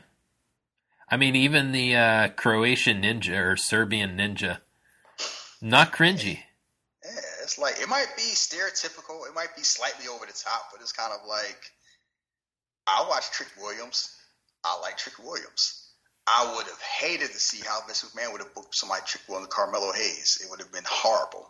[1.10, 4.60] I mean, even the uh, Croatian ninja or Serbian ninja,
[5.62, 6.40] not cringy.
[7.04, 7.12] Yeah,
[7.44, 10.92] it's like it might be stereotypical, it might be slightly over the top, but it's
[10.92, 11.72] kind of like
[12.88, 14.15] I watch Trick Williams.
[14.66, 15.86] I like Trick Williams.
[16.28, 19.50] I would have hated to see how Vince McMahon would have booked somebody Trick Williams,
[19.50, 20.40] to Carmelo Hayes.
[20.44, 21.48] It would have been horrible.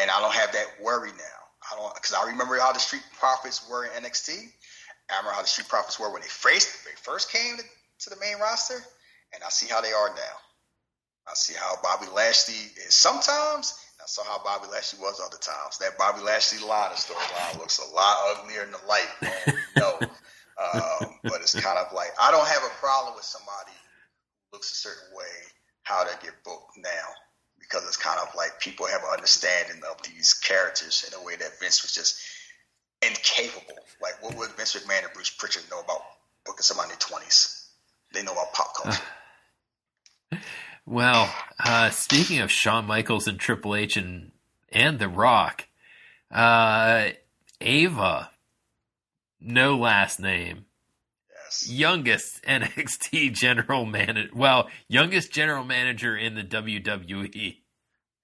[0.00, 1.40] And I don't have that worry now.
[1.70, 4.30] I don't because I remember how the Street Profits were in NXT.
[4.32, 8.16] I remember how the Street Profits were when they first they first came to, the
[8.20, 8.82] main roster,
[9.34, 10.36] and I see how they are now.
[11.28, 12.54] I see how Bobby Lashley
[12.86, 13.78] is sometimes.
[14.00, 15.78] I saw how Bobby Lashley was other times.
[15.78, 19.58] That Bobby Lashley line of storyline looks a lot uglier in the light, man.
[19.76, 19.98] No,
[20.60, 23.72] um, but it's kind of like I don't have a problem with somebody
[24.50, 25.24] who looks a certain way
[25.82, 27.08] how they get booked now
[27.58, 31.36] because it's kind of like people have an understanding of these characters in a way
[31.36, 32.20] that Vince was just
[33.02, 33.74] incapable.
[34.02, 36.02] Like, what would Vince McMahon and Bruce Pritchard know about
[36.44, 37.68] booking somebody in their twenties?
[38.12, 39.02] They know about pop culture.
[40.86, 41.32] Well,
[41.64, 44.32] uh, speaking of Shawn Michaels and Triple H and
[44.72, 45.68] and The Rock,
[46.32, 47.10] uh,
[47.60, 48.29] Ava,
[49.40, 50.66] no last name,
[51.30, 51.70] yes.
[51.70, 54.30] youngest NXT general manager.
[54.34, 57.56] Well, youngest general manager in the WWE.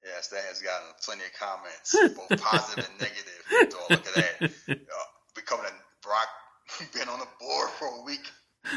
[0.05, 3.33] Yes, that has gotten plenty of comments, both positive and negative.
[3.73, 4.51] So look at that.
[4.71, 4.75] Uh,
[5.35, 5.73] becoming a
[6.03, 6.29] Brock,
[6.93, 8.27] been on the board for a week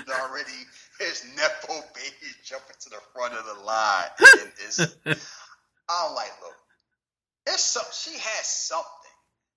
[0.09, 0.65] already.
[0.99, 4.09] His Nepo baby jumping to the front of the line.
[4.19, 4.79] And it's,
[5.89, 6.55] I'm like, look,
[7.45, 8.98] there's some, she has something.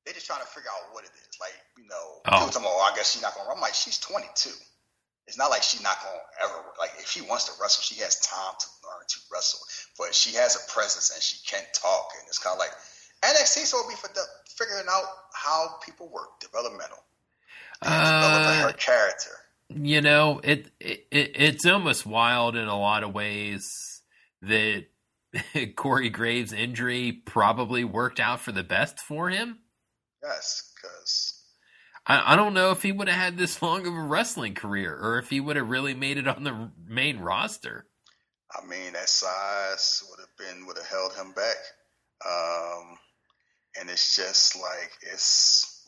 [0.04, 1.38] They're just trying to figure out what it is.
[1.40, 2.46] Like, you know, Oh.
[2.46, 3.58] people oh, I guess she's not going to run.
[3.58, 4.50] I'm like, she's 22.
[5.28, 8.00] It's not like she's not going to ever, like, if she wants to wrestle, she
[8.02, 9.60] has time to learn to wrestle.
[9.96, 12.10] But she has a presence and she can talk.
[12.18, 12.70] And it's kind of like,
[13.22, 14.22] NXT so it'll be for the,
[14.56, 16.98] figuring out how people work, developmental.
[17.82, 19.30] And developing Uh, her character.
[19.68, 23.64] you know, it, it it's almost wild in a lot of ways
[24.42, 24.86] that
[25.76, 29.58] Corey Graves' injury probably worked out for the best for him.
[30.22, 31.42] Yes, because
[32.06, 34.96] I, I don't know if he would have had this long of a wrestling career
[34.96, 37.86] or if he would have really made it on the main roster.
[38.54, 41.56] I mean that size would have been would have held him back.
[42.24, 42.98] Um,
[43.80, 45.86] and it's just like it's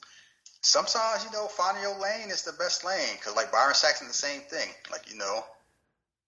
[0.63, 4.15] sometimes you know finding your lane is the best lane because like Byron Saxton the
[4.15, 4.69] same thing.
[4.91, 5.45] Like you know,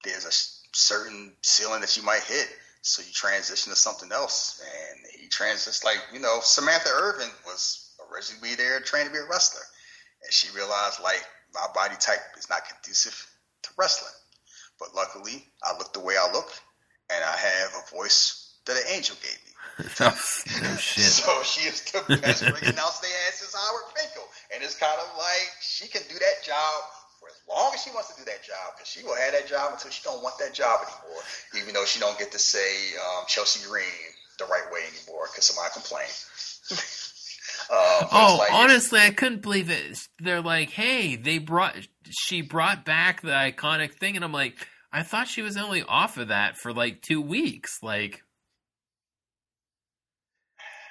[0.04, 2.48] there's a certain ceiling that you might hit,
[2.82, 7.85] so you transition to something else, and he transitions like you know Samantha Irvin was
[8.16, 9.62] originally there trained to be a wrestler,
[10.24, 11.22] and she realized like
[11.54, 13.14] my body type is not conducive
[13.62, 14.12] to wrestling.
[14.78, 16.50] But luckily, I look the way I look,
[17.12, 19.52] and I have a voice that an angel gave me.
[20.00, 20.16] oh,
[20.62, 21.04] no shit.
[21.04, 24.24] So she is the best ring announcer they had since Howard Finkel.
[24.52, 26.74] And it's kind of like she can do that job
[27.20, 29.48] for as long as she wants to do that job, because she will have that
[29.48, 31.22] job until she don't want that job anymore.
[31.56, 33.84] Even though she don't get to say um, Chelsea Green
[34.38, 36.12] the right way anymore, because somebody complained.
[38.12, 39.98] Oh, like- honestly, I couldn't believe it.
[40.18, 41.76] They're like, "Hey, they brought
[42.10, 44.54] she brought back the iconic thing," and I'm like,
[44.92, 48.22] "I thought she was only off of that for like two weeks." Like,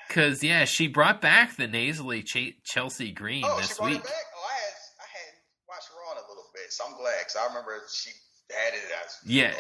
[0.07, 3.99] because yeah, she brought back the nasally Ch- Chelsea Green Oh, this she brought week.
[3.99, 4.13] it back.
[4.35, 5.33] Oh, I had I had
[5.67, 8.11] watched Raw in a little bit, so I'm glad because I remember she
[8.55, 9.53] had it as Yeah,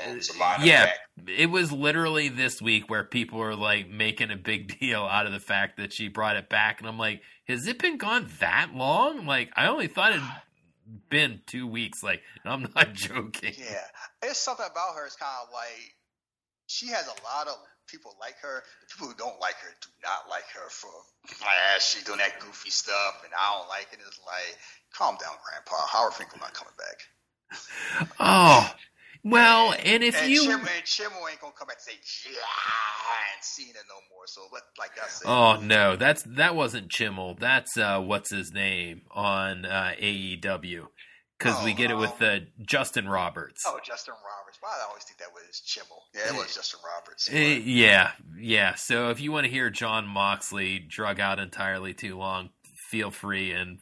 [0.63, 0.91] yeah.
[1.27, 5.31] It was literally this week where people were like making a big deal out of
[5.31, 8.71] the fact that she brought it back, and I'm like, has it been gone that
[8.73, 9.25] long?
[9.25, 10.23] Like, I only thought it'd
[11.09, 12.03] been two weeks.
[12.03, 13.53] Like, I'm not joking.
[13.57, 13.85] Yeah,
[14.23, 15.05] it's something about her.
[15.05, 15.95] It's kind of like
[16.67, 17.55] she has a lot of
[17.87, 18.63] people like her.
[18.81, 20.91] The people who don't like her do not like her for
[21.41, 23.99] like as she doing that goofy stuff, and I don't like it.
[24.05, 24.57] It's like,
[24.93, 25.85] calm down, Grandpa.
[25.87, 27.05] Howard Finkel not coming back.
[28.19, 28.73] Oh,
[29.23, 32.35] well, and if and you, Chim, and Chimel ain't gonna come back and say yeah
[33.33, 34.27] and Cena no more.
[34.27, 37.39] So let, like I said, oh no, that's that wasn't Chimel.
[37.39, 40.87] That's uh, what's his name on uh, AEW
[41.39, 43.63] because we Oh, get it with uh, Justin Roberts.
[43.67, 44.57] oh Justin Roberts.
[44.61, 46.01] Why I always think that was Chimel.
[46.13, 47.29] Yeah, it was Justin Roberts.
[47.31, 48.75] Eh, yeah, yeah.
[48.75, 52.49] So if you want to hear Jon Moxley drug out entirely too long,
[52.89, 53.79] feel free and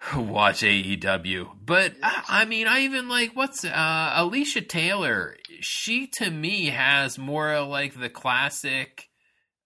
[0.16, 1.48] watch AEW.
[1.64, 5.36] But I, I mean, I even like what's uh, Alicia Taylor.
[5.60, 9.08] She to me has more like the classic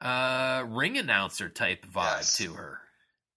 [0.00, 2.36] uh, ring announcer type vibe Yes.
[2.38, 2.78] to her.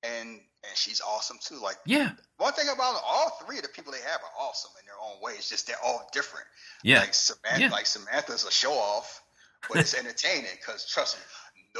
[0.03, 1.59] and and she's awesome too.
[1.61, 4.85] Like yeah, one thing about all three of the people they have are awesome in
[4.87, 5.33] their own way.
[5.33, 6.45] It's just they're all different.
[6.83, 7.69] Yeah, like Samantha, yeah.
[7.69, 9.21] like Samantha's a show off,
[9.67, 11.23] but it's entertaining because trust me,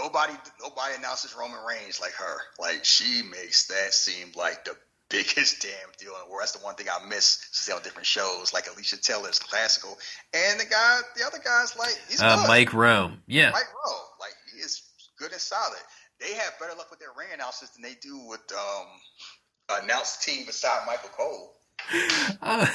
[0.04, 2.38] nobody nobody announces Roman Reigns like her.
[2.60, 4.76] Like she makes that seem like the
[5.10, 6.42] biggest damn deal in the world.
[6.42, 9.98] That's the one thing I miss see on different shows, like Alicia Taylor's classical,
[10.34, 14.34] and the guy, the other guy's like he's uh, Mike Rome, yeah, Mike Rome, like
[14.54, 14.82] he is
[15.18, 15.80] good and solid.
[16.20, 20.46] They have better luck with their ring announcers than they do with um announced team
[20.46, 21.56] beside Michael Cole.
[22.42, 22.68] Uh,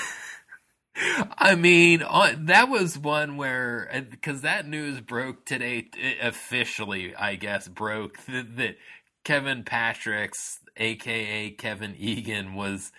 [1.39, 5.89] I mean, uh, that was one where because that news broke today
[6.20, 8.77] officially, I guess broke that
[9.24, 12.92] Kevin Patrick's aka Kevin Egan, was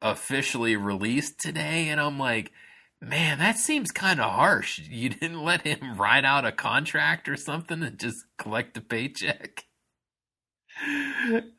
[0.00, 2.52] officially released today, and I'm like,
[3.00, 4.78] man, that seems kind of harsh.
[4.78, 9.64] You didn't let him write out a contract or something and just collect a paycheck.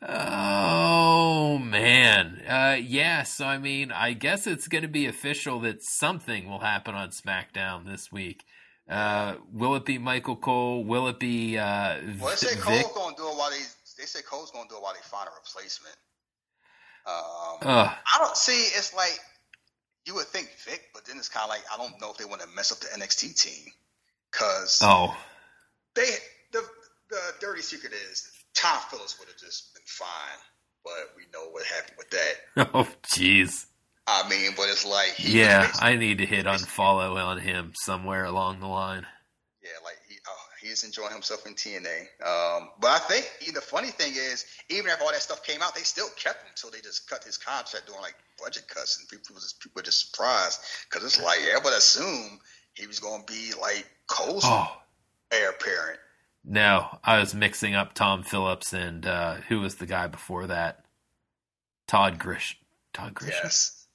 [0.02, 3.24] Oh man, uh, yeah.
[3.24, 7.10] So I mean, I guess it's going to be official that something will happen on
[7.10, 8.46] SmackDown this week.
[8.90, 10.84] Uh, will it be Michael Cole?
[10.84, 11.58] Will it be?
[11.58, 13.58] Uh, well, they say Cole's going to do it while they
[14.00, 15.96] they say Cole's going to do it while they find a replacement.
[17.06, 18.72] Um, uh, I don't see.
[18.78, 19.20] It's like
[20.06, 22.26] you would think Vic, but then it's kind of like I don't know if they
[22.26, 23.72] want to mess up the NXT team
[24.32, 25.16] because oh,
[25.96, 26.10] they
[26.52, 26.64] the
[27.10, 30.40] the dirty secret is Tom Phillips would have just been fine,
[30.84, 32.70] but we know what happened with that.
[32.74, 33.66] Oh, jeez.
[34.08, 38.60] I mean, but it's like yeah, I need to hit unfollow on him somewhere along
[38.60, 39.06] the line.
[40.70, 42.02] Yeah, he's enjoying himself in TNA.
[42.22, 45.74] Um, but I think the funny thing is, even after all that stuff came out,
[45.74, 49.10] they still kept him until they just cut his contract doing like budget cuts, and
[49.10, 50.60] people were just, people were just surprised
[50.90, 52.40] because it's like everybody assumed
[52.74, 54.72] he was going to be like Cole's oh.
[55.32, 56.00] heir apparent.
[56.46, 60.86] No, I was mixing up Tom Phillips and uh, who was the guy before that?
[61.88, 62.58] Todd Grish.
[62.94, 63.36] Todd Grish.
[63.44, 63.88] Yes.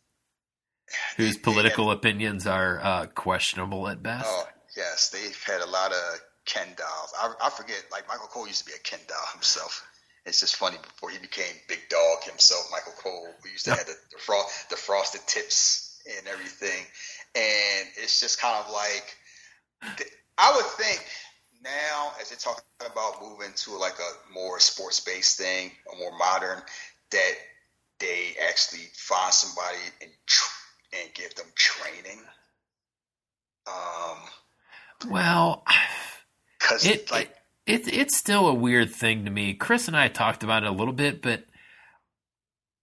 [1.17, 4.27] Whose political have, opinions are uh, questionable at best.
[4.29, 4.47] Oh,
[4.77, 7.15] yes, they've had a lot of Ken dolls.
[7.19, 9.87] I, I forget, like Michael Cole used to be a Ken doll himself.
[10.27, 13.79] It's just funny before he became Big Dog himself, Michael Cole, who used to yep.
[13.79, 16.85] have the the, fro- the frosted tips and everything,
[17.35, 19.17] and it's just kind of like
[20.39, 21.05] I would think
[21.63, 26.17] now as they're talking about moving to like a more sports based thing, a more
[26.17, 26.63] modern,
[27.11, 27.33] that
[27.99, 30.11] they actually find somebody and
[31.03, 32.21] and give them training.
[33.67, 34.19] Um,
[35.11, 35.65] well.
[36.65, 37.31] Because it, like
[37.67, 39.55] it, it, it's still a weird thing to me.
[39.55, 41.45] Chris and I talked about it a little bit, but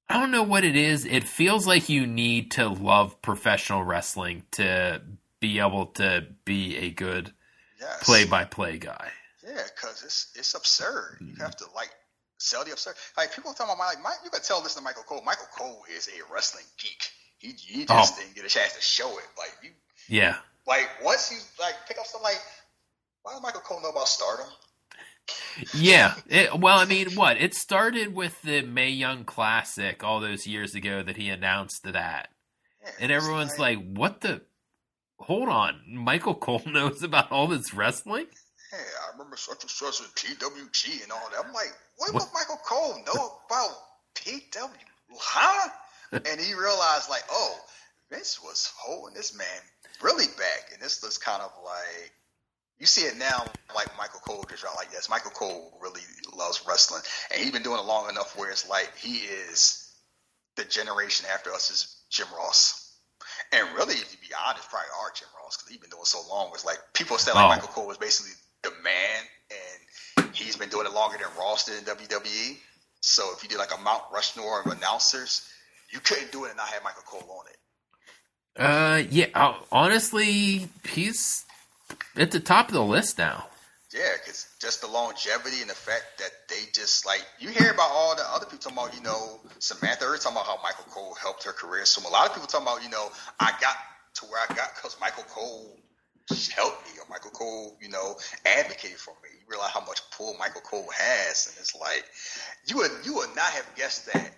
[0.07, 1.05] I don't know what it is.
[1.05, 5.01] It feels like you need to love professional wrestling to
[5.39, 7.33] be able to be a good
[7.79, 8.03] yes.
[8.03, 9.09] play-by-play guy.
[9.43, 11.17] Yeah, because it's it's absurd.
[11.19, 11.41] You mm-hmm.
[11.41, 11.89] have to like
[12.37, 12.95] sell the absurd.
[13.17, 15.23] Like people talking about like Mike, you could tell this to Michael Cole.
[15.25, 17.09] Michael Cole is a wrestling geek.
[17.39, 18.21] He, he just oh.
[18.21, 19.25] didn't get a chance to show it.
[19.37, 19.71] Like you,
[20.07, 20.35] yeah.
[20.67, 22.41] Like once you like pick up something like
[23.23, 24.47] why does Michael Cole know about Stardom?
[25.73, 26.15] yeah.
[26.27, 27.41] It, well, I mean, what?
[27.41, 32.29] It started with the Mae Young Classic all those years ago that he announced that.
[32.81, 34.41] Yeah, and everyone's like, like, what the?
[35.19, 35.81] Hold on.
[35.87, 38.27] Michael Cole knows about all this wrestling?
[38.71, 41.45] Yeah, I remember such and such with PWG and all that.
[41.45, 42.23] I'm like, what, what?
[42.23, 43.69] would Michael Cole know about
[44.15, 44.69] PW?
[45.13, 45.69] Huh?
[46.11, 47.57] and he realized, like, oh,
[48.09, 49.47] Vince was holding this man
[50.01, 50.71] really back.
[50.73, 52.11] And this was kind of like,
[52.81, 53.45] you see it now,
[53.75, 56.01] like Michael Cole just like yes, Michael Cole really
[56.35, 59.87] loves wrestling, and he's been doing it long enough where it's like he is
[60.55, 62.97] the generation after us is Jim Ross,
[63.53, 66.21] and really, if you be honest, probably are Jim Ross because he's been doing so
[66.27, 66.49] long.
[66.55, 67.49] It's like people said like oh.
[67.49, 68.31] Michael Cole was basically
[68.63, 72.57] the man, and he's been doing it longer than Ross did in WWE.
[73.01, 75.47] So if you did like a Mount Rushmore of announcers,
[75.93, 77.57] you couldn't do it and not have Michael Cole on it.
[78.59, 79.55] Uh, yeah.
[79.71, 81.45] Honestly, he's
[82.15, 83.47] at the top of the list now.
[83.93, 87.89] Yeah, because just the longevity and the fact that they just like you hear about
[87.91, 91.13] all the other people talking about, you know, Samantha Earth talking about how Michael Cole
[91.15, 91.83] helped her career.
[91.83, 93.75] So a lot of people talking about, you know, I got
[94.15, 95.77] to where I got because Michael Cole
[96.55, 98.15] helped me or Michael Cole, you know,
[98.45, 99.29] advocated for me.
[99.33, 102.05] You realize how much pull Michael Cole has, and it's like
[102.67, 104.31] you would you would not have guessed that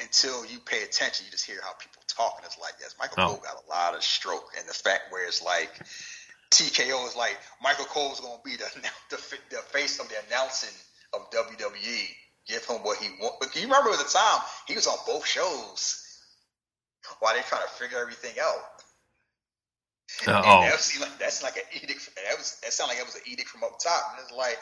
[0.00, 1.26] until you pay attention.
[1.26, 3.26] You just hear how people talk, and it's like, yes, Michael oh.
[3.28, 5.72] Cole got a lot of stroke, and the fact where it's like
[6.54, 8.70] TKO is like Michael Cole's going to be the,
[9.10, 9.16] the,
[9.50, 10.74] the face of the announcing
[11.12, 12.08] of WWE.
[12.46, 13.38] Give him what he wants.
[13.40, 16.00] But you remember at the time he was on both shows
[17.20, 18.82] while they trying to figure everything out.
[20.28, 22.10] Oh, that like, that's like an edict.
[22.14, 24.12] That was that sounded like it was an edict from up top.
[24.12, 24.58] And it's like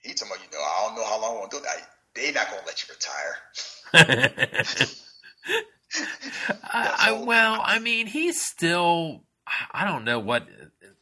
[0.00, 1.76] he talking about, you know, I don't know how long I want to do that.
[2.14, 3.36] They they're not gonna let you retire.
[6.62, 9.24] I, I, well, I mean, he's still.
[9.72, 10.46] I don't know what.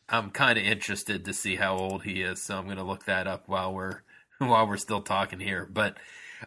[0.09, 3.05] I'm kind of interested to see how old he is, so I'm going to look
[3.05, 4.01] that up while we're
[4.39, 5.69] while we're still talking here.
[5.71, 5.97] But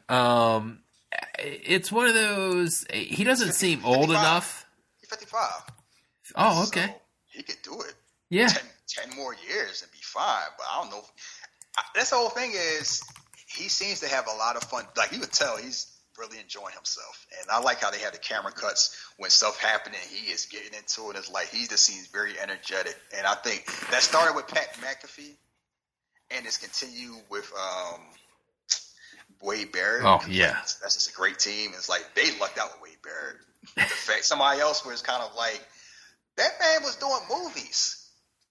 [0.10, 0.80] um,
[1.38, 2.86] it's one of those.
[2.92, 4.66] He doesn't seem old enough.
[5.00, 5.42] He's 55.
[6.36, 6.88] Oh, okay.
[6.88, 6.94] So
[7.28, 7.94] he could do it.
[8.30, 8.48] Yeah.
[8.48, 8.64] 10,
[9.10, 10.48] 10, more years and be fine.
[10.58, 11.00] But I don't know.
[11.00, 11.12] If,
[11.96, 13.04] that's the whole thing is
[13.48, 14.86] he seems to have a lot of fun.
[14.96, 17.26] Like you could tell, he's really enjoying himself.
[17.40, 20.00] And I like how they have the camera cuts when stuff happening.
[20.10, 21.18] He is getting into it.
[21.18, 22.96] It's like he just seems very energetic.
[23.18, 25.36] And I think that started with Pat McAfee,
[26.32, 28.02] and it's continued with um,
[29.42, 30.06] Wade Barrett.
[30.06, 31.72] Oh yeah, that's, that's just a great team.
[31.74, 33.38] It's like they lucked out with Wade Barrett.
[33.76, 35.62] the fact somebody else was kind of like
[36.38, 37.98] that man was doing movies.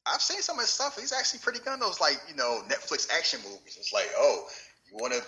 [0.07, 0.99] I've seen some of his stuff.
[0.99, 1.79] He's actually pretty good.
[1.81, 3.77] Those like you know Netflix action movies.
[3.79, 4.45] It's like oh,
[4.91, 5.23] you want to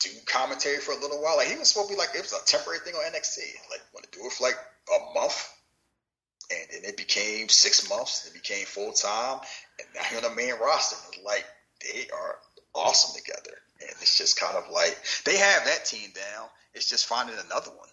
[0.00, 1.36] do commentary for a little while.
[1.36, 3.38] Like he was supposed to be like it was a temporary thing on NXT.
[3.70, 4.56] Like want to do it for like
[4.88, 5.52] a month,
[6.50, 8.26] and then it became six months.
[8.26, 9.40] It became full time,
[9.78, 10.96] and now you're on the main roster.
[11.24, 11.44] Like
[11.82, 12.38] they are
[12.74, 16.48] awesome together, and it's just kind of like they have that team down.
[16.74, 17.88] It's just finding another one.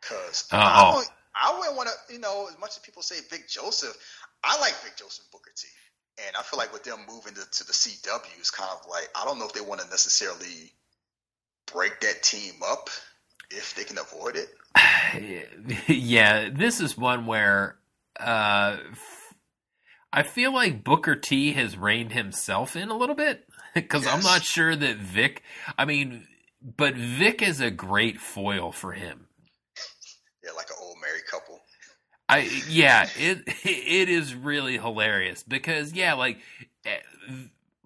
[0.00, 1.04] Because uh, I,
[1.34, 3.96] I wouldn't want to, you know, as much as people say Vic Joseph,
[4.42, 5.68] I like Vic Joseph Booker T.
[6.26, 9.08] And I feel like with them moving to, to the CW, it's kind of like
[9.14, 10.72] I don't know if they want to necessarily
[11.72, 12.90] break that team up
[13.50, 14.48] if they can avoid it.
[15.88, 17.76] yeah, this is one where
[18.18, 18.78] uh,
[20.12, 24.14] I feel like Booker T has reined himself in a little bit because yes.
[24.14, 25.42] I'm not sure that Vic.
[25.76, 26.26] I mean,
[26.76, 29.26] but Vic is a great foil for him.
[30.42, 30.87] Yeah, like an old married couple.
[32.28, 36.38] I yeah, it it is really hilarious because yeah, like
[36.84, 36.98] eh,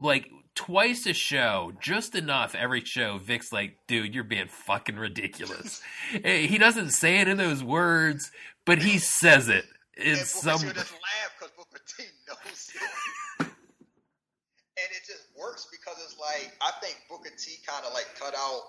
[0.00, 3.18] like twice a show, just enough every show.
[3.18, 5.80] Vic's like, dude, you're being fucking ridiculous.
[6.24, 8.30] Eh, he doesn't say it in those words,
[8.66, 9.64] but he says it.
[9.94, 10.60] It's some.
[10.60, 16.70] Just laugh because Booker T knows it, and it just works because it's like I
[16.82, 18.60] think Booker T kind of like cut out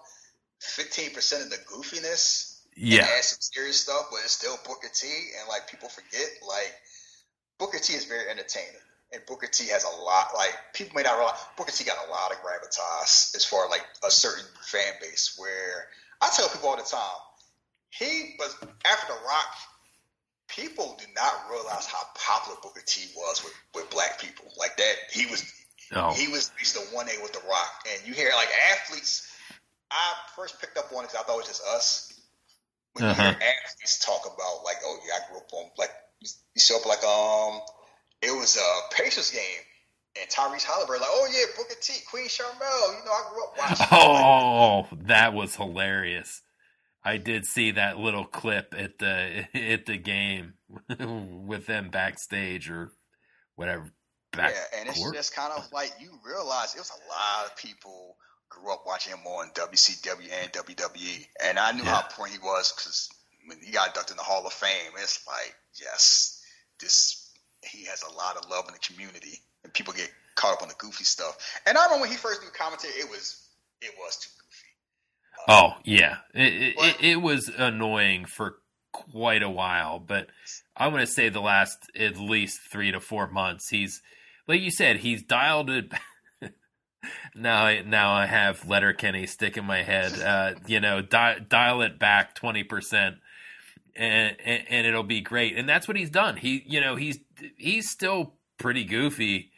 [0.61, 5.07] fifteen percent of the goofiness yeah, add some serious stuff, but it's still Booker T,
[5.39, 6.73] and like people forget, like
[7.59, 8.81] Booker T is very entertaining,
[9.11, 10.27] and Booker T has a lot.
[10.35, 13.71] Like people may not realize Booker T got a lot of gravitas as far as
[13.71, 15.35] like a certain fan base.
[15.37, 15.87] Where
[16.21, 17.21] I tell people all the time,
[17.89, 18.55] he was
[18.85, 19.55] after the Rock.
[20.49, 24.45] People do not realize how popular Booker T was with, with black people.
[24.57, 25.43] Like that, he was
[25.95, 26.13] oh.
[26.13, 29.29] he was the one A with the Rock, and you hear like athletes.
[29.91, 32.12] I first picked up on it because I thought it was just us
[32.93, 33.21] when uh-huh.
[33.21, 35.91] you hear athletes talk about like, oh yeah, I grew up on like
[36.21, 37.61] you show up like um
[38.21, 39.41] it was a Pacers game
[40.19, 43.57] and Tyrese Haliburton like, oh yeah, Booker T, Queen Sharmell, you know, I grew up
[43.57, 43.87] watching.
[43.91, 46.41] Oh, that was hilarious.
[47.03, 50.53] I did see that little clip at the at the game
[51.45, 52.91] with them backstage or
[53.55, 53.91] whatever.
[54.31, 55.13] Back yeah, and it's court.
[55.13, 58.15] just kind of like you realize it was a lot of people
[58.53, 61.95] grew up watching him on WCW and WWE, and I knew yeah.
[61.95, 63.09] how important he was because
[63.47, 66.41] when he got inducted in the Hall of Fame, it's like, yes,
[66.79, 67.29] this
[67.61, 70.67] he has a lot of love in the community, and people get caught up on
[70.67, 71.37] the goofy stuff.
[71.65, 73.47] And I remember when he first did commentary, it was
[73.81, 75.57] it was too goofy.
[75.57, 78.57] Um, oh yeah, it, but, it, it was annoying for
[78.91, 80.27] quite a while, but
[80.75, 84.01] I want to say the last at least three to four months, he's
[84.47, 85.91] like you said, he's dialed it
[87.35, 90.19] now I now I have Letterkenny stick in my head.
[90.19, 93.17] Uh, you know, di- dial it back twenty percent,
[93.95, 95.57] and, and and it'll be great.
[95.57, 96.37] And that's what he's done.
[96.37, 97.19] He you know he's
[97.57, 99.51] he's still pretty goofy,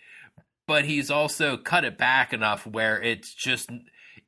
[0.68, 3.70] but he's also cut it back enough where it's just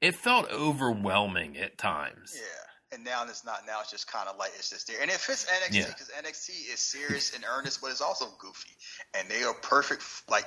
[0.02, 2.34] it felt overwhelming at times.
[2.36, 2.42] Yeah.
[2.94, 3.64] And now it's not.
[3.68, 6.22] Now it's just kind of like it's just there, and it fits NXT because yeah.
[6.22, 8.72] NXT is serious and earnest, but it's also goofy,
[9.14, 10.04] and they are perfect.
[10.30, 10.46] Like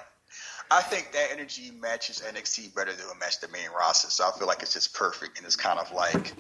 [0.71, 4.11] I think that energy matches NXT better than it match the main roster.
[4.11, 6.35] So I feel like it's just perfect, and it's kind of like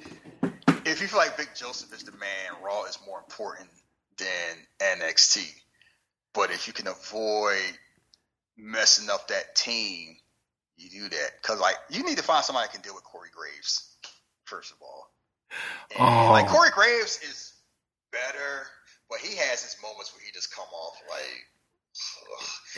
[0.86, 3.68] if you feel like Vic Joseph is the man, Raw is more important
[4.18, 5.44] than NXT.
[6.32, 7.76] But if you can avoid
[8.56, 10.16] messing up that team,
[10.76, 13.30] you do that because like you need to find somebody that can deal with Corey
[13.34, 13.96] Graves
[14.44, 15.10] first of all.
[15.96, 16.32] And, oh.
[16.32, 17.54] Like Corey Graves is
[18.12, 18.66] better,
[19.08, 21.46] but he has his moments where he just come off like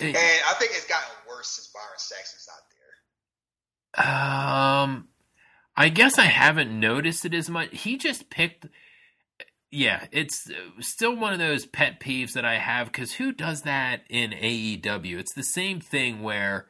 [0.00, 4.04] and I think it's gotten worse since Byron Saxton's not there.
[4.04, 5.08] Um,
[5.76, 7.68] I guess I haven't noticed it as much.
[7.72, 8.66] He just picked.
[9.70, 10.50] Yeah, it's
[10.80, 15.18] still one of those pet peeves that I have because who does that in AEW?
[15.18, 16.66] It's the same thing where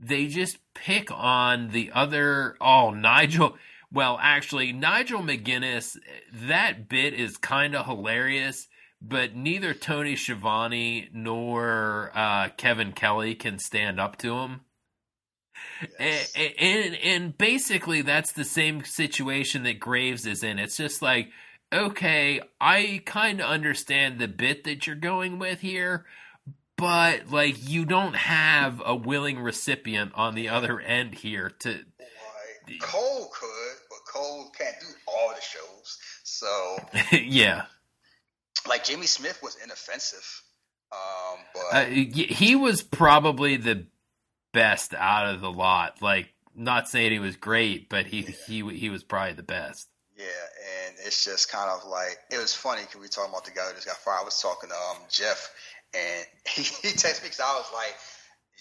[0.00, 2.56] they just pick on the other.
[2.60, 3.56] Oh, Nigel.
[3.92, 5.96] Well, actually, Nigel McGuinness,
[6.32, 8.68] that bit is kind of hilarious,
[9.08, 14.60] but neither Tony Schiavone nor uh, Kevin Kelly can stand up to him.
[15.98, 16.32] Yes.
[16.36, 20.58] And, and, and basically, that's the same situation that Graves is in.
[20.58, 21.28] It's just like,
[21.72, 26.06] okay, I kind of understand the bit that you're going with here,
[26.76, 31.70] but like you don't have a willing recipient on the other end here to.
[31.70, 32.80] Right.
[32.80, 35.98] Cole could, but Cole can't do all the shows.
[36.24, 36.76] So
[37.12, 37.66] yeah,
[38.68, 40.42] like Jimmy Smith was inoffensive,
[40.92, 43.86] um, but uh, he was probably the
[44.52, 46.00] best out of the lot.
[46.00, 48.30] Like, not saying he was great, but he yeah.
[48.46, 49.88] he he was probably the best.
[50.16, 50.24] Yeah,
[50.86, 53.68] and it's just kind of like it was funny because we talking about the guy
[53.68, 54.20] who just got fired.
[54.22, 55.52] I was talking to um, Jeff,
[55.94, 57.94] and he, he texted me because I was like,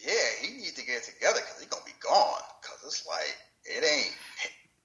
[0.03, 3.84] "Yeah, he needs to get together because he's gonna be gone." Because it's like it
[3.84, 4.15] ain't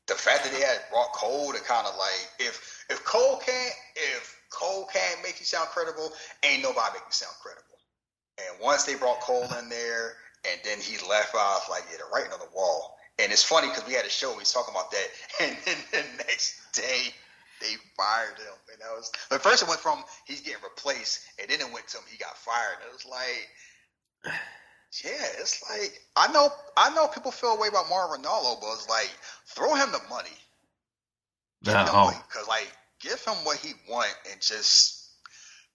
[0.06, 3.74] the fact that he had brought Cole to kind of like if if Cole can't
[3.96, 6.12] if Cole can't make you sound credible,
[6.42, 7.64] ain't nobody make you sound credible.
[8.38, 10.16] And once they brought Cole in there,
[10.50, 12.96] and then he left, off like, yeah, the writing on the wall.
[13.18, 15.08] And it's funny because we had a show, we was talking about that,
[15.40, 17.12] and then the next day
[17.60, 18.56] they fired him.
[18.72, 21.86] And that was the first it went from he's getting replaced, and then it went
[21.88, 22.78] to him he got fired.
[22.80, 24.34] And it was like,
[25.04, 28.72] yeah, it's like I know I know people feel a way about Mauro Ranallo, but
[28.72, 29.10] it's like
[29.46, 30.30] throw him the money.
[31.62, 32.48] No, because oh.
[32.48, 35.00] like give him what he want and just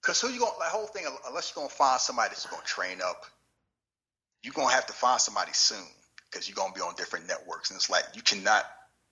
[0.00, 2.98] because who you going the whole thing unless you're gonna find somebody that's gonna train
[3.02, 3.24] up,
[4.42, 5.84] you're gonna have to find somebody soon
[6.30, 8.64] because you're gonna be on different networks, and it's like you cannot.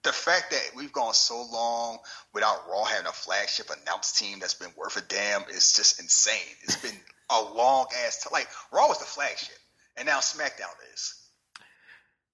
[0.05, 1.99] The fact that we've gone so long
[2.35, 6.55] without Raw having a flagship announced team that's been worth a damn is just insane.
[6.63, 6.95] It's been
[7.31, 8.33] a long ass time.
[8.33, 9.57] Like Raw was the flagship,
[9.97, 11.15] and now SmackDown is.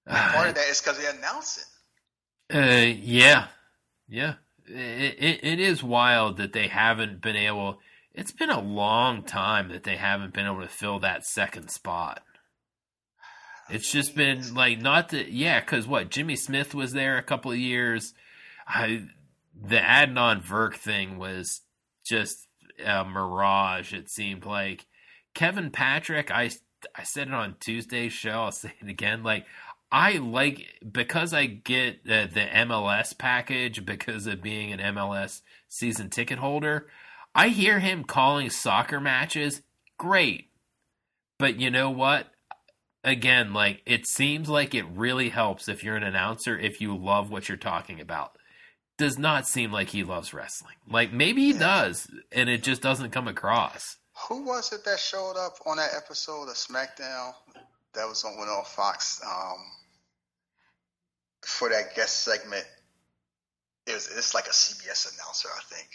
[0.05, 1.63] Part of that is because they're announcing.
[2.53, 3.47] Uh, yeah,
[4.09, 4.33] yeah.
[4.67, 7.79] It, it, it is wild that they haven't been able.
[8.13, 12.23] It's been a long time that they haven't been able to fill that second spot.
[13.69, 17.51] It's just been like not that yeah, because what Jimmy Smith was there a couple
[17.51, 18.13] of years.
[18.67, 19.03] I
[19.55, 21.61] the Adnan Virk thing was
[22.05, 22.47] just
[22.85, 23.93] a mirage.
[23.93, 24.87] It seemed like
[25.33, 26.31] Kevin Patrick.
[26.31, 26.49] I
[26.95, 28.43] I said it on Tuesday's show.
[28.43, 29.23] I'll say it again.
[29.23, 29.45] Like
[29.91, 36.09] I like because I get uh, the MLS package because of being an MLS season
[36.09, 36.87] ticket holder.
[37.35, 39.61] I hear him calling soccer matches
[39.97, 40.49] great.
[41.37, 42.27] But you know what?
[43.03, 47.31] again, like it seems like it really helps if you're an announcer if you love
[47.31, 48.37] what you're talking about.
[48.97, 50.75] Does not seem like he loves wrestling.
[50.87, 51.59] Like maybe he yeah.
[51.59, 53.97] does, and it just doesn't come across.
[54.27, 57.33] Who was it that showed up on that episode of SmackDown
[57.93, 59.57] that was on on Fox um,
[61.45, 62.65] for that guest segment?
[63.87, 65.89] It was it's like a CBS announcer, I think.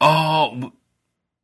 [0.00, 0.72] Oh,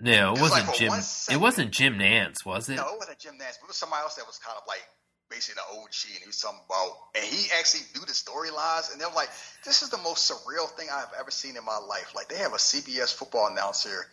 [0.01, 0.93] no, it wasn't like Jim.
[1.31, 2.77] It wasn't Jim Nantz, was it?
[2.77, 3.61] No, it wasn't Jim Nantz.
[3.61, 4.83] But it was somebody else that was kind of like
[5.29, 9.01] basically an OG, and he was talking about, and he actually knew the storylines, and
[9.01, 9.29] they're like,
[9.65, 12.53] "This is the most surreal thing I've ever seen in my life." Like they have
[12.53, 14.07] a CBS football announcer.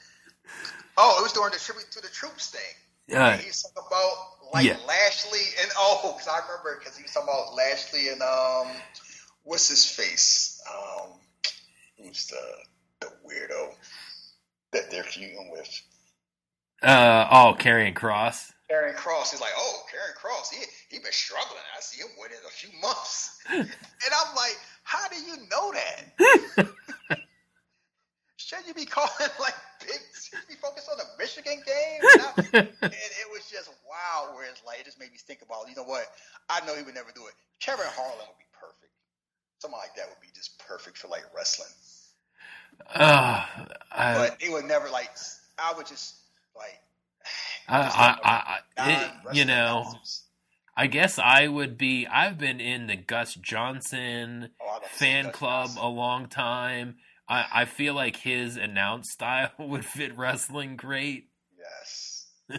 [0.98, 2.74] Oh, it was during the tribute to the troops thing.
[3.08, 4.78] Yeah, uh, he's talking about like yeah.
[4.88, 8.68] Lashley and oh, because I remember because he was talking about Lashley and um,
[9.48, 10.62] what's his face?
[10.70, 11.10] Um,
[11.98, 13.74] who's the the weirdo?
[14.74, 15.82] that they're feuding with.
[16.84, 18.52] Uh oh, Karrion Kross.
[18.70, 19.34] Karrion Kross.
[19.34, 21.64] is like, oh, Karrion Kross, he he been struggling.
[21.76, 26.68] I see him within a few months, and I'm like, how do you know that?
[28.38, 29.10] Should you be calling
[29.40, 30.00] like big?
[30.14, 32.02] Should you be focused on the Michigan game?
[32.54, 34.36] and, and it was just wow.
[34.36, 36.06] Where it's like, it just made me think about, you know what?
[36.50, 37.34] I know he would never do it.
[37.60, 38.94] Kevin Harlan would be perfect.
[39.60, 41.70] Something like that would be just perfect for like wrestling.
[42.94, 43.46] Uh,
[43.92, 45.10] I, but it would never like.
[45.58, 46.16] I would just
[46.56, 46.80] like.
[47.68, 49.94] I, I, I it, you know,
[50.76, 52.06] I guess I would be.
[52.08, 55.84] I've been in the Gus Johnson oh, fan Gus club Johnson.
[55.84, 56.96] a long time.
[57.28, 61.30] I, I feel like his announce style would fit wrestling great.
[61.58, 62.28] Yes,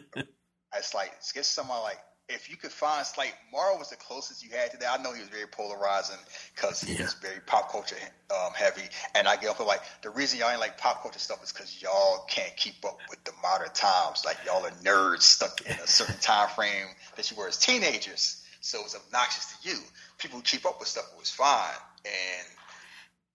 [0.76, 1.98] it's like get someone like
[2.28, 5.00] if you could find like Mauro was the closest you had to that.
[5.00, 6.18] I know he was very polarizing
[6.54, 7.02] because he yeah.
[7.02, 7.96] was very pop culture
[8.30, 8.82] um, heavy,
[9.14, 11.80] and I get up like the reason y'all ain't like pop culture stuff is because
[11.82, 14.24] y'all can't keep up with the modern times.
[14.24, 16.86] Like y'all are nerds stuck in a certain time frame
[17.16, 19.78] that you were as teenagers, so it's obnoxious to you.
[20.18, 21.74] People who keep up with stuff was fine,
[22.04, 22.46] and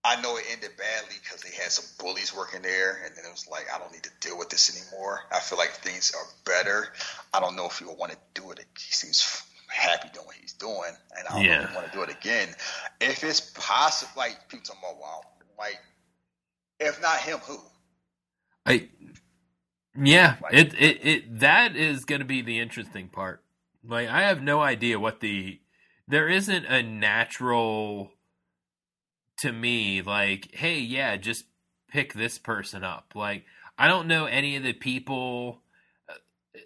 [0.05, 3.31] I know it ended badly because they had some bullies working there, and then it
[3.31, 5.21] was like, I don't need to deal with this anymore.
[5.31, 6.87] I feel like things are better.
[7.33, 8.59] I don't know if he will want to do it.
[8.77, 11.67] He seems happy doing what he's doing, and I don't Yeah.
[11.67, 12.49] really want to do it again.
[13.01, 15.21] If it's possible, like people talking about, wow,
[15.59, 15.79] like
[16.79, 17.59] if not him, who?
[18.65, 18.89] I
[19.95, 23.43] yeah, it it, it that is going to be the interesting part.
[23.87, 25.59] Like I have no idea what the
[26.07, 28.11] there isn't a natural
[29.37, 31.45] to me like hey, yeah, just
[31.89, 33.13] pick this person up.
[33.15, 33.45] Like
[33.77, 35.61] I don't know any of the people
[36.09, 36.59] uh,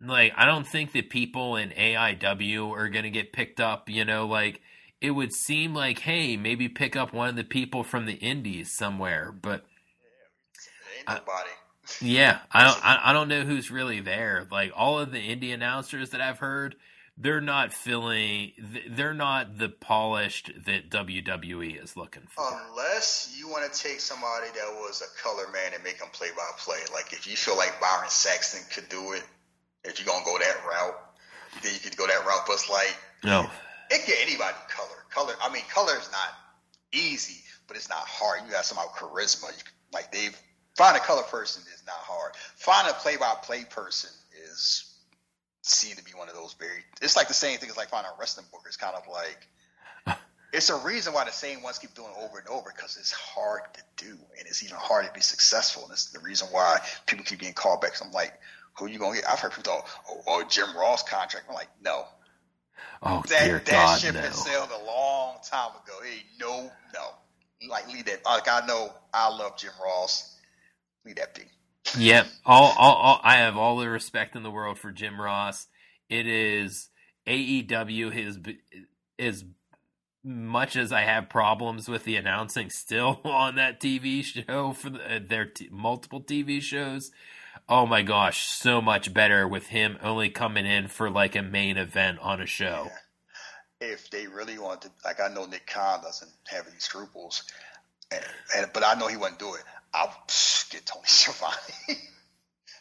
[0.00, 4.04] like I don't think the people in AIW are going to get picked up, you
[4.04, 4.60] know, like
[5.00, 8.72] it would seem like hey, maybe pick up one of the people from the indies
[8.76, 9.64] somewhere, but
[11.06, 11.50] I- nobody.
[12.00, 12.78] yeah, I don't.
[12.84, 14.46] I, I don't know who's really there.
[14.50, 16.76] Like all of the indie announcers that I've heard,
[17.22, 18.52] they're not feeling.
[18.72, 22.44] th- They're not the polished that WWE is looking for.
[22.70, 26.28] Unless you want to take somebody that was a color man and make him play
[26.36, 26.78] by play.
[26.92, 29.22] Like if you feel like Byron Saxton could do it,
[29.84, 30.94] if you're gonna go that route,
[31.62, 32.42] then you could go that route.
[32.46, 33.48] But it's like No,
[33.90, 34.88] it can get anybody color.
[35.10, 35.34] Color.
[35.42, 36.34] I mean, color is not
[36.92, 38.40] easy, but it's not hard.
[38.46, 39.48] You got somehow charisma.
[39.56, 39.62] You,
[39.92, 40.36] like they've
[40.76, 42.32] find a color person is not hard.
[42.56, 44.10] Find a play by play person
[44.50, 44.91] is
[45.62, 46.84] seen to be one of those very.
[47.00, 48.62] It's like the same thing as like finding a wrestling book.
[48.66, 49.48] It's kind of like.
[50.54, 53.10] It's a reason why the same ones keep doing it over and over because it's
[53.10, 55.84] hard to do and it's even harder to be successful.
[55.84, 58.04] And it's the reason why people keep getting callbacks.
[58.04, 58.34] I'm like,
[58.78, 59.24] who are you gonna get?
[59.28, 61.46] I've heard people go, oh, oh Jim Ross contract.
[61.48, 62.04] I'm like, no,
[63.02, 64.20] oh that dear that God, ship no.
[64.20, 65.94] had sailed a long time ago.
[66.02, 68.24] Hey, no, no, like leave that.
[68.24, 70.36] Like I know, I love Jim Ross.
[71.04, 71.42] Leave that be.
[71.98, 72.26] Yep.
[72.46, 75.66] All, all, all, I have all the respect in the world for Jim Ross.
[76.08, 76.88] It is
[77.26, 78.38] AEW his
[79.18, 79.44] as
[80.24, 85.16] much as I have problems with the announcing still on that TV show for the,
[85.16, 87.10] uh, their t- multiple TV shows.
[87.68, 91.76] Oh my gosh, so much better with him only coming in for like a main
[91.76, 92.88] event on a show.
[93.80, 97.44] If they really want to, like I know Nick Khan doesn't have any scruples,
[98.10, 98.24] and,
[98.56, 99.62] and but I know he wouldn't do it.
[99.94, 102.00] Psh, get Tony Schiavone.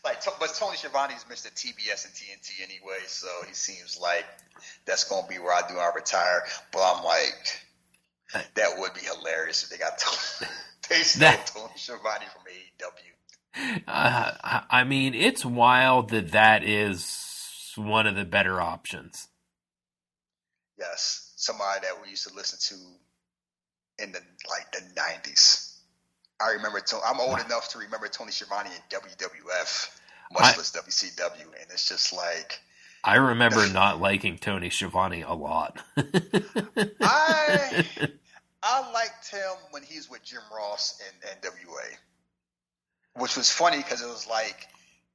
[0.04, 1.52] like, but Tony Schiavone's Mr.
[1.54, 4.26] TBS and TNT anyway, so he seems like
[4.86, 5.78] that's gonna be where I do.
[5.78, 7.62] I retire, but I'm like,
[8.56, 10.52] that would be hilarious if they got Tony,
[10.90, 13.84] they stole Tony Schiavone from AEW.
[13.88, 19.28] Uh, I- I mean, it's wild that that is one of the better options.
[20.80, 24.20] Yes, somebody that we used to listen to in the
[24.50, 25.71] like the nineties.
[26.44, 26.80] I remember.
[26.80, 27.46] To, I'm old Wow.
[27.46, 29.90] enough to remember Tony Schiavone in WWF,
[30.32, 32.60] much I- less WCW, and it's just like
[33.04, 35.80] I remember not liking Tony Schiavone a lot.
[37.02, 37.86] I
[38.64, 39.40] I liked him
[39.72, 41.98] when he's with Jim Ross in NWA,
[43.22, 44.68] which was funny because it was like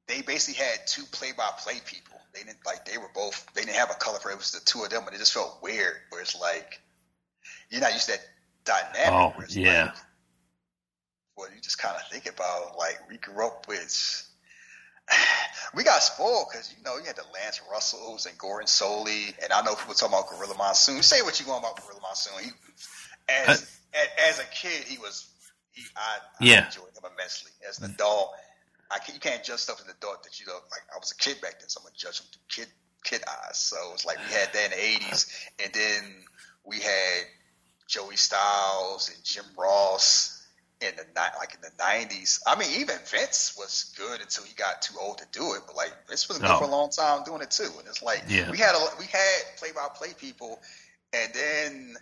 [0.09, 2.21] they basically had two play-by-play people.
[2.33, 4.35] They didn't like they were both they didn't have a color for it.
[4.35, 5.95] It was the two of them, and it just felt weird.
[6.11, 6.81] Where it's like
[7.71, 8.25] you're not used to that
[8.95, 9.37] dynamic.
[9.39, 9.85] Oh, yeah.
[9.87, 9.95] Like,
[11.37, 14.29] well, you just kind of think about like we grew up with.
[15.75, 19.53] We got spoiled because you know you had the Lance Russells and Gordon Solie, and
[19.53, 21.03] I know people talking about Gorilla Monsoon.
[21.03, 22.33] Say what you want about Gorilla Monsoon.
[22.43, 22.51] He,
[23.29, 25.29] as a, as a kid, he was
[25.73, 26.67] he I, I Yeah.
[26.67, 27.51] enjoyed him immensely.
[27.69, 28.33] As an adult,
[28.91, 30.55] I can, you can't judge stuff as an adult that you know.
[30.71, 32.73] Like I was a kid back then, so I'm gonna judge him through kid
[33.05, 33.59] kid eyes.
[33.59, 34.77] So it's like we had that in the
[35.07, 35.27] '80s,
[35.63, 36.25] and then
[36.65, 37.23] we had
[37.89, 40.36] Joey Styles and Jim Ross
[40.81, 42.41] in the ni- like in the '90s.
[42.47, 45.63] I mean, even Vince was good until he got too old to do it.
[45.67, 46.59] But like Vince was good Oh.
[46.59, 47.71] for a long time doing it too.
[47.79, 48.51] And it's like Yeah.
[48.51, 50.61] we had a, we had play by play people,
[51.13, 51.97] and then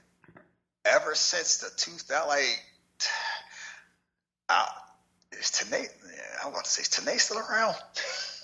[0.84, 2.60] ever since the 2000 like.
[4.48, 4.66] Uh,
[5.32, 5.82] is Tenay?
[5.82, 7.76] Yeah, I want to say is Tenay still around?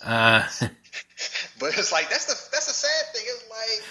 [0.02, 0.42] uh,
[1.58, 3.22] But it's like that's the that's the sad thing.
[3.26, 3.84] It's like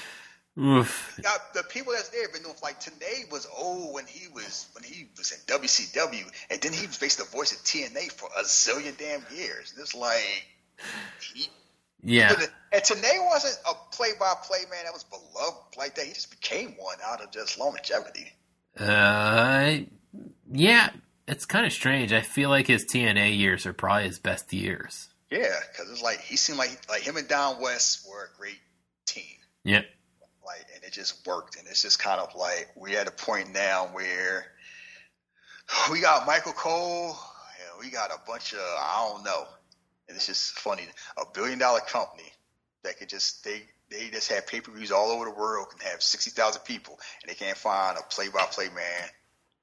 [0.60, 1.20] oof.
[1.54, 4.84] the people that's there have been doing like Tenay was old when he was when
[4.84, 8.44] he was in WCW, and then he was basically the voice of TNA for a
[8.44, 9.72] zillion damn years.
[9.74, 10.46] And it's like
[11.34, 11.48] he,
[12.04, 12.34] Yeah.
[12.74, 16.06] and Tenay wasn't a play-by-play man that was beloved like that.
[16.06, 18.32] He just became one out of just longevity.
[18.78, 19.78] Uh,
[20.52, 20.90] yeah.
[21.28, 22.12] It's kind of strange.
[22.12, 25.10] I feel like his TNA years are probably his best years.
[25.30, 28.58] Yeah, because it's like he seemed like like him and Don West were a great
[29.06, 29.36] team.
[29.64, 29.86] Yep.
[30.50, 33.54] Like and it just worked and it's just kind of like we're at a point
[33.54, 34.48] now where
[35.92, 39.46] we got michael cole and we got a bunch of i don't know
[40.08, 40.84] and it's just funny
[41.18, 42.32] a billion dollar company
[42.84, 43.62] that could just they
[43.92, 47.58] they just have pay-per-views all over the world can have 60000 people and they can't
[47.58, 49.10] find a play-by-play man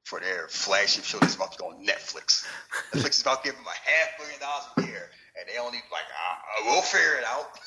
[0.04, 2.46] for their flagship show that's about to go on netflix.
[2.92, 5.78] Netflix is about to give them a half billion dollars a year and they only
[5.90, 7.58] like I, I will figure it out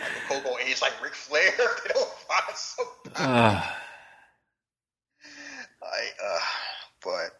[0.00, 1.50] Michael Cole going age like Ric Flair.
[1.56, 3.14] they don't find somebody.
[3.16, 3.62] Uh,
[5.82, 6.38] Like, uh,
[7.02, 7.30] but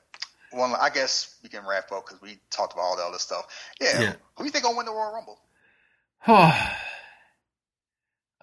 [0.53, 3.47] well, I guess we can wrap up because we talked about all the other stuff.
[3.81, 4.13] Yeah, Yeah.
[4.35, 5.39] who do you think gonna win the Royal Rumble?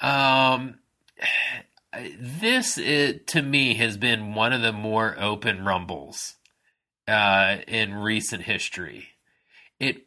[0.01, 0.79] um,
[2.19, 6.35] this it, to me has been one of the more open rumbles
[7.07, 9.09] uh, in recent history.
[9.79, 10.05] It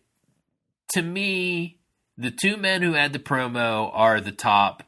[0.93, 1.80] to me,
[2.21, 4.83] the two men who had the promo are the top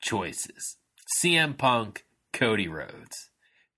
[0.00, 0.76] choices:
[1.22, 3.28] CM Punk, Cody Rhodes.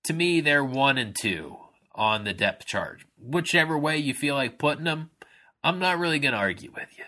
[0.05, 1.57] To me, they're one and two
[1.95, 3.03] on the depth chart.
[3.17, 5.11] Whichever way you feel like putting them,
[5.63, 7.03] I'm not really going to argue with you.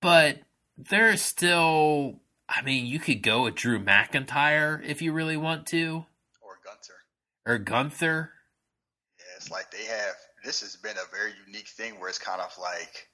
[0.00, 0.40] But
[0.76, 6.04] there's still, I mean, you could go with Drew McIntyre if you really want to,
[6.42, 6.94] Or Gunther.
[7.46, 8.30] or Gunther.
[9.18, 10.14] Yeah, it's like they have.
[10.44, 13.08] This has been a very unique thing where it's kind of like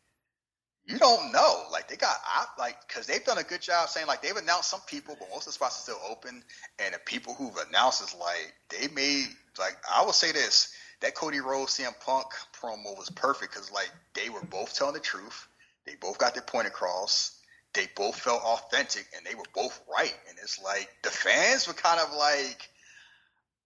[0.90, 1.64] you don't know.
[1.70, 4.70] Like they got op- like because they've done a good job saying like they've announced
[4.70, 6.42] some people, but most of the spots are still open.
[6.78, 9.26] And the people who've announced is like they made
[9.58, 12.26] like I will say this that Cody Rhodes CM Punk
[12.60, 15.46] promo was perfect because like they were both telling the truth.
[15.86, 17.40] They both got their point across.
[17.72, 20.14] They both felt authentic, and they were both right.
[20.28, 22.68] And it's like the fans were kind of like,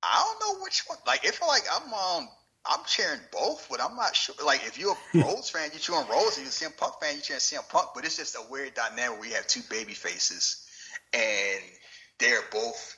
[0.02, 0.98] I don't know which one.
[1.06, 2.28] Like, it felt like I'm on.
[2.66, 4.34] I'm cheering both, but I'm not sure.
[4.44, 6.38] Like, if you're a Rhodes fan, you're cheering Rhodes.
[6.38, 7.90] If you're a CM Punk fan, you're cheering CM Punk.
[7.94, 9.20] But it's just a weird dynamic.
[9.20, 10.64] where We have two baby faces,
[11.12, 11.60] and
[12.18, 12.96] they're both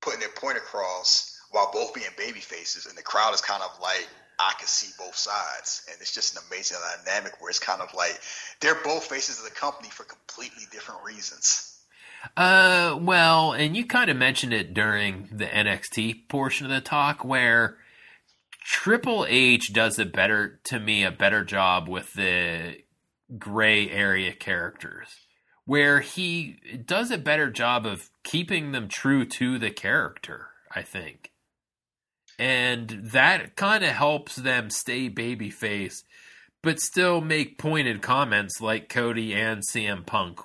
[0.00, 3.78] putting their point across while both being baby faces, and the crowd is kind of
[3.80, 4.08] like,
[4.38, 7.92] I can see both sides, and it's just an amazing dynamic where it's kind of
[7.94, 8.18] like
[8.60, 11.78] they're both faces of the company for completely different reasons.
[12.36, 17.24] Uh, well, and you kind of mentioned it during the NXT portion of the talk
[17.24, 17.76] where
[18.64, 22.78] Triple H does a better, to me, a better job with the
[23.38, 25.08] gray area characters,
[25.64, 31.30] where he does a better job of keeping them true to the character, I think.
[32.38, 36.02] And that kind of helps them stay babyface,
[36.62, 40.40] but still make pointed comments like Cody and CM Punk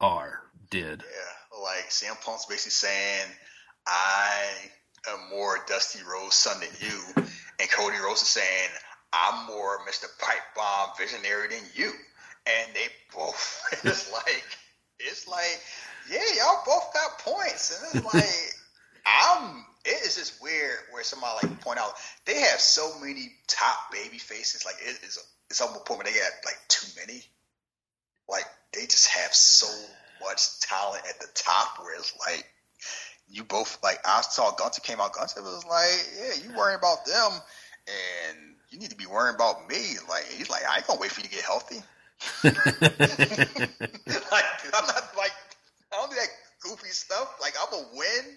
[0.00, 1.02] are did.
[1.02, 3.26] Yeah, like CM Punk's basically saying,
[3.86, 4.70] "I
[5.08, 7.24] am more Dusty Rhodes son than you,"
[7.60, 8.70] and Cody Rhodes is saying,
[9.12, 10.06] "I'm more Mr.
[10.18, 11.92] Pipe Bomb visionary than you,"
[12.46, 14.44] and they both it's like
[14.98, 15.60] it's like
[16.10, 18.54] yeah, y'all both got points, and it's like
[19.06, 19.66] I'm.
[19.84, 24.18] It is just weird where somebody like point out they have so many top baby
[24.18, 24.64] faces.
[24.64, 25.18] Like it is,
[25.50, 27.24] it's almost a point where they got like too many.
[28.28, 29.66] Like they just have so
[30.22, 32.46] much talent at the top where it's like
[33.32, 35.14] you both like I saw Gunther came out.
[35.14, 37.32] Gunther was like, yeah, you worrying about them,
[37.88, 38.38] and
[38.70, 39.96] you need to be worrying about me.
[40.08, 41.82] Like he's like, I ain't gonna wait for you to get healthy.
[42.44, 42.54] like
[44.74, 45.32] I'm not like
[45.92, 46.28] I don't do that
[46.62, 47.38] goofy stuff.
[47.40, 48.36] Like I'm gonna win.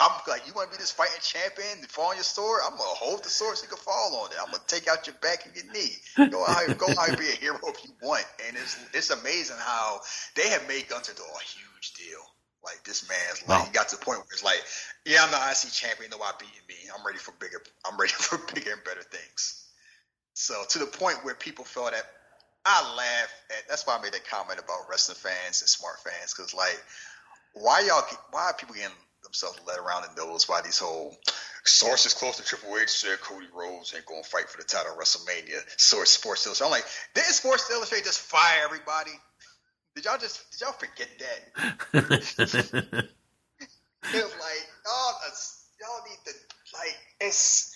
[0.00, 2.62] I'm like, you want to be this fighting champion and fall on your sword?
[2.64, 4.38] I'm gonna hold the sword so you can fall on it.
[4.40, 5.92] I'm gonna take out your back and your knee.
[6.30, 8.24] Go out, go out be a hero if you want.
[8.48, 10.00] And it's it's amazing how
[10.36, 12.24] they have made Gunther do a huge deal.
[12.64, 13.64] Like this man's like Wow.
[13.66, 14.62] he got to the point where it's like,
[15.04, 16.10] yeah, I'm the IC champion.
[16.10, 16.90] Nobody beating me.
[16.96, 17.60] I'm ready for bigger.
[17.84, 19.66] I'm ready for bigger and better things.
[20.34, 22.04] So to the point where people felt that
[22.64, 23.68] I laugh at.
[23.68, 26.80] That's why I made that comment about wrestling fans and smart fans because like,
[27.54, 28.02] why y'all?
[28.30, 28.90] Why are people getting
[29.24, 31.16] themselves led around the nose by these whole
[31.64, 34.98] sources close to Triple H said Cody Rhodes ain't gonna fight for the title at
[34.98, 35.58] WrestleMania.
[35.76, 36.66] Source Sports Illustrated.
[36.66, 39.12] I'm like, didn't Sports Illustrated just fire everybody?
[39.94, 41.08] Did y'all just did y'all forget
[41.92, 43.08] that?
[44.04, 46.32] It was like, oh, uh, that's, y'all need to
[46.74, 47.74] like it's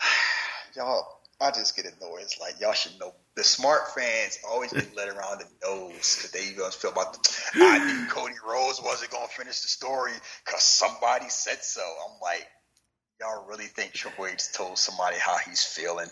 [0.76, 1.14] y'all.
[1.40, 2.22] I just get annoyed.
[2.22, 3.14] It's like y'all should know.
[3.36, 7.12] The smart fans always get led around the nose because they gonna feel about.
[7.12, 10.12] The, I knew Cody Rhodes wasn't gonna finish the story
[10.44, 11.80] because somebody said so.
[11.80, 12.46] I'm like,
[13.20, 16.08] y'all really think Triple H told somebody how he's feeling?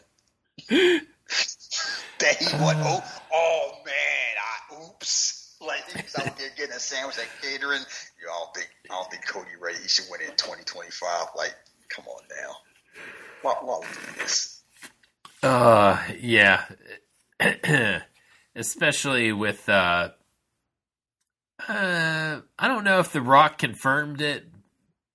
[2.20, 3.00] that he went, uh.
[3.00, 3.94] oh, oh man,
[5.00, 5.42] I.
[5.60, 7.80] Like he was out there getting a sandwich at catering.
[8.20, 9.78] You all think I don't think Cody ready.
[9.78, 11.28] He should win it in 2025.
[11.36, 11.54] Like,
[11.88, 12.56] come on now.
[13.42, 14.62] Why, why are we doing this?
[15.42, 16.64] Uh, yeah.
[18.56, 20.10] Especially with, uh,
[21.68, 24.46] uh, I don't know if The Rock confirmed it,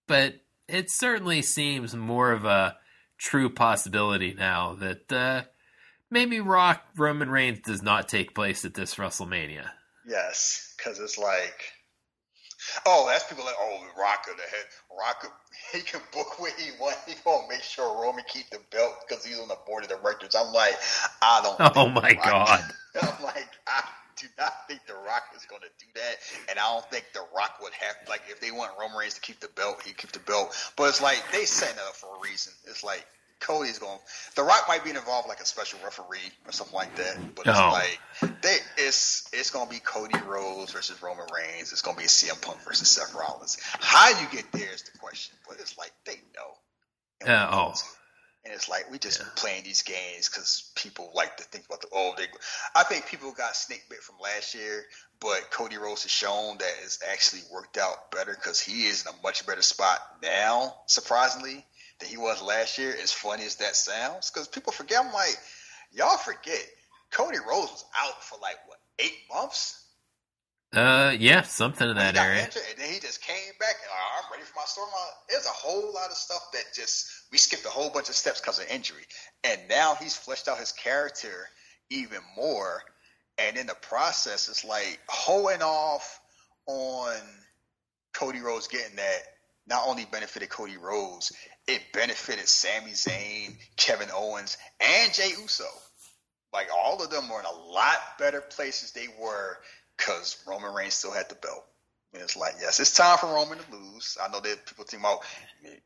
[0.07, 0.35] but
[0.67, 2.77] it certainly seems more of a
[3.17, 5.41] true possibility now that, uh,
[6.11, 9.69] maybe Rock Roman Reigns does not take place at this WrestleMania.
[10.07, 11.55] Yes, because it's like,
[12.85, 14.65] oh, that's people like, oh, Rocker the head,
[14.97, 15.29] Rocker,
[15.73, 17.05] he can book where he wants.
[17.07, 20.35] He gonna make sure Roman keep the belt because he's on the board of directors.
[20.35, 20.75] I'm like,
[21.21, 21.75] I don't.
[21.77, 22.73] Oh my Rock- God.
[23.01, 23.83] I'm like, I
[24.17, 26.15] do not think The Rock is going to do that,
[26.49, 29.21] and I don't think The Rock would have like if they want Roman Reigns to
[29.21, 30.55] keep the belt, he keep the belt.
[30.75, 32.53] But it's like they set it up for a reason.
[32.67, 33.05] It's like
[33.41, 33.99] Cody's going.
[34.35, 37.35] The Rock might be involved like a special referee or something like that.
[37.35, 37.69] But it's Oh.
[37.71, 41.71] like they, it's it's going to be Cody Rhodes versus Roman Reigns.
[41.71, 43.57] It's going to be CM Punk versus Seth Rollins.
[43.79, 45.35] How you get there is the question.
[45.47, 46.53] But it's like they know.
[47.21, 47.73] And Uh, oh.
[48.43, 49.27] And it's like we just Yeah.
[49.35, 52.25] playing these games because people like to think about the oh they.
[52.73, 54.83] I think people got snake bit from last year,
[55.19, 59.13] but Cody Rhodes has shown that it's actually worked out better because he is in
[59.13, 61.63] a much better spot now, surprisingly,
[62.01, 62.93] than he was last year.
[63.01, 65.05] As funny as that sounds, because people forget.
[65.05, 65.37] I'm like,
[65.91, 66.65] y'all forget
[67.11, 69.77] Cody Rhodes was out for like what eight months.
[70.73, 72.45] Uh, yeah, something in that area.
[72.45, 73.75] injured, and then he just came back.
[73.83, 75.11] And, "Oh, I'm ready for my storyline.
[75.29, 78.39] There's a whole lot of stuff that just we skipped a whole bunch of steps
[78.39, 79.03] because of injury,
[79.43, 81.49] and now he's fleshed out his character
[81.89, 82.81] even more.
[83.37, 86.21] And in the process, it's like hoeing off
[86.67, 87.15] on
[88.13, 89.19] Cody Rhodes getting that.
[89.67, 91.33] Not only benefited Cody Rhodes,
[91.67, 95.65] it benefited Sami Zayn, Kevin Owens, and Jey Uso.
[96.53, 99.57] Like all of them were in a lot better places they were
[99.97, 101.65] because Roman Reigns still had the belt.
[102.13, 104.17] And it's like, yes, it's time for Roman to lose.
[104.21, 105.19] I know that people think about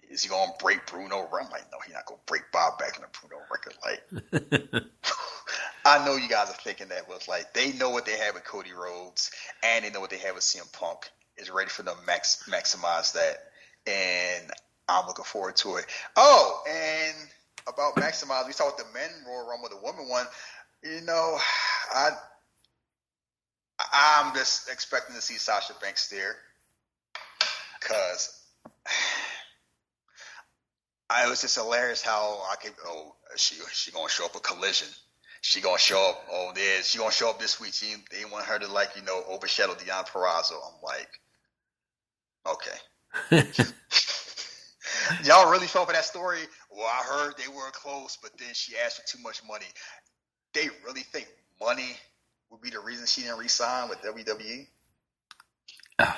[0.10, 1.19] is he going to break Bruno?
[1.19, 3.76] I'm like, no, he's not going to break Bob back in the Bruno record.
[3.84, 4.84] Like,
[5.85, 8.34] I know you guys are thinking that, but it's like they know what they have
[8.34, 9.30] with Cody Rhodes,
[9.64, 11.10] and they know what they have with CM Punk.
[11.38, 13.38] Is ready for them to max maximize that,
[13.85, 14.52] and
[14.88, 15.86] I'm looking forward to it.
[16.16, 17.16] Oh, and
[17.68, 20.26] about maximize, we saw talked the men Royal Rumble, the women one.
[20.84, 21.38] You know,
[21.94, 22.12] I
[23.91, 26.36] I'm just expecting to see Sasha Banks there
[27.80, 28.41] because
[31.10, 34.40] I it was just hilarious how I could oh she she gonna show up a
[34.40, 34.88] collision.
[35.41, 36.26] She gonna show up.
[36.32, 37.74] Oh, there she gonna show up this week.
[37.74, 40.53] She they want her to like you know overshadow Deonna Purrazzo.
[40.53, 41.10] I'm like,
[42.48, 43.64] okay.
[45.23, 46.40] Y'all really fell for that story?
[46.69, 49.65] Well, I heard they were close, but then she asked for too much money.
[50.53, 51.27] They really think
[51.60, 51.95] money
[52.49, 54.68] would be the reason she didn't re-sign with WWE?
[55.99, 56.06] Oh.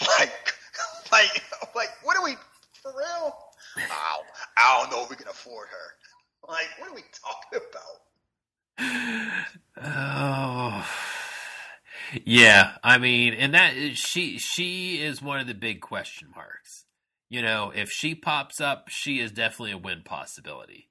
[0.18, 0.54] like,
[1.12, 1.42] like,
[1.74, 2.34] like, what are we
[2.82, 3.36] for real?
[3.76, 4.26] I don't,
[4.56, 6.48] I don't know if we can afford her.
[6.48, 8.00] Like, what are we talking about?
[9.82, 10.86] oh,
[12.24, 12.72] yeah.
[12.82, 16.84] I mean, and that she she is one of the big question marks.
[17.28, 20.88] You know, if she pops up, she is definitely a win possibility.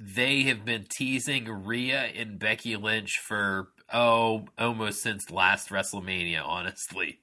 [0.00, 6.42] They have been teasing Rhea and Becky Lynch for oh almost since last WrestleMania.
[6.44, 7.20] Honestly,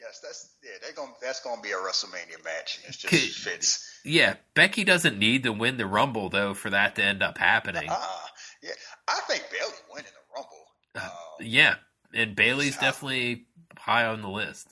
[0.00, 0.70] Yes, that's yeah.
[0.82, 2.80] They're gonna that's gonna be a WrestleMania match.
[2.86, 4.00] It just fits.
[4.04, 4.36] yeah.
[4.54, 7.88] Becky doesn't need to win the Rumble though for that to end up happening.
[7.88, 8.20] Uh,
[8.62, 8.70] yeah,
[9.06, 10.66] I think Bayley win in the Rumble.
[10.94, 11.74] Uh, Um, Yeah,
[12.14, 13.46] and Bayley's definitely
[13.76, 14.68] high on the list.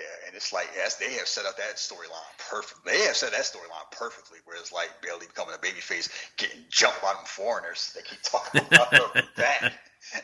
[0.00, 2.92] Yeah, and it's like yes, they have set up that storyline perfectly.
[2.92, 6.08] They have set that storyline perfectly, where it's like Bayley becoming a babyface,
[6.38, 7.92] getting jumped by them foreigners.
[7.94, 9.74] They keep talking about that,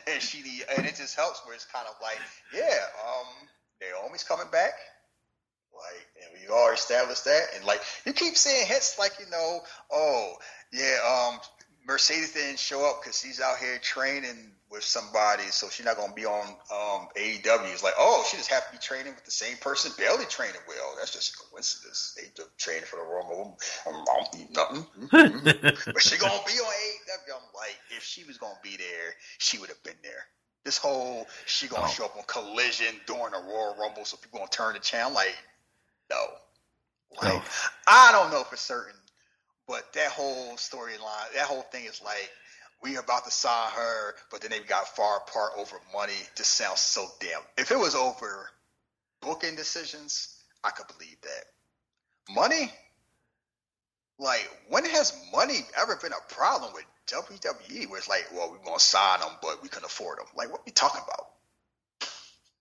[0.07, 2.17] and she and it just helps where it's kind of like,
[2.51, 2.73] yeah,
[3.05, 3.27] um,
[3.79, 4.73] Naomi's coming back.
[5.71, 9.59] Like, and we already established that, and like you keep seeing hits like you know,
[9.91, 10.33] oh
[10.73, 11.39] yeah, um,
[11.85, 16.09] Mercedes didn't show up because she's out here training with somebody, so she's not going
[16.09, 17.71] to be on um, AEW.
[17.71, 20.59] It's like, oh, she just happened to be training with the same person Bayley training
[20.67, 20.77] with.
[20.81, 22.17] Oh, that's just a coincidence.
[22.17, 23.57] They just training for the Royal Rumble.
[23.87, 24.85] I don't need nothing.
[25.93, 27.33] but she going to be on AEW.
[27.33, 30.25] I'm like, if she was going to be there, she would have been there.
[30.65, 31.91] This whole she going to Oh.
[31.91, 35.13] show up on Collision during the Royal Rumble, so people going to turn the channel.
[35.13, 35.37] Like,
[36.09, 36.17] no.
[37.21, 37.43] Like, Oh.
[37.87, 38.93] I don't know for certain,
[39.65, 42.29] but that whole storyline, that whole thing is like,
[42.81, 46.13] we about to sign her, but then they got far apart over money.
[46.35, 47.41] Just sounds so damn.
[47.57, 48.49] If it was over
[49.21, 52.33] booking decisions, I could believe that.
[52.33, 52.71] Money,
[54.19, 57.89] like when has money ever been a problem with WWE?
[57.89, 60.27] Where it's like, well, we're gonna sign them, but we can afford them.
[60.35, 61.27] Like, what we talking about?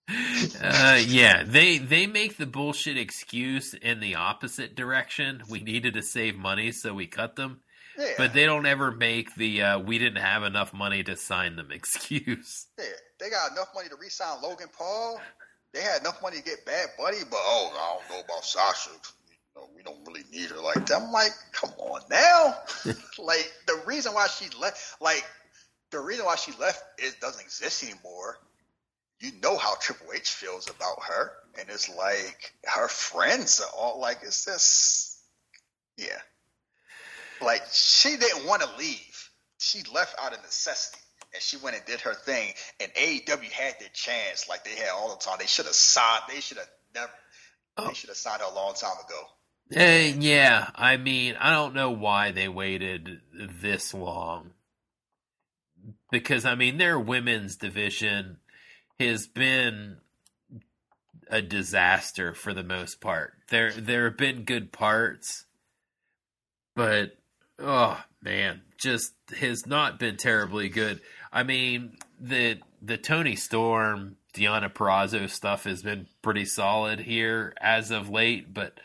[0.63, 5.43] uh, yeah, they they make the bullshit excuse in the opposite direction.
[5.49, 7.61] We needed to save money, so we cut them.
[7.99, 11.57] Yeah, But they don't ever make the uh, we didn't have enough money to sign
[11.57, 12.67] them excuse.
[12.79, 12.85] yeah,
[13.19, 15.21] they got enough money to re-sign Logan Paul.
[15.73, 18.91] They had enough money to get Bad Bunny, but oh, I don't know about Sasha.
[18.91, 21.03] You know, we don't really need her like that.
[21.03, 22.55] I'm like, come on now.
[23.19, 25.25] like the reason why she left, like
[25.91, 28.39] the reason why she left, it doesn't exist anymore.
[29.21, 33.99] You know how Triple H feels about her, and it's like her friends are all
[34.01, 35.19] like, it's just,
[35.97, 36.19] yeah.
[37.41, 39.31] Like she didn't want to leave.
[39.59, 41.03] She left out of necessity,
[41.33, 42.53] and she went and did her thing.
[42.81, 45.37] And AEW had their chance, like they had all the time.
[45.39, 46.23] They should have signed.
[46.29, 47.13] They should have never.
[47.77, 47.89] Oh.
[47.89, 49.23] They should have signed her a long time ago.
[49.75, 54.53] Uh, yeah, I mean, I don't know why they waited this long.
[56.11, 58.39] Because I mean, their women's division
[59.01, 59.97] has been
[61.29, 63.35] a disaster for the most part.
[63.49, 65.47] There there have been good parts,
[66.75, 67.19] but
[67.59, 71.01] oh man, just has not been terribly good.
[71.33, 77.91] I mean, the the Toni Storm, Deonna Purrazzo stuff has been pretty solid here as
[77.91, 78.79] of late, but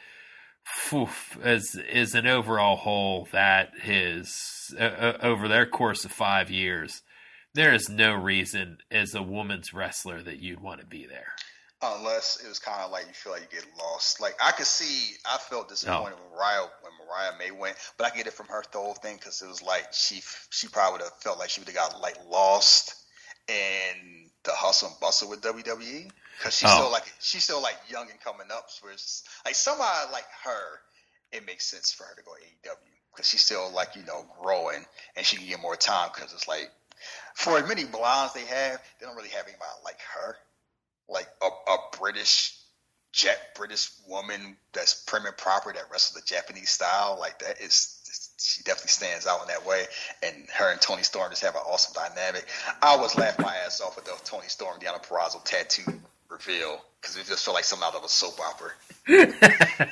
[0.94, 7.02] oof, as is an overall whole, that is uh, over their course of five years,
[7.54, 11.34] there is no reason as a woman's wrestler that you'd want to be there
[11.84, 14.22] unless it was kind of like you feel like you get lost.
[14.22, 16.22] Like I could see, I felt disappointed oh.
[16.22, 19.18] when Mariah when Mariah May went, but I get it from her the whole thing
[19.18, 22.02] because it was like she she probably would have felt like she would have got
[22.02, 22.96] like lost
[23.48, 26.74] in the hustle and bustle with WWE because she's oh.
[26.74, 28.66] still like she's still like young and coming up.
[28.70, 30.80] So it's like somebody like her,
[31.32, 32.76] it makes sense for her to go AEW
[33.14, 34.86] because she's still like you know growing
[35.16, 36.70] and she can get more time because it's like
[37.34, 40.38] for as many blondes they have, they don't really have anybody like her
[41.12, 42.58] like a, a British
[43.12, 47.18] jet British woman that's prim and proper that wrestles the Japanese style.
[47.20, 47.98] Like that is
[48.40, 49.86] she definitely stands out in that way.
[50.24, 52.46] And her and Toni Storm just have an awesome dynamic.
[52.82, 57.18] I was laughing my ass off with the Toni Storm Deonna Purrazzo tattoo reveal because
[57.18, 58.72] it just felt like something out of a soap opera.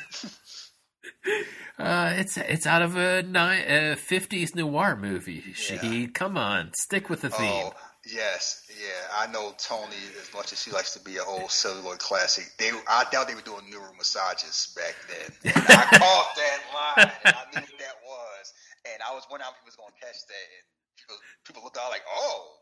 [1.80, 5.54] uh, it's it's out of a fifties noir movie.
[5.54, 7.66] She, come on, stick with the theme.
[7.66, 7.74] Oh,
[8.10, 9.94] Yes, yeah, I know Toni.
[10.22, 12.50] as much as she likes to be an old celluloid classic.
[12.58, 15.54] They, I doubt they were doing neural massages back then.
[15.54, 18.54] And I caught that line, and I knew what that was,
[18.90, 20.66] and I was wondering how people was going to catch that, and
[20.98, 22.58] people, people looked out like, oh,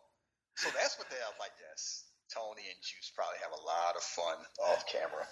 [0.59, 1.55] so that's what they are like.
[1.63, 4.37] Yes, Toni and Juice probably have a lot of fun
[4.67, 5.25] off camera.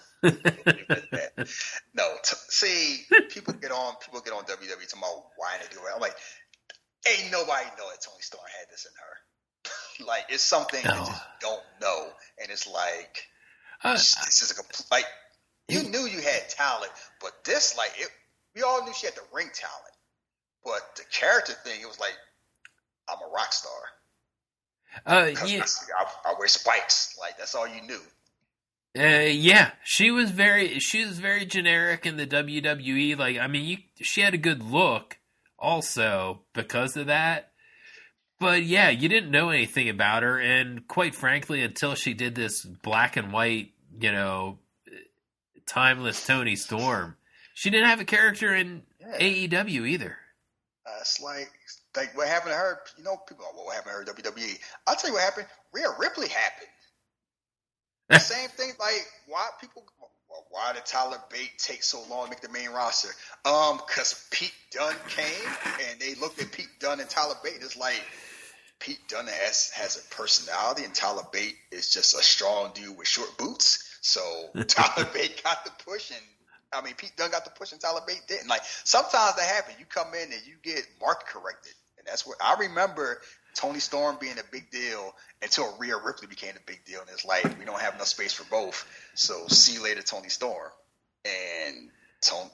[1.92, 5.82] no, t- see, people get on, people get on WWE talking about why they do
[5.84, 5.92] it.
[5.92, 6.16] I'm like,
[7.04, 9.14] ain't nobody know that Toni Storm had this in her.
[10.00, 10.92] Like it's something no.
[10.92, 12.08] you just don't know,
[12.40, 13.26] and it's like
[13.82, 14.86] uh, this is a complete.
[14.90, 15.06] Like
[15.68, 18.08] you knew you had talent, but this like it.
[18.54, 19.94] We all knew she had the ring talent,
[20.64, 22.14] but the character thing, it was like
[23.08, 23.72] I'm a rock star.
[25.04, 25.64] Uh, yeah.
[25.98, 27.16] I, I, wear spikes.
[27.20, 28.00] Like that's all you knew.
[28.98, 33.18] Uh, yeah, she was very she was very generic in the WWE.
[33.18, 35.18] Like, I mean, you, she had a good look
[35.58, 37.52] also because of that.
[38.38, 42.64] But yeah, you didn't know anything about her, and quite frankly, until she did this
[42.64, 44.58] black and white, you know,
[45.66, 47.16] timeless Toni Storm,
[47.54, 49.18] she didn't have a character in yeah.
[49.46, 50.18] AEW either.
[50.86, 51.50] Uh, it's like
[51.96, 52.80] like what happened to her.
[52.98, 54.58] You know, people, what happened to her WWE?
[54.86, 55.46] I'll tell you what happened.
[55.72, 56.68] Rhea Ripley happened.
[58.10, 58.72] The same thing.
[58.78, 59.84] Like why people
[60.50, 63.08] why did Tyler Bate take so long to make the main roster?
[63.44, 65.50] Um, because Pete Dunne came
[65.88, 67.54] and they looked at Pete Dunne and Tyler Bate.
[67.54, 68.02] and It's like
[68.78, 73.08] Pete Dunne has has a personality, and Tyler Bate is just a strong dude with
[73.08, 73.98] short boots.
[74.00, 74.20] So
[74.66, 76.20] Tyler Bate got the push, and
[76.72, 78.48] I mean Pete Dunne got the push, and Tyler Bate didn't.
[78.48, 79.78] Like sometimes that happens.
[79.78, 83.20] You come in and you get market corrected, and that's what I remember.
[83.54, 87.24] Toni Storm being a big deal until Rhea Ripley became a big deal in his
[87.24, 87.58] life.
[87.58, 88.86] We don't have enough space for both.
[89.14, 90.70] So see you later, Toni Storm.
[91.24, 91.90] And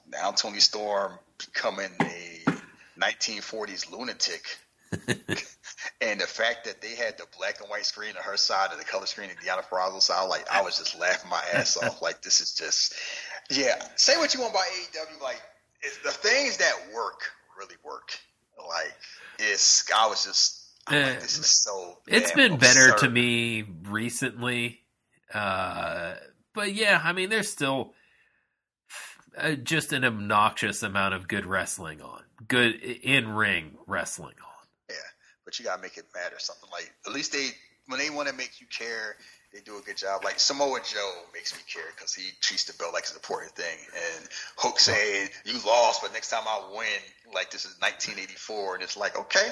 [0.08, 2.44] now Toni Storm becoming a
[2.98, 4.44] 1940s lunatic
[6.00, 8.80] and the fact that they had the black and white screen on her side and
[8.80, 12.02] the color screen on Deonna Purrazzo side, like I was just laughing my ass off.
[12.02, 12.94] Like this is just,
[13.50, 13.82] yeah.
[13.96, 15.40] Say what you want about AEW, like
[16.04, 17.22] the things that work
[17.58, 18.10] really work.
[18.58, 18.92] Like
[19.38, 21.98] it's, I was just, uh, like, this is so.
[22.06, 22.88] It's been absurd.
[22.90, 24.80] better to me recently,
[25.32, 26.14] uh,
[26.54, 27.94] but yeah, I mean, there's still.
[29.34, 34.51] Uh, just an obnoxious amount of good wrestling on, good in ring wrestling on
[35.52, 36.36] but you gotta make it matter.
[36.38, 37.50] Something like at least they
[37.86, 39.16] when they want to make you care,
[39.52, 40.24] they do a good job.
[40.24, 43.52] Like Samoa Joe makes me care because he treats the belt like it's an important
[43.52, 43.76] thing.
[43.94, 48.82] And Hook saying you lost, but next time I win, like this is 1984, and
[48.82, 49.50] it's like okay,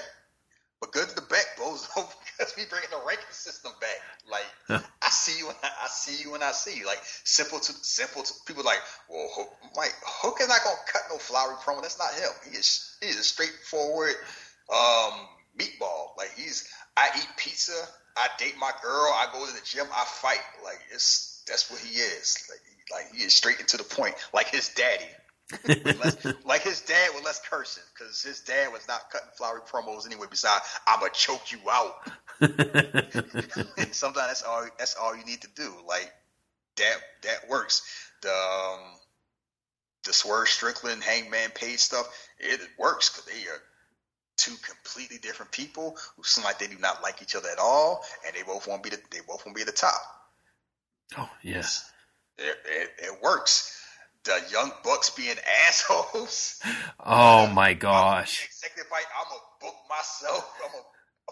[0.81, 4.01] but good to the back goes over because we bringing the ranking system back.
[4.25, 6.87] Like I see you, when I, I, see you when I see you.
[6.87, 11.03] Like simple to simple to people like, well, Hook, Mike Hook is not gonna cut
[11.11, 11.83] no flowery promo.
[11.83, 12.33] That's not him.
[12.51, 14.15] He is he is a straightforward.
[14.73, 16.17] Um, meatball.
[16.17, 17.87] Like he's, I eat pizza.
[18.17, 19.13] I date my girl.
[19.13, 19.87] I go to the gym.
[19.95, 20.41] I fight.
[20.65, 22.49] Like it's that's what he is.
[22.49, 22.61] Like
[22.93, 24.15] like he is straight into the point.
[24.33, 25.05] Like his daddy.
[25.99, 30.07] less, like his dad with less cursing, because his dad was not cutting flowery promos
[30.07, 30.27] anyway.
[30.31, 31.95] Besides, I'ma choke you out.
[33.93, 35.73] Sometimes that's all that's all you need to do.
[35.87, 36.13] Like
[36.77, 37.83] that that works.
[38.23, 38.81] The um,
[40.05, 42.07] the Swerve Strickland Hangman Page stuff,
[42.39, 43.63] it works because they are
[44.41, 48.03] two completely different people who seem like they do not like each other at all,
[48.27, 50.01] and they both want to be the, they both want to be at the top.
[51.19, 51.91] Oh yes,
[52.39, 53.77] it, it, it works.
[54.25, 55.37] The young bucks being
[55.69, 56.61] assholes.
[56.99, 58.47] Oh my gosh!
[58.47, 60.53] Executive Fight, I'm gonna book myself.
[60.65, 60.85] I'm gonna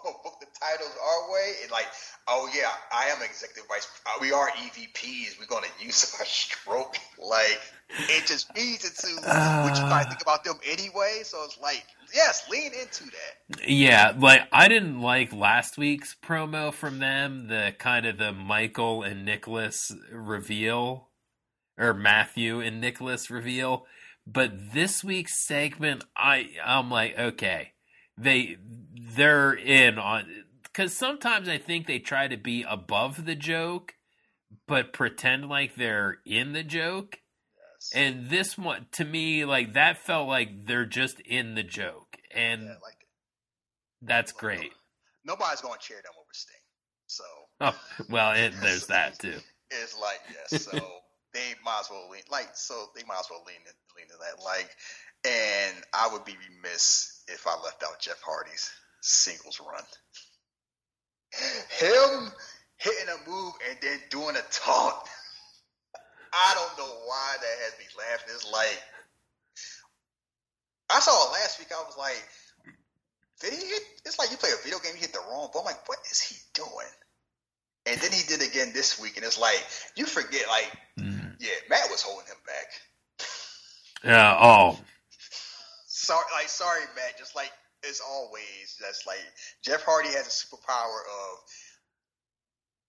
[0.02, 1.86] Book the titles our way, and like,
[2.26, 3.88] oh yeah, I am executive vice.
[4.06, 5.38] Uh, we are EVPs.
[5.38, 6.96] We're gonna use our stroke.
[7.20, 7.60] Like,
[7.90, 11.22] it just feeds into uh, what you might think about them anyway.
[11.24, 11.84] So it's like,
[12.14, 13.68] yes, lean into that.
[13.68, 17.48] Yeah, like I didn't like last week's promo from them.
[17.48, 21.08] The kind of the Michael and Nicholas reveal,
[21.76, 23.84] or Matthew and Nicholas reveal.
[24.26, 27.72] But this week's segment, I I'm like, okay,
[28.18, 28.56] they
[29.14, 30.26] they're in on
[30.62, 33.94] because sometimes I think they try to be above the joke,
[34.66, 37.18] but pretend like they're in the joke.
[37.80, 37.92] Yes.
[37.94, 42.62] And this one, to me, like that felt like they're just in the joke, and
[42.62, 43.06] yeah, like
[44.02, 44.72] that's great.
[45.24, 46.54] Nobody's going to cheer them over Sting,
[47.06, 47.24] so.
[47.60, 47.78] Oh
[48.08, 49.34] well, it, there's that too.
[49.70, 50.78] It's like yes, so
[51.34, 53.58] they might as well lean like so they might as well lean
[53.96, 54.70] lean to that like,
[55.24, 58.70] and I would be remiss if I left out Jeff Hardy's
[59.00, 59.84] singles run.
[61.78, 62.32] Him
[62.76, 64.96] hitting a move and then doing a taunt.
[66.32, 68.34] I don't know why that has me laughing.
[68.34, 68.82] It's like
[70.90, 71.68] I saw it last week.
[71.72, 72.24] I was like,
[73.40, 73.82] did he hit?
[74.04, 75.62] It's like you play a video game, you hit the wrong ball.
[75.62, 76.92] I'm like, what is he doing?
[77.86, 79.64] And then he did again this week, and it's like
[79.96, 80.46] you forget.
[80.48, 81.36] Like, mm.
[81.40, 82.66] yeah, Matt was holding him back.
[84.04, 84.38] Yeah.
[84.40, 84.78] Oh.
[86.09, 87.18] Sorry, like sorry, Matt.
[87.18, 87.52] Just like
[87.86, 89.20] as always, that's like
[89.62, 91.39] Jeff Hardy has a superpower of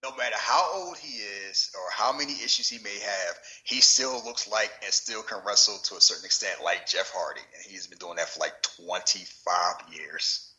[0.04, 1.18] no matter how old he
[1.50, 3.36] is or how many issues he may have,
[3.66, 7.42] he still looks like and still can wrestle to a certain extent like Jeff Hardy.
[7.42, 10.54] And he's been doing that for like 25 years.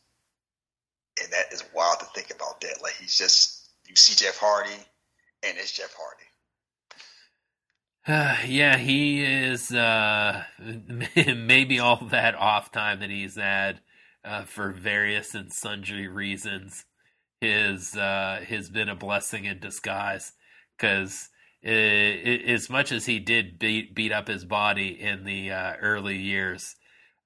[1.23, 2.83] And that is wild to think about that.
[2.83, 4.69] Like he's just, you see Jeff Hardy
[5.43, 6.30] and it's Jeff Hardy.
[8.11, 10.43] Uh, yeah, he is uh,
[11.15, 13.81] maybe all that off time that he's had
[14.25, 16.87] uh, for various and sundry reasons
[17.41, 20.33] has uh, has been a blessing in disguise
[20.77, 21.29] because
[21.63, 26.75] as much as he did beat beat up his body in the uh, early years,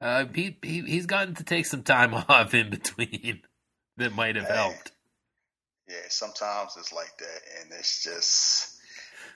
[0.03, 3.41] uh, he, he he's gotten to take some time off in between
[3.97, 4.93] that might have helped.
[5.89, 8.74] Yeah, sometimes it's like that, and it's just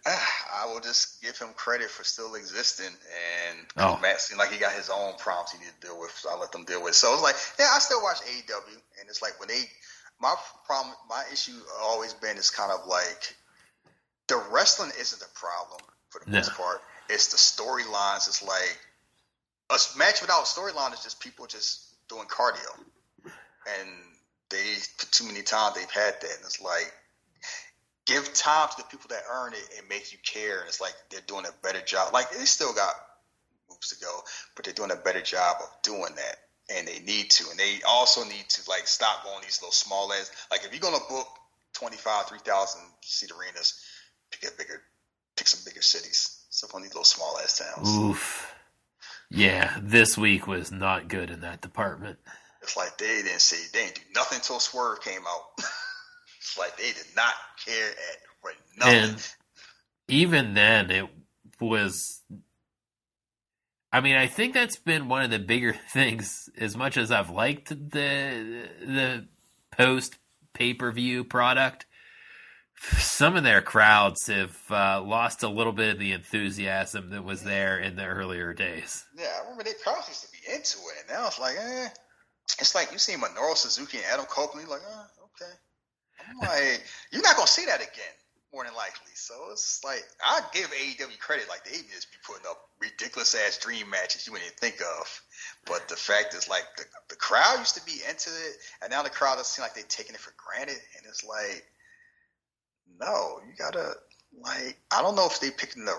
[0.09, 2.87] I will just give him credit for still existing.
[2.87, 3.99] And oh.
[4.01, 6.39] Matt seemed like he got his own problems he needed to deal with, so I
[6.39, 6.95] let them deal with.
[6.95, 9.63] So it's like, yeah, I still watch AEW, and it's like when they,
[10.21, 10.35] my
[10.67, 13.35] problem, my issue always been is kind of like
[14.29, 15.81] the wrestling isn't the problem
[16.11, 16.81] for the most part.
[17.09, 18.29] It's the storylines.
[18.29, 18.79] It's like
[19.71, 22.79] a match without storyline is just people just doing cardio,
[23.25, 23.89] and
[24.51, 24.77] they
[25.11, 26.93] too many times they've had that, and it's like
[28.09, 30.61] give time to the people that earn it and make you care.
[30.61, 32.13] And it's like they're doing a better job.
[32.13, 32.95] Like they still got
[33.71, 34.21] moves to go,
[34.57, 36.37] but they're doing a better job of doing that.
[36.75, 37.51] And they need to.
[37.51, 40.31] And they also need to like stop going these little small ass.
[40.51, 41.29] Like if you're gonna book
[41.75, 43.81] 25, 3,000 seat arenas,
[44.31, 44.83] pick a bigger,
[45.37, 46.45] pick some bigger cities.
[46.51, 47.97] Stop on these little small ass towns.
[47.97, 48.55] Oof.
[49.31, 52.19] Yeah, this week was not good in that department.
[52.63, 55.65] It's like they didn't say they didn't do nothing until Swerve came out.
[56.59, 57.35] like they did not
[57.65, 59.11] care at for nothing.
[59.11, 59.29] And
[60.09, 61.07] even then, it
[61.61, 62.23] was.
[63.91, 66.49] I mean, I think that's been one of the bigger things.
[66.59, 69.29] As much as I've liked the the
[69.71, 70.19] post
[70.55, 71.87] pay per view product,
[72.81, 77.43] some of their crowds have uh, lost a little bit of the enthusiasm that was
[77.43, 79.05] there in the earlier days.
[79.17, 81.89] Yeah, I remember they crowds used to be into it, and now it's like, eh.
[82.61, 85.53] It's like you see Minoru Suzuki and Adam Copeland, like, oh, okay.
[86.41, 88.15] Like, you're not gonna see that again,
[88.53, 89.13] more than likely.
[89.15, 93.59] So it's like I give AEW credit, like they just be putting up ridiculous ass
[93.59, 95.23] dream matches you wouldn't think of.
[95.67, 99.03] But the fact is, like the the crowd used to be into it, and now
[99.03, 100.81] the crowd doesn't seem like they're taking it for granted.
[100.97, 101.65] And it's like,
[103.01, 103.95] no, you gotta
[104.41, 105.97] like I don't know if they picking the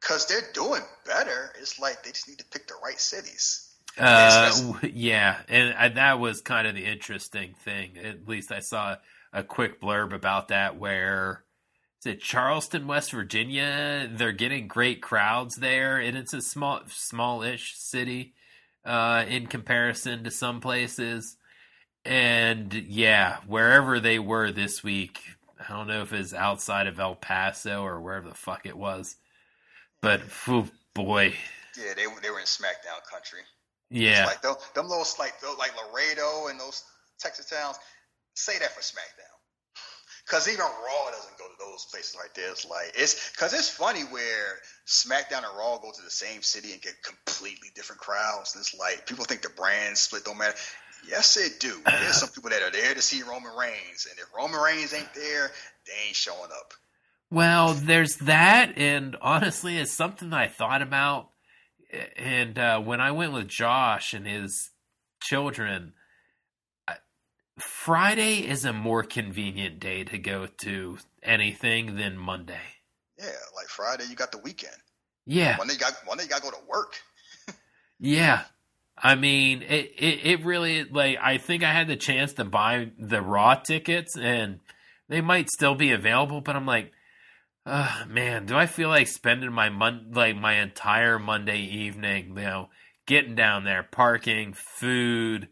[0.00, 1.52] because they're doing better.
[1.60, 3.68] It's like they just need to pick the right cities.
[3.98, 7.98] Uh, yeah, and I, that was kind of the interesting thing.
[8.02, 8.96] At least I saw
[9.32, 11.44] a quick blurb about that where
[12.00, 14.10] is it Charleston, West Virginia.
[14.12, 18.34] They're getting great crowds there, and it's a small, smallish city
[18.84, 21.36] uh, in comparison to some places.
[22.04, 25.20] And yeah, wherever they were this week,
[25.60, 29.14] I don't know if it's outside of El Paso or wherever the fuck it was,
[30.00, 31.34] but oh boy,
[31.78, 33.40] yeah, they they were in SmackDown country.
[33.90, 36.82] Yeah, it's like them, them little like like Laredo and those
[37.20, 37.76] Texas towns.
[38.34, 39.32] Say that for SmackDown.
[40.26, 42.64] Because even Raw doesn't go to those places like this.
[42.64, 46.80] Like it's because it's funny where SmackDown and Raw go to the same city and
[46.80, 48.54] get completely different crowds.
[48.54, 50.56] And it's like people think the brand split don't matter.
[51.08, 51.80] Yes, it do.
[51.84, 55.12] There's some people that are there to see Roman Reigns, and if Roman Reigns ain't
[55.14, 55.50] there,
[55.84, 56.74] they ain't showing up.
[57.28, 61.30] Well, there's that, and honestly, it's something that I thought about.
[62.16, 64.70] And uh, when I went with Josh and his
[65.20, 65.94] children,
[67.58, 72.60] Friday is a more convenient day to go to anything than Monday.
[73.18, 74.76] Yeah, like Friday, you got the weekend.
[75.26, 75.56] Yeah.
[75.58, 76.94] Monday, you got Monday, you got to go to work.
[77.98, 78.44] yeah.
[78.96, 82.90] I mean, it, it, it really like I think I had the chance to buy
[82.98, 84.60] the raw tickets and
[85.08, 86.92] they might still be available, but I'm like,
[87.66, 92.42] oh, man, do I feel like spending my mon- like my entire Monday evening, you
[92.42, 92.68] know,
[93.06, 95.48] getting down there, parking, food,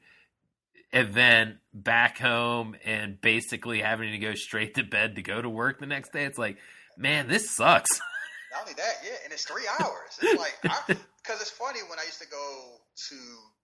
[0.93, 5.79] event back home and basically having to go straight to bed to go to work
[5.79, 6.25] the next day.
[6.25, 6.59] It's like,
[6.97, 8.01] man, this sucks.
[8.53, 10.19] Not only that, yeah, and it's three hours.
[10.21, 13.15] It's like because it's funny when I used to go to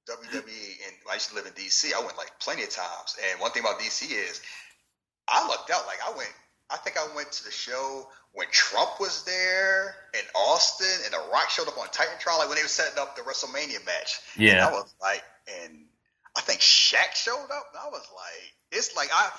[0.09, 1.93] WWE and I used to live in DC.
[1.93, 4.41] I went like plenty of times, and one thing about DC is
[5.27, 5.87] I lucked out.
[5.87, 6.31] Like I went,
[6.71, 11.33] I think I went to the show when Trump was there in Austin, and The
[11.33, 14.21] Rock showed up on Titantron, like when they were setting up the WrestleMania match.
[14.37, 15.25] Yeah, and I was like,
[15.65, 15.86] and
[16.37, 17.73] I think Shaq showed up.
[17.81, 19.31] I was like, it's like I,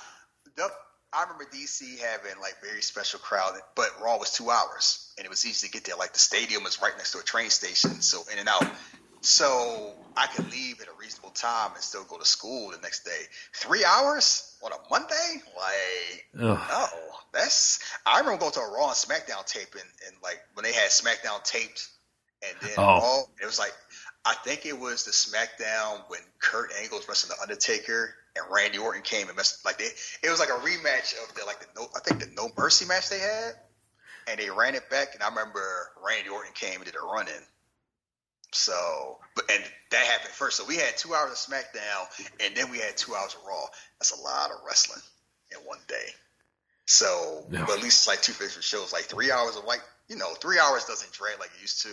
[0.56, 0.70] the,
[1.14, 5.30] I remember DC having like very special crowd, but Raw was two hours, and it
[5.30, 5.96] was easy to get there.
[5.96, 8.66] Like the stadium was right next to a train station, so in and out.
[9.22, 13.04] So I could leave at a reasonable time and still go to school the next
[13.04, 13.22] day.
[13.56, 15.42] Three hours on a Monday?
[15.56, 16.60] Like, Ugh.
[16.70, 16.86] no.
[17.34, 17.80] That's.
[18.06, 21.44] I remember going to a Raw and SmackDown taping, and like when they had SmackDown
[21.44, 21.88] taped,
[22.48, 23.00] and then oh.
[23.00, 23.74] Raw, it was like
[24.28, 28.78] I think it was the SmackDown when Kurt Angle was wrestling the Undertaker and Randy
[28.78, 29.88] Orton came and messed like they.
[30.22, 32.86] It was like a rematch of the like the no I think the No Mercy
[32.86, 33.54] match they had,
[34.28, 35.14] and they ran it back.
[35.14, 35.62] And I remember
[36.06, 37.44] Randy Orton came and did a run in.
[38.52, 40.58] So, but and that happened first.
[40.58, 43.66] So we had two hours of SmackDown, and then we had two hours of Raw.
[43.98, 45.02] That's a lot of wrestling
[45.54, 46.10] in one day.
[46.86, 50.34] So, but at least like two favorite shows, like three hours of like you know,
[50.36, 51.90] three hours doesn't drag like it used to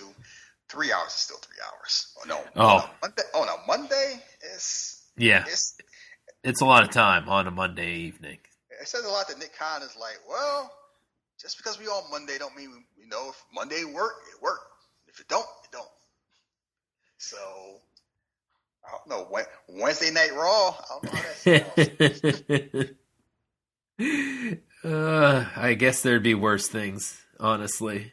[0.69, 2.13] three hours is still three hours.
[2.19, 2.41] Oh no.
[2.57, 2.69] Oh.
[2.69, 4.23] On a Monday, on a Monday
[4.55, 5.45] is yeah.
[5.47, 5.77] It's,
[6.43, 8.39] it's a lot of time on a Monday evening.
[8.81, 10.71] It says a lot that Nick Khan is like, well,
[11.41, 14.61] just because we on Monday don't mean we, you know if Monday work, it work.
[15.07, 15.89] If it don't, it don't.
[17.19, 17.37] So
[18.85, 19.29] I don't know.
[19.69, 20.75] Wednesday Night Raw.
[20.79, 22.85] I don't know
[24.83, 28.13] how uh, I guess there'd be worse things, honestly.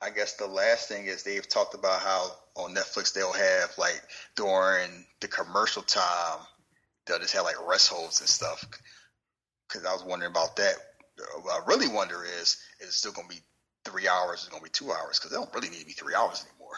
[0.00, 4.00] I guess the last thing is they've talked about how on Netflix they'll have like
[4.36, 6.38] during the commercial time
[7.06, 8.64] they'll just have like rest holds and stuff.
[9.66, 10.74] Because I was wondering about that.
[11.42, 13.42] What I really wonder is is it still going to be
[13.84, 14.42] three hours?
[14.42, 15.18] Is it going to be two hours?
[15.18, 16.76] Because they don't really need to be three hours anymore.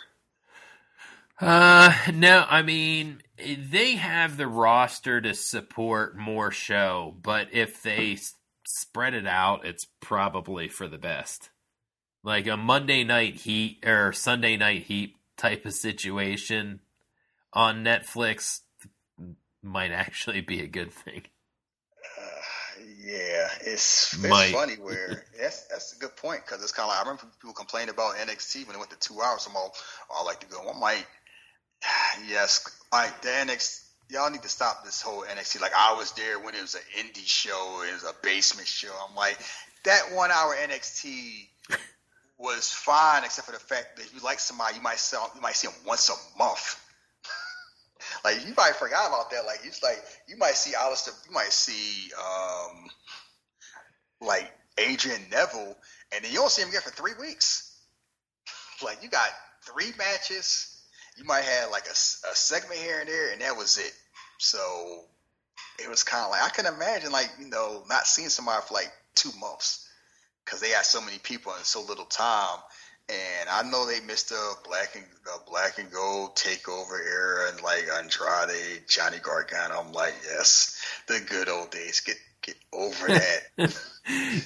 [1.41, 8.19] Uh, no, I mean they have the roster to support more show, but if they
[8.67, 11.51] spread it out, it's probably for the best
[12.23, 16.81] like a Monday night heat or Sunday night heat type of situation
[17.53, 18.61] on Netflix
[19.63, 21.23] might actually be a good thing.
[22.19, 26.89] Uh, yeah, it's, it's funny where that's that's a good point because it's kind of
[26.91, 29.47] like I remember people complained about NXT when it went to two hours.
[29.49, 29.75] I'm all,
[30.15, 30.61] I like to go.
[30.69, 31.07] I'm like,
[32.29, 33.87] yes, like the NXT.
[34.11, 35.61] Y'all need to stop this whole NXT.
[35.61, 38.91] Like I was there when it was an indie show, it was a basement show.
[39.09, 39.39] I'm like,
[39.85, 41.47] that one hour NXT
[42.41, 45.41] was fine, except for the fact that if you like somebody, you might sell, you
[45.43, 46.83] might see them once a month.
[48.25, 49.45] like you might forgot about that.
[49.45, 52.87] Like it's like you might see Aleister, you might see um,
[54.23, 55.77] like Adrian Neville,
[56.15, 57.79] and then you don't see him again for three weeks.
[58.83, 59.29] like you got
[59.67, 60.83] three matches.
[61.19, 63.93] You might have like a, a segment here and there, and that was it.
[64.39, 65.05] So
[65.79, 68.73] it was kind of like I can imagine, like you know, not seeing somebody for
[68.73, 69.90] like two months
[70.45, 72.59] because they had so many people in so little time.
[73.09, 77.61] And I know they missed the black and the black and gold takeover era and
[77.61, 79.81] like Andrade, Johnny Gargano.
[79.81, 82.01] I'm like, yes, the good old days.
[82.01, 83.75] Get get over that.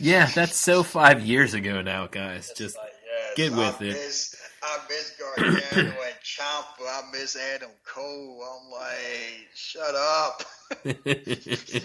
[0.01, 2.51] yeah, that's so five years ago now, guys.
[2.51, 3.93] It's Just like, yes, get with I it.
[3.93, 6.87] Miss, I miss Gargano and Ciampa.
[6.89, 8.43] I miss Adam Cole.
[8.43, 10.43] I'm like, shut up.
[10.85, 10.95] you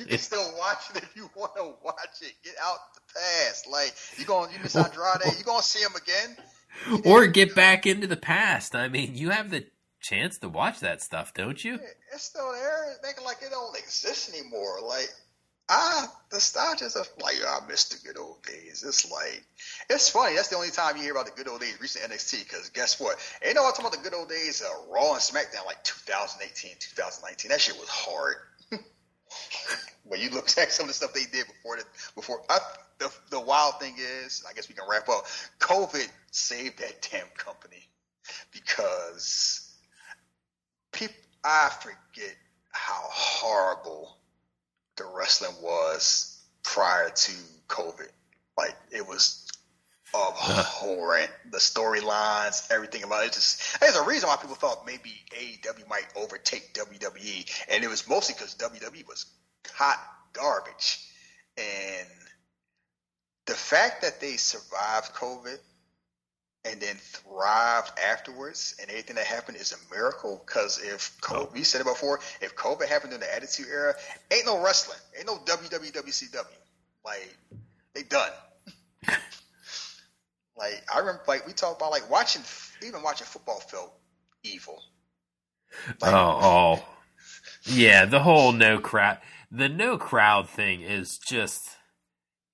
[0.08, 2.34] can still watch it if you want to watch it.
[2.44, 2.78] Get out
[3.14, 3.68] past.
[3.68, 5.38] Like you going, you miss Andrade.
[5.38, 6.38] You gonna see him again?
[7.06, 8.76] or get back into the past.
[8.76, 9.66] I mean, you have the
[10.02, 11.80] chance to watch that stuff, don't you?
[12.14, 12.92] It's still there.
[12.92, 14.80] It's making like it don't exist anymore.
[14.84, 15.10] Like
[15.70, 18.84] ah, nostalgia's of like I miss the good old days.
[18.86, 19.44] It's like
[19.90, 20.36] it's funny.
[20.36, 22.44] That's the only time you hear about the good old days recent NXT.
[22.44, 23.18] Because guess what?
[23.44, 26.72] Ain't no one talking about the good old days of Raw and SmackDown like 2018,
[26.80, 27.50] 2019.
[27.50, 28.36] That shit was hard.
[30.04, 31.86] When you look at some of the stuff they did before the
[32.16, 32.60] before I,
[32.98, 35.26] the the wild thing is, I guess we can wrap up.
[35.60, 37.88] COVID saved that damn company
[38.52, 39.76] because
[40.92, 42.36] people I forget
[42.72, 44.18] how horrible
[44.98, 47.32] the wrestling was prior to
[47.68, 48.10] COVID.
[48.58, 49.49] Like it was
[50.14, 51.30] abhorrent.
[51.52, 53.34] the storylines, everything about it.
[53.34, 58.08] Just there's a reason why people thought maybe AEW might overtake WWE, and it was
[58.08, 59.26] mostly because WWE was
[59.74, 60.00] hot
[60.34, 61.06] garbage.
[61.58, 62.08] And
[63.46, 65.58] the fact that they survived COVID
[66.66, 70.42] and then thrived afterwards, and anything that happened is a miracle.
[70.46, 71.52] Because if COVID, oh.
[71.54, 73.96] we said it before, if COVID happened in the Attitude Era,
[74.32, 76.46] ain't no wrestling, ain't no WWWCW.
[77.06, 77.36] Like
[77.94, 78.32] they done.
[80.60, 82.44] like I remember, like we talked about, like watching,
[82.86, 83.94] even watching football felt
[84.44, 84.84] evil.
[86.02, 86.86] Like, oh, oh,
[87.64, 88.06] yeah.
[88.06, 89.20] The whole no crowd,
[89.52, 91.62] the no crowd thing is just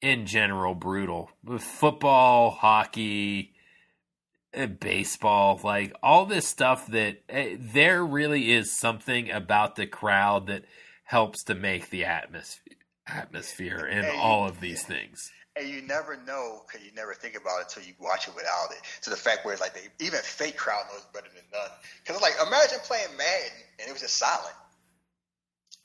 [0.01, 1.32] in general brutal.
[1.43, 3.53] With football, hockey,
[4.56, 10.48] uh, baseball, like all this stuff that uh, there really is something about the crowd
[10.48, 10.66] that
[11.06, 12.61] helps to make the atmosphere
[13.08, 15.32] atmosphere in all of these things.
[15.56, 18.72] And you never know because you never think about it until you watch it without
[18.72, 18.82] it.
[19.03, 21.69] To the fact where it's like they, even fake crowd knows better than none.
[22.03, 24.56] Because like imagine playing Madden and it was just silent.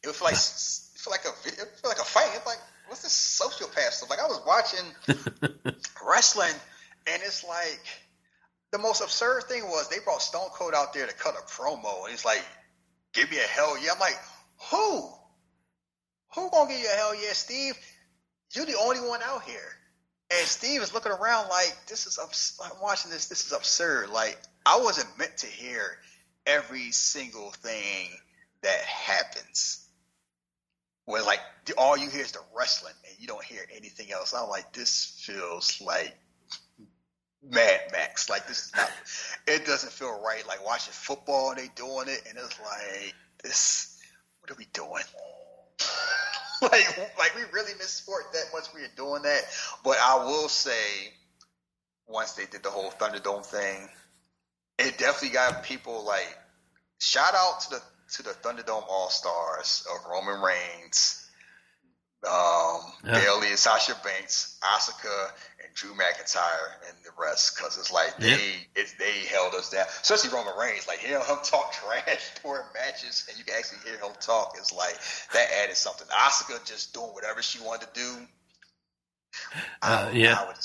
[0.02, 2.30] It was like it like a video, it like a fight.
[2.34, 2.58] It's like
[2.88, 4.10] what's this sociopath stuff?
[4.10, 4.84] Like I was watching
[6.06, 6.54] wrestling
[7.06, 7.80] and it's like
[8.72, 12.04] the most absurd thing was they brought Stone Cold out there to cut a promo
[12.04, 12.44] and it's like,
[13.12, 13.92] give me a hell yeah.
[13.92, 14.18] I'm like,
[14.70, 15.08] who?
[16.34, 17.74] Who gonna give you a hell yeah, Steve?
[18.52, 19.76] You're the only one out here.
[20.30, 23.26] And Steve is looking around like this is abs- I'm watching this.
[23.26, 24.10] This is absurd.
[24.10, 25.98] Like I wasn't meant to hear
[26.46, 28.08] every single thing
[28.62, 29.86] that happens.
[31.04, 31.40] Where like
[31.76, 34.32] all you hear is the wrestling and you don't hear anything else.
[34.32, 36.16] I'm like this feels like
[37.42, 38.30] Mad Max.
[38.30, 38.90] Like this is not.
[39.48, 40.46] It doesn't feel right.
[40.46, 43.98] Like watching football they doing it and it's like this.
[44.40, 45.02] What are we doing?
[46.72, 48.64] like, like we really miss sport that much.
[48.74, 49.42] We are doing that,
[49.84, 50.72] but I will say,
[52.06, 53.88] once they did the whole Thunderdome thing,
[54.78, 56.36] it definitely got people like.
[56.98, 57.82] Shout out to the
[58.16, 61.19] to the Thunderdome All Stars of Roman Reigns,
[62.26, 63.18] um, Yeah.
[63.20, 65.30] Bayley and Sasha Banks, Asuka
[65.64, 67.56] and Drew McIntyre, and the rest.
[67.56, 68.82] Because it's like they Yeah.
[68.82, 70.86] it, they held us down, especially Roman Reigns.
[70.86, 74.54] Like hearing him talk trash during matches, and you can actually hear him talk.
[74.58, 74.98] It's like
[75.32, 76.06] that added something.
[76.08, 78.26] Asuka just doing whatever she wanted to do.
[79.82, 80.38] Uh, I- yeah.
[80.40, 80.56] I would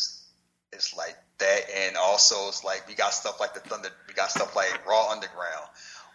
[0.74, 3.90] it's like that, and also it's like we got stuff like the Thunder.
[4.09, 5.69] We got stuff like Raw Underground.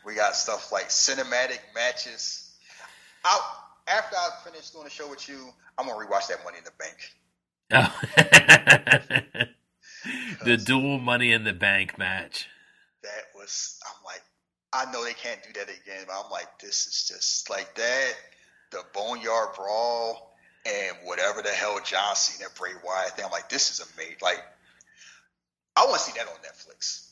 [0.05, 2.47] We got stuff like cinematic matches.
[3.25, 3.41] Out
[3.91, 6.73] after I finish doing the show with you, I'm gonna rewatch that Money in the
[6.79, 7.11] Bank.
[7.73, 8.01] Oh.
[10.45, 12.49] the dual money in the bank match.
[13.03, 14.23] That was I'm like,
[14.73, 18.13] I know they can't do that again, but I'm like, this is just like that.
[18.71, 20.37] The Boneyard Brawl
[20.67, 23.25] and whatever the hell John Cena Bray Wyatt thing.
[23.25, 24.17] I'm like, this is amazing.
[24.23, 24.43] Like,
[25.77, 27.09] I want to see that on Netflix.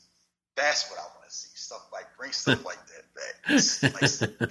[0.55, 1.49] That's what I want to see.
[1.55, 3.43] Stuff like bring stuff like that back.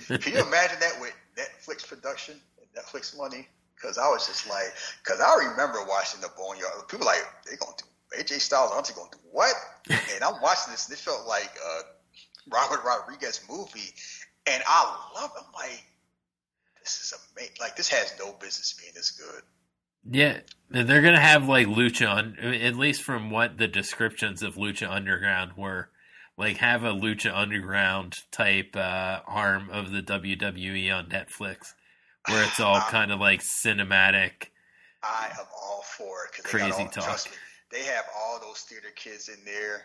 [0.09, 3.47] Like, can you imagine that with Netflix production and Netflix money?
[3.75, 4.73] Because I was just like,
[5.05, 6.89] because I remember watching the Boneyard.
[6.89, 7.85] People like they gonna do
[8.19, 9.55] AJ Styles, they gonna do what?
[10.15, 10.89] And I'm watching this.
[10.89, 11.81] and It felt like a
[12.51, 13.95] Robert Rodriguez movie,
[14.47, 15.31] and I love.
[15.37, 15.43] it.
[15.47, 15.85] I'm like,
[16.83, 17.55] this is amazing.
[17.61, 19.43] Like this has no business being this good.
[20.11, 20.39] Yeah,
[20.71, 25.53] they're gonna have like Lucha, un- at least from what the descriptions of Lucha Underground
[25.57, 25.91] were,
[26.39, 31.75] like have a Lucha Underground type uh, arm of the WWE on Netflix,
[32.29, 34.51] where it's all kind of like cinematic.
[35.03, 37.27] I am all for it Crazy all, talk.
[37.27, 37.33] Me,
[37.73, 39.83] they have all those theater kids in there.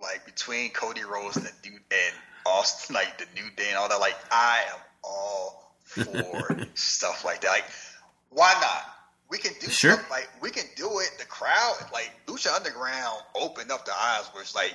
[0.00, 2.14] Like between Cody Rhodes and the dude and
[2.46, 3.98] Austin, like the New Day and all that.
[3.98, 7.48] Like I am all for stuff like that.
[7.48, 7.64] Like
[8.28, 8.97] why not?
[9.30, 9.92] We can do Sure.
[9.92, 11.10] stuff like we can do it.
[11.18, 14.74] The crowd, like Lucha Underground, opened up the eyes where it's like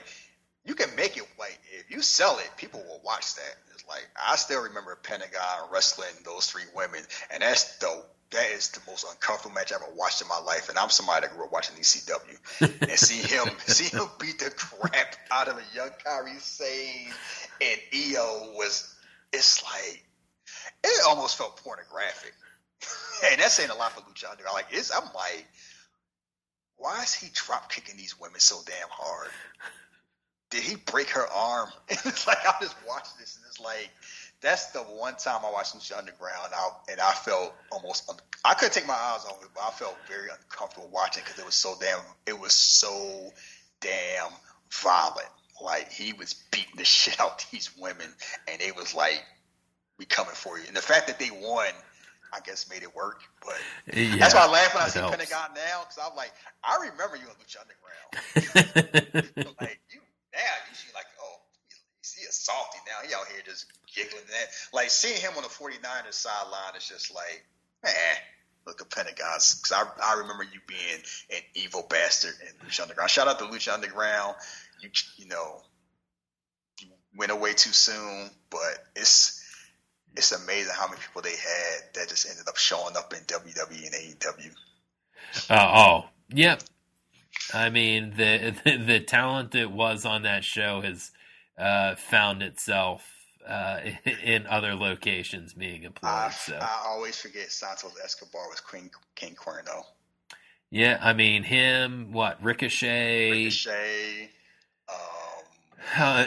[0.66, 1.24] you can make it.
[1.40, 3.56] Like if you sell it, people will watch that.
[3.74, 7.02] It's like I still remember Pentagon wrestling those three women,
[7.32, 10.70] and that's the that is the most uncomfortable match I've ever watched in my life.
[10.70, 14.52] And I'm somebody that grew up watching ECW, and see him see him beat the
[14.52, 17.12] crap out of a young Kairi Sane
[17.62, 18.96] and EO was
[19.32, 20.04] it's like
[20.84, 22.34] it almost felt pornographic.
[23.32, 24.56] and that's saying a lot for Lucha Underground.
[24.56, 25.48] Like it's I'm like,
[26.78, 29.30] why is he drop kicking these women so damn hard?
[30.50, 31.70] Did he break her arm?
[31.90, 33.90] And it's like I'm just watching this and it's like
[34.42, 38.18] that's the one time I watched Lucha Underground and I, and I felt almost un-
[38.44, 41.46] I couldn't take my eyes off it, but I felt very uncomfortable watching because it
[41.46, 43.32] was so damn it was so
[43.80, 44.32] damn
[44.70, 45.28] violent.
[45.62, 48.08] Like he was beating the shit out these women,
[48.48, 49.24] and they was like,
[49.98, 51.70] "We coming for you." And the fact that they won,
[52.34, 53.22] I guess, made it work.
[53.42, 53.56] But
[53.96, 55.16] Yeah, that's why I laugh when I see helps.
[55.16, 56.32] Pentagon now because I'm like,
[56.64, 59.56] I remember you in Lucha Underground.
[59.62, 60.00] like you
[60.34, 61.36] now, you see like, oh,
[61.70, 63.08] you see a softy now.
[63.08, 64.24] He out here just giggling.
[64.28, 67.46] That like seeing him on the 49ers sideline is just like,
[67.84, 67.94] man.
[68.66, 73.10] Look at Pentagon's because I, I remember you being an evil bastard in Lucha Underground.
[73.10, 74.36] Shout out to Lucha Underground.
[74.80, 75.62] You you know
[76.80, 79.43] you went away too soon, but it's
[80.16, 83.86] it's amazing how many people they had that just ended up showing up in WWE
[83.86, 84.52] and AEW.
[85.50, 86.62] Uh, oh, yep.
[87.54, 91.12] I mean, the, the the talent that was on that show has
[91.58, 93.04] uh, found itself
[93.48, 93.80] uh,
[94.24, 96.10] in other locations being employed.
[96.10, 99.84] I, So I always forget Santos Escobar was King King Cuerno.
[100.70, 102.12] yeah, I mean him.
[102.12, 103.32] What Ricochet?
[103.32, 104.30] Ricochet.
[104.90, 104.98] Um,
[105.98, 106.26] Uh,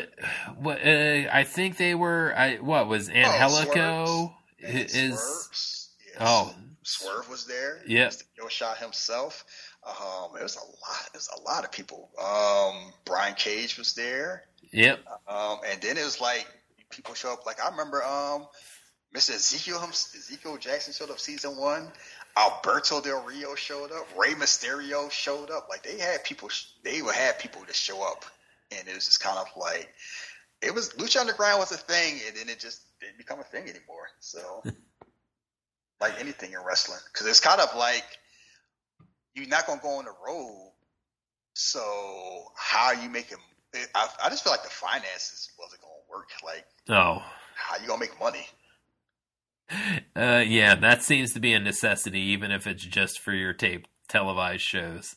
[0.59, 0.78] what?
[0.85, 2.35] Uh, I think they were.
[2.36, 4.35] I what was Angelico?
[4.62, 5.49] and is Swerve.
[5.52, 5.89] Yes.
[6.20, 7.81] oh Swerve was there.
[7.86, 8.10] Yep.
[8.12, 8.23] Mr.
[8.39, 9.44] Yo shot himself.
[9.86, 11.07] Um, it was a lot.
[11.12, 12.10] It was a lot of people.
[12.20, 14.44] Um, Brian Cage was there.
[14.73, 16.47] yep Um, and then it was like
[16.91, 17.47] people show up.
[17.47, 18.47] Like I remember, um,
[19.15, 19.35] Mr.
[19.35, 21.91] Ezekiel Ezekiel Jackson showed up season one.
[22.36, 24.07] Alberto Del Rio showed up.
[24.18, 25.68] Rey Mysterio showed up.
[25.70, 26.51] Like they had people.
[26.83, 28.25] They would have people to show up,
[28.70, 29.93] and it was just kind of like
[30.62, 33.62] it was Lucha Underground was a thing, and then it just didn't become a thing
[33.62, 34.09] anymore.
[34.20, 34.62] So,
[36.01, 38.05] like anything in wrestling, because it's kind of like
[39.35, 40.73] you're not gonna go on the road.
[41.55, 43.39] So how are you making?
[43.95, 46.28] I, I just feel like the finances wasn't gonna work.
[46.45, 47.23] Like oh
[47.57, 48.47] how you gonna make money?
[50.17, 53.89] uh, yeah that seems to be a necessity even if it's just for your tape
[54.09, 55.17] televised shows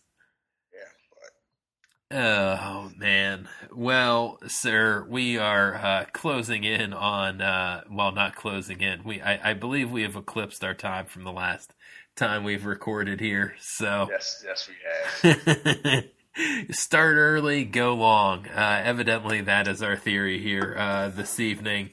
[2.11, 3.47] Oh man.
[3.71, 7.39] Well, sir, we are uh, closing in on.
[7.39, 9.03] Uh, well, not closing in.
[9.03, 11.75] We, I, I believe, we have eclipsed our time from the last
[12.15, 13.53] time we've recorded here.
[13.59, 14.69] So yes, yes,
[15.23, 16.05] we have.
[16.71, 18.47] start early, go long.
[18.47, 21.91] Uh, evidently, that is our theory here uh, this evening.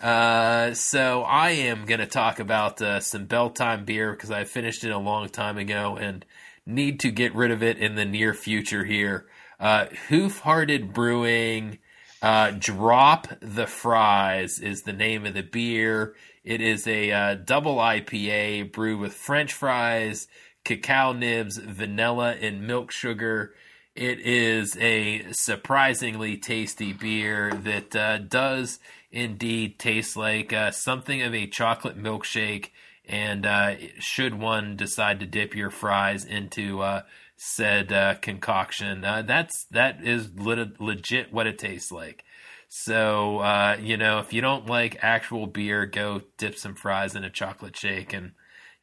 [0.00, 4.44] Uh, so I am going to talk about uh, some Bell Time beer because I
[4.44, 6.24] finished it a long time ago and
[6.66, 9.26] need to get rid of it in the near future here.
[9.58, 11.78] Uh, Hoof Hearted Brewing.
[12.22, 16.14] Uh, Drop the Fries is the name of the beer.
[16.44, 20.26] It is a uh, double IPA brewed with French fries,
[20.64, 23.54] cacao nibs, vanilla, and milk sugar.
[23.94, 28.78] It is a surprisingly tasty beer that uh, does
[29.10, 32.70] indeed taste like uh, something of a chocolate milkshake.
[33.08, 37.02] And uh, should one decide to dip your fries into uh,
[37.36, 42.24] said uh, concoction, uh, that's that is lit- legit what it tastes like.
[42.68, 47.24] So uh, you know, if you don't like actual beer, go dip some fries in
[47.24, 48.32] a chocolate shake, and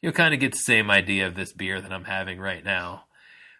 [0.01, 3.05] you'll kind of get the same idea of this beer that I'm having right now.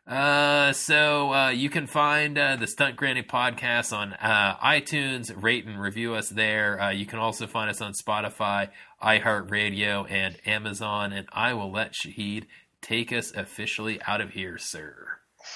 [0.05, 5.31] Uh, so uh, you can find uh, the Stunt Granny podcast on uh, iTunes.
[5.41, 6.79] Rate and review us there.
[6.79, 8.69] Uh, you can also find us on Spotify,
[9.01, 11.13] iHeartRadio, and Amazon.
[11.13, 12.47] And I will let Shahid
[12.83, 15.07] take us officially out of here, sir.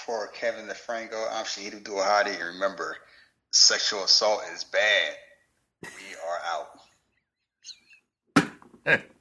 [0.05, 2.97] For Kevin DeFranco, I'm Shahid Abdul Hadi, and remember,
[3.51, 5.13] sexual assault is bad.
[5.83, 6.39] We are
[8.87, 9.03] out.